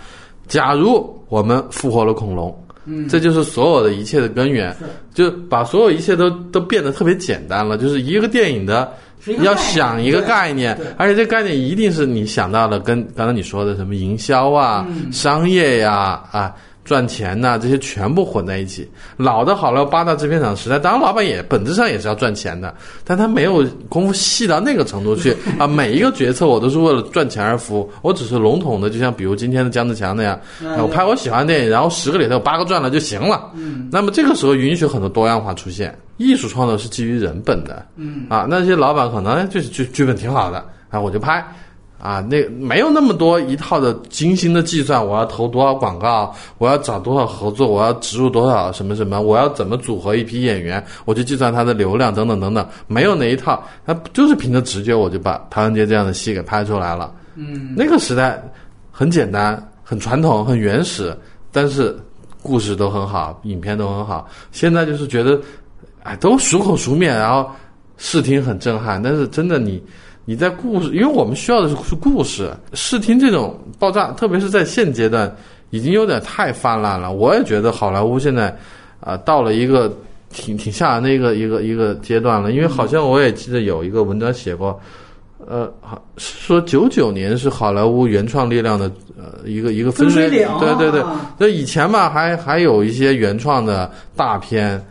[0.48, 4.74] 假如我们复活了恐龙，嗯，这就是所有的一切的根源，
[5.12, 7.76] 就把所有一切都都变得特别简单了。
[7.76, 8.92] 就是一个电影的
[9.42, 16.54] 要想一个概念，而且这概念一定是你想到了，跟刚才你说的什么营销啊、商业呀啊。
[16.86, 18.88] 赚钱呐，这些全部混在一起。
[19.16, 22.72] 老的好莱坞八大制片厂时代，当然老板也本质上也是要赚钱的，
[23.04, 25.66] 但他没有功夫细到那个程度去 啊。
[25.66, 30.40] 每一个决策我都是为了赚钱而服务，我只是笼统的，就像比如今天的姜志强那样，
[30.78, 33.50] 我拍我喜欢的电影，然后十个里头有八个赚了就行了。
[33.90, 35.92] 那么这个时候允许很多多样化出现。
[36.18, 37.84] 艺术创作是基于人本的，
[38.30, 41.44] 啊，那些老板可能就是剧剧本挺好的啊，我就拍。
[42.06, 57.12] 啊，那没有那么多一套的精心的计算，我要投多少广告，我要找多少合作，我要植入多少什么什么，我要怎么组合一批演员，我就计算它的流量等等等等，没有那一套，他就是凭着直觉，我就把唐人街这样的戏给拍出来了。
[57.34, 58.40] 嗯，那个时代
[58.92, 61.12] 很简单，很传统，很原始，
[61.50, 61.98] 但是
[62.40, 64.28] 故事都很好，影片都很好。
[64.52, 65.40] 现在就是觉得，
[66.04, 67.50] 哎，都熟口熟面，然后
[67.96, 69.82] 视听很震撼，但是真的你。
[70.28, 72.52] 你在故事，因为我们需要的是是故事。
[72.72, 75.32] 视听这种爆炸，特别是在现阶段，
[75.70, 77.12] 已经有点太泛滥了。
[77.12, 78.54] 我也觉得好莱坞现在，
[78.98, 79.96] 啊，到了一个
[80.28, 82.50] 挺挺吓人的一个一个一个阶段了。
[82.50, 84.80] 因为好像我也记得有一个文章写过，
[85.46, 90.48] 呃，好说九九年是好莱坞原创力量的呃一个一个分水岭。
[90.58, 91.04] 对对对，
[91.38, 94.84] 那以前嘛，还还有一些原创的大片。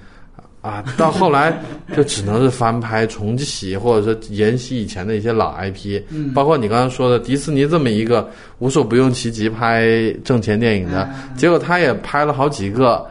[0.66, 1.62] 啊，到后来
[1.96, 6.02] 就只能是翻拍、重启，或者说沿袭以前的一些老 IP，
[6.34, 8.28] 包括你刚刚说的迪士尼这么一个
[8.58, 9.86] 无所不用其极拍
[10.24, 13.06] 挣钱电影的，结果他也拍了好几个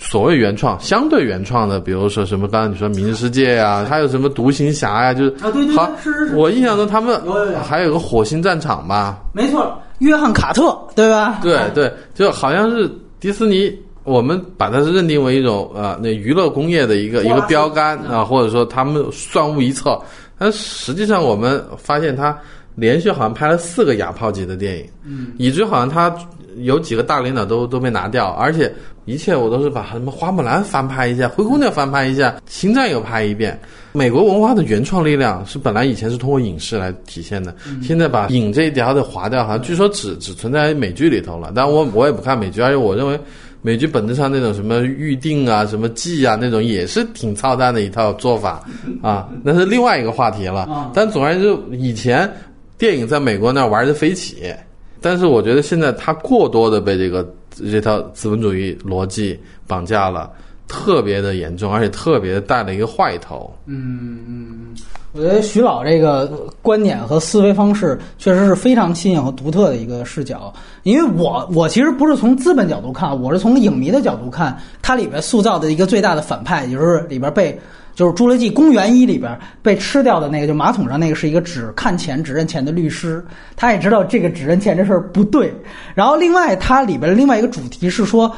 [0.00, 7.22] 所谓原创、相对原创的，比如说什么刚才你说《明日世界》呀，还有什么《独行侠》呀，就是啊，对对，好，是是是，我印象中他们
[7.62, 9.22] 还有个《火星战场》吧？
[9.32, 11.38] 没错，约翰卡特，对吧？
[11.40, 12.90] 对对，就好像是
[13.20, 13.72] 迪士尼。
[14.04, 20.00] 我们把它是认定为一种呃，那娱乐工业的一个一个标杆啊，或者说他们算无一策，
[20.38, 22.38] 但实际上我们发现他
[22.74, 26.14] 连续好像拍了四个哑炮级的电影，嗯，以至于好像他
[26.58, 28.72] 有几个大领导都都被拿掉，而且
[29.06, 33.58] 一切我都是把什么花木兰翻拍一下，灰姑娘翻拍一下，星战又拍一遍。
[33.92, 41.52] 美国文化的原创力量是本来以前是通过影视来体现的，现在把影这一条的划掉，好像据说只只存在美剧里头了。
[41.54, 43.18] 但我我也不看美剧，而且我认为
[43.66, 48.62] 美剧本质上那种什么预定啊、什么季啊那种也是挺操蛋的一套做法
[49.00, 50.92] 啊， 那是另外一个话题了。
[50.94, 52.30] 但总而言之，以前
[52.76, 54.52] 电影在美国那玩的飞起，
[55.00, 57.26] 但是我觉得现在它过多的被这个
[57.56, 60.30] 这套资本主义逻辑绑架了。
[60.66, 63.54] 特别的严重，而且特别带了一个坏头。
[63.66, 64.74] 嗯嗯，
[65.12, 66.26] 我觉得徐老这个
[66.62, 70.52] 观点和思维方式确实是非常新颖和独特的一个视角。
[70.82, 77.58] 因为我我其实不是从资本角度看，我是从影迷的角度看，它里边塑造的一个最大的反派，也就是里边被
[77.94, 83.24] 就是《侏罗纪公园一》里边被吃掉的那个，就马桶上那个是一个只看钱只认钱的律师，
[83.54, 85.54] 他也知道这个只认钱这事儿不对。
[85.94, 88.34] 然后另外它里边另外一个主题是说。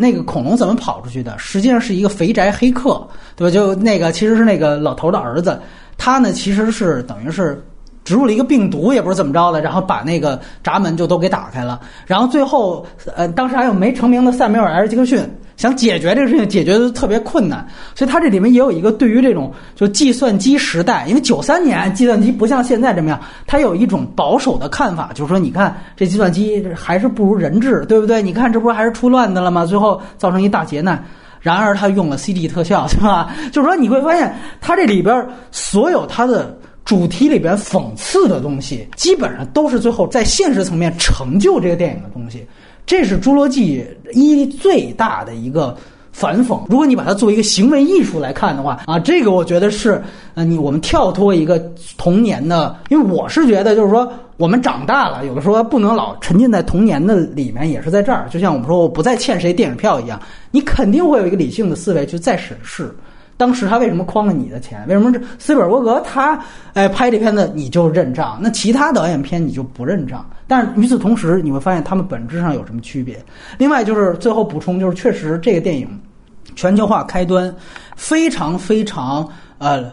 [0.00, 1.38] 那个恐龙怎么跑出去的？
[1.38, 3.06] 实际上是一个肥宅黑客，
[3.36, 3.50] 对吧？
[3.52, 5.60] 就那个其实是那个老头的儿子，
[5.98, 7.62] 他呢其实是等于是
[8.04, 11.80] 植入了一个病毒，也不知道怎么着的，然后把那个闸门就都给打开了。
[12.06, 15.20] 然后最后，呃，当时还有没成名的塞缪尔 ·L· 杰克逊。
[15.56, 17.62] 想解决这个事情，解决的特别困难，
[17.94, 28.22] 所以他这里面也有一个对于这种就计算机时代，因为九三年计算机不像现在这么样，他有一种保守的看法，就是说，你看这计算机还是不如人质，对不对？
[28.22, 29.66] 你看这不还是出乱子了吗？
[29.66, 31.04] 最后造成一大劫难。
[31.40, 33.28] 然而他用了 CG 特效，对吧？
[33.52, 36.56] 就是说你会发现，它这里边所有它的
[36.90, 42.44] 主题里边讽刺的东西，基本上都是最后在现实层面成就这个电影的东西。
[42.84, 45.76] 这是《侏罗纪一》最大的一个
[46.10, 46.60] 反讽。
[46.68, 50.02] 如果你把它作为一个行为艺术来看的话，啊，这个我觉得是，
[50.34, 51.60] 呃，你我们跳脱一个
[51.96, 58.26] 童年的，因为我是觉得，就是说我们长大了，有的时候不能老沉浸在童年的里面，也是在这儿。
[58.28, 62.92] 就像我们说，我不再欠谁电影票一样，你肯定会有一个理性的思维去再审视。
[63.40, 64.86] 当时他为什么诓了你的钱？
[64.86, 66.38] 为什么这斯皮尔伯格他
[66.74, 68.38] 哎拍这片子你就认账？
[68.38, 70.28] 那其他导演片你就不认账？
[70.46, 73.18] 但是与此同时，你会发现他们本质上有什么区别？
[73.56, 75.88] 另外就是最后补充，就是确实这个电影
[76.54, 77.54] 全球化开端
[77.96, 79.26] 非常非常
[79.56, 79.90] 呃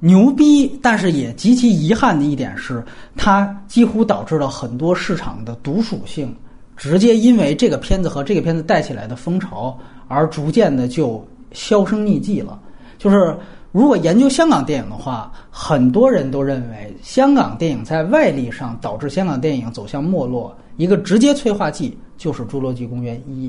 [0.00, 2.84] 牛逼，但是也极其遗憾的一点是，
[3.16, 6.34] 它几乎导致了很多市场的毒属性，
[6.76, 9.78] 直接因为这个片子和这个片子带起来的风潮
[10.08, 12.58] 而逐渐的就销声匿迹了。
[13.02, 13.36] 就是
[13.72, 23.48] 如果研究香港电影的话，很多人都认为香港电影在外力上导致香港电影走向没落，一个直接催化剂就是《侏罗纪公园一》。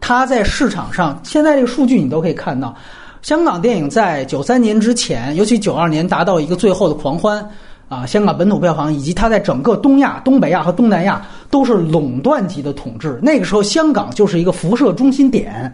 [0.00, 2.74] 它在市场上，现在这个数据你都可以看到，
[3.22, 7.48] 香港电影在九三年之前，尤其九二年达到一个最后的狂欢
[7.88, 13.20] 啊，香港本土票房以及它在整个东亚、东北亚和东南亚都是垄断级的统治。
[13.22, 15.72] 那个时候，香港就是一个辐射中心点。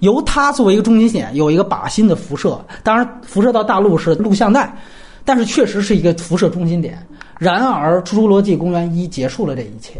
[0.00, 4.74] 由它作为一个中心点，有一个靶心的辐射，当然辐射到大陆是录像带，
[5.24, 6.98] 但是确实是一个辐射中心点。
[7.38, 9.98] 然而，《侏罗纪公园一》结束了这一切，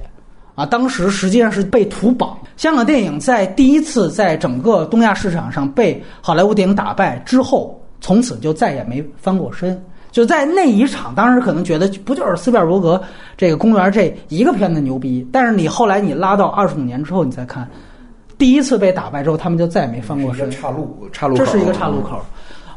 [0.54, 2.36] 啊，当时实际上是被土绑。
[2.58, 9.82] 香港电影在第一次在整个东亚市场上被好莱坞电影打败之后，从此就再也没翻过身。
[10.10, 13.00] 就在那一场，当时可能觉得不就是斯皮尔伯格
[13.36, 17.68] 这个公园这一个片子牛逼，但是你后来你拉到二十五年之后，你再看。
[18.40, 20.50] 第一次被打败之后，他们就再也没翻过身。
[20.50, 22.18] 岔路，岔路，这是一个岔路口。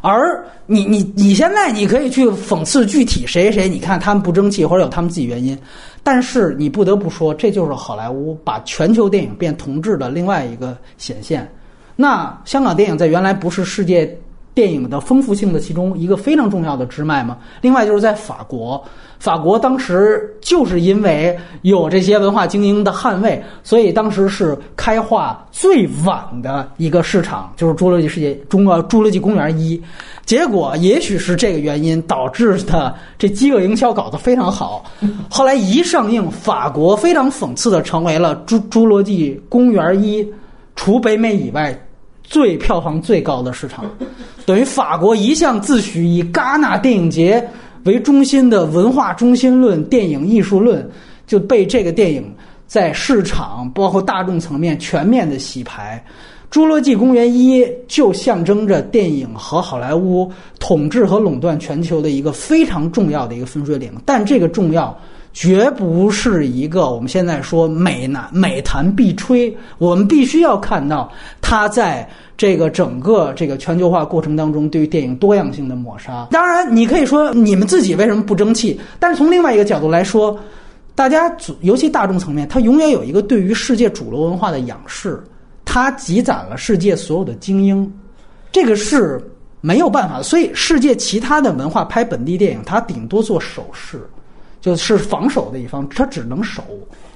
[0.02, 5.58] 而你，你，你现在你可以去讽刺具体谁谁谁，你看他们不争气，或者有他们自己原因。
[6.04, 11.50] 但是你不得不说，这就是好莱坞把全球电影变同质的另外一个显现。
[11.96, 14.16] 那香港电影在原来不是世界。
[14.54, 17.38] 电影的丰富性的其中一个非常重要的支脉嘛。
[17.62, 18.84] 另外就是在法国，
[19.20, 29.78] 法国当时就是因为有这些文化精英的捍卫，所以当时是开化最晚的一个市场，就是《侏罗纪世界》中呃《侏罗纪公园一》。
[30.26, 34.86] 结果也许是这个原因导致的，这饥饿营销搞得非常好。
[35.30, 40.24] 后来一上映，法国非常讽刺的成为了《侏侏罗纪公园一》
[40.76, 41.78] 除北美以外。
[42.24, 43.86] 最票房最高的市场，
[44.46, 47.48] 等于法国一向自诩以戛纳电影节
[47.84, 50.90] 为中心的文化中心论、电影艺术论，
[51.28, 52.34] 就被这个电影
[52.66, 56.04] 在市场包括大众层面全面的洗牌。
[56.56, 64.96] 《侏罗纪公园一》就象征着电影和好莱坞统治和垄断全球的一个非常重要的一个分水岭，但这个重要
[65.34, 69.56] 绝不是一个我们现在说美男美谈必吹。
[69.80, 71.12] 我们必须要看到
[71.42, 72.08] 它在
[72.38, 76.28] 这个整个这个全球化过程当中对于电影多样性的抹杀。
[76.32, 78.80] 当然，你可以说你们自己为什么不争气？
[79.00, 80.38] 但是从另外一个角度来说，
[80.96, 85.22] 大家主尤其大众层面，它永远有一个对于世界主流文化的仰视，
[85.66, 87.92] 它积攒了世界所有的精英，
[88.52, 89.20] 这个是
[89.62, 90.22] 没有办法。
[90.22, 94.08] 所以，世界其他的文化拍本地电影，它顶多做手势，
[94.64, 96.64] 就是防守的一方，他只能守。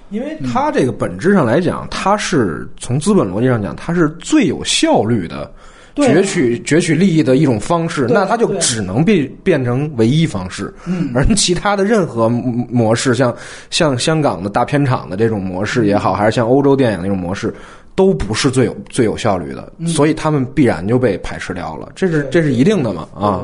[0.09, 5.51] 因为他这个本质上来讲，他是从资本逻辑上讲，他是最有效率的
[5.95, 10.73] 对攫取攫取利益的一种方式，对那他就对只能变变成唯一方式。
[10.85, 13.35] 嗯，而其他的任何模式，像
[13.69, 17.53] 像香港的大片场的这种模式也好，还是像欧洲电影那种模式。
[17.95, 23.43] 都不是最有最有效率的，所以他们必然就被排斥掉了，这是这是一定的嘛啊！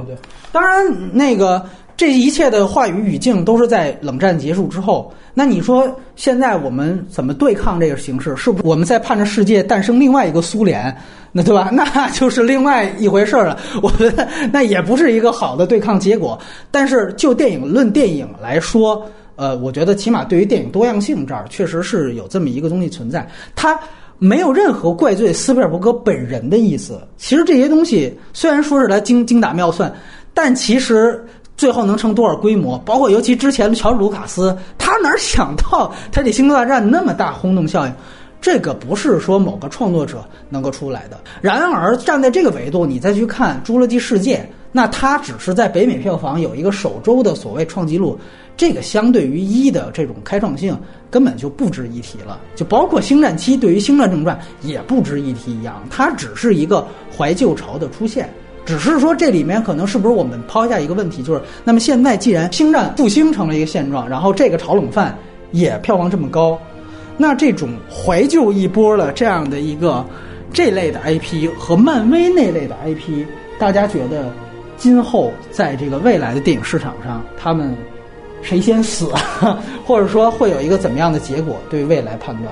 [0.51, 5.13] 当然那个这一切的话语语境都是在冷战结束之后。
[5.33, 8.35] 那你说现在我们怎么对抗这个形势？
[8.35, 10.95] 是不是我们在盼着世界诞生另外一个苏联？
[11.31, 11.69] 那对吧？
[11.73, 13.57] 那就是另外一回事儿了。
[13.81, 16.39] 我觉得那也不是一个好的对抗结果。
[16.69, 19.05] 但是就电影论电影来说，
[19.35, 23.27] 呃，我觉得起码对于电影多样性这儿，确实是有这么一个东西存在。
[23.55, 23.79] 它。
[24.19, 27.01] 没有任何怪罪斯皮尔伯格本人的意思。
[27.17, 29.93] 其实这些东西虽然说是他精精打妙算，
[30.33, 31.21] 但其实
[31.55, 37.93] 最后能成多少规模，包括尤其之前乔治卢卡斯，他哪想到他这《星球大战》那么大轰动效应？
[38.41, 41.17] 这个不是说某个创作者能够出来的。
[41.41, 44.37] 然而站在这个维度，你再去看《侏罗纪世界》，
[44.71, 48.19] 那它只是在北美票房有一个首周的所谓创纪录，
[48.57, 50.77] 这个相对于一的这种开创性
[51.09, 52.37] 根本就不值一提了。
[52.53, 56.85] 就包括《星战七》对于《星战正传》也不值一提一样，它只是一个
[57.17, 58.29] 怀旧潮的出现。
[58.65, 65.17] 只是说这里面可能是不是我们抛下一个问题，就是那么现在既然星战复兴成了一个现状，然后这个炒冷饭
[65.51, 66.59] 也票房这么高。
[67.17, 70.03] 那这种怀旧一波的这样的一个
[70.51, 73.25] 这类的 IP 和漫威那类的 IP，
[73.59, 74.31] 大家觉得
[74.77, 77.75] 今后在这个未来的电影市场上，他们
[78.41, 79.11] 谁先死，
[79.85, 81.55] 或者说会有一个怎么样的结果？
[81.69, 82.51] 对未来判断，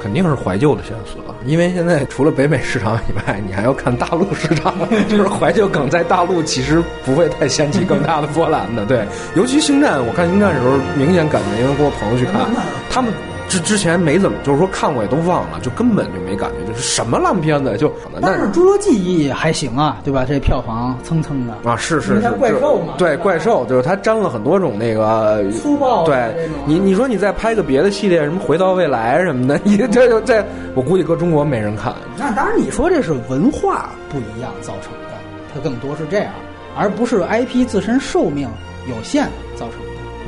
[0.00, 4.74] 肯定是怀旧的线索，因为现在除了北美市场以外，你还要看大陆市场，
[5.08, 8.84] 就是怀旧梗在大陆其实不会太掀起更大的波澜的。
[8.86, 9.04] 对，
[9.34, 12.46] 尤其星战，我看星战的时候明显感觉，因为跟我朋友去看，
[12.90, 13.12] 他们。
[13.48, 17.92] 之之前没怎么，就是说看过也都忘了，就根本就没感觉，就是什么烂片子就。
[18.20, 20.24] 但是《侏罗纪》还行啊，对吧？
[20.28, 26.04] 这票房蹭蹭的啊，是是是，怪兽嘛，对怪兽，就是它沾了很多种那个粗暴。
[26.04, 30.44] 对你，你说你再拍个别的系列，什么《回到未来》什么的，你这就这，
[30.74, 31.94] 我估计搁中国没人看。
[32.16, 35.16] 那当然，你说这是文化不一样造成的，
[35.54, 36.32] 它更多是这样，
[36.76, 38.46] 而不是 IP 自身寿命
[38.88, 39.77] 有限造成的。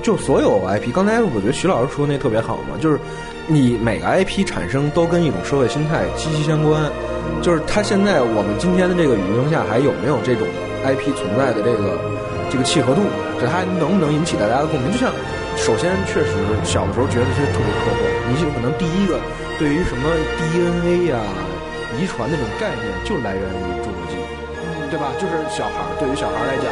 [0.02, 2.98] 就所有 IP，刚才我觉得徐老师说那特别好嘛，就是
[3.46, 6.90] 你每个 IP 产生都跟一种社会心态息息相关。
[7.42, 10.48] 就是它现在我们今天的这个语境下，还有没有这种
[10.82, 11.96] IP 存在的这个
[12.50, 13.02] 这个契合度？
[13.38, 14.90] 就它能不能引起大家的共鸣？
[14.90, 15.12] 就像
[15.56, 16.32] 首先确实
[16.64, 19.20] 小的时候觉得是特别科幻，你就可能第一个
[19.60, 21.20] 对于什么 DNA 呀、
[22.00, 24.16] 遗传那种概念就来源于侏罗纪，
[24.90, 25.12] 对吧？
[25.20, 26.66] 就是小孩对于小孩来讲，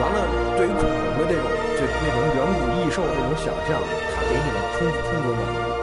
[0.00, 0.26] 完了
[0.56, 1.63] 对于恐龙的这种。
[2.02, 3.80] 那种远古异兽那种想象，
[4.14, 5.73] 它给你的充充足满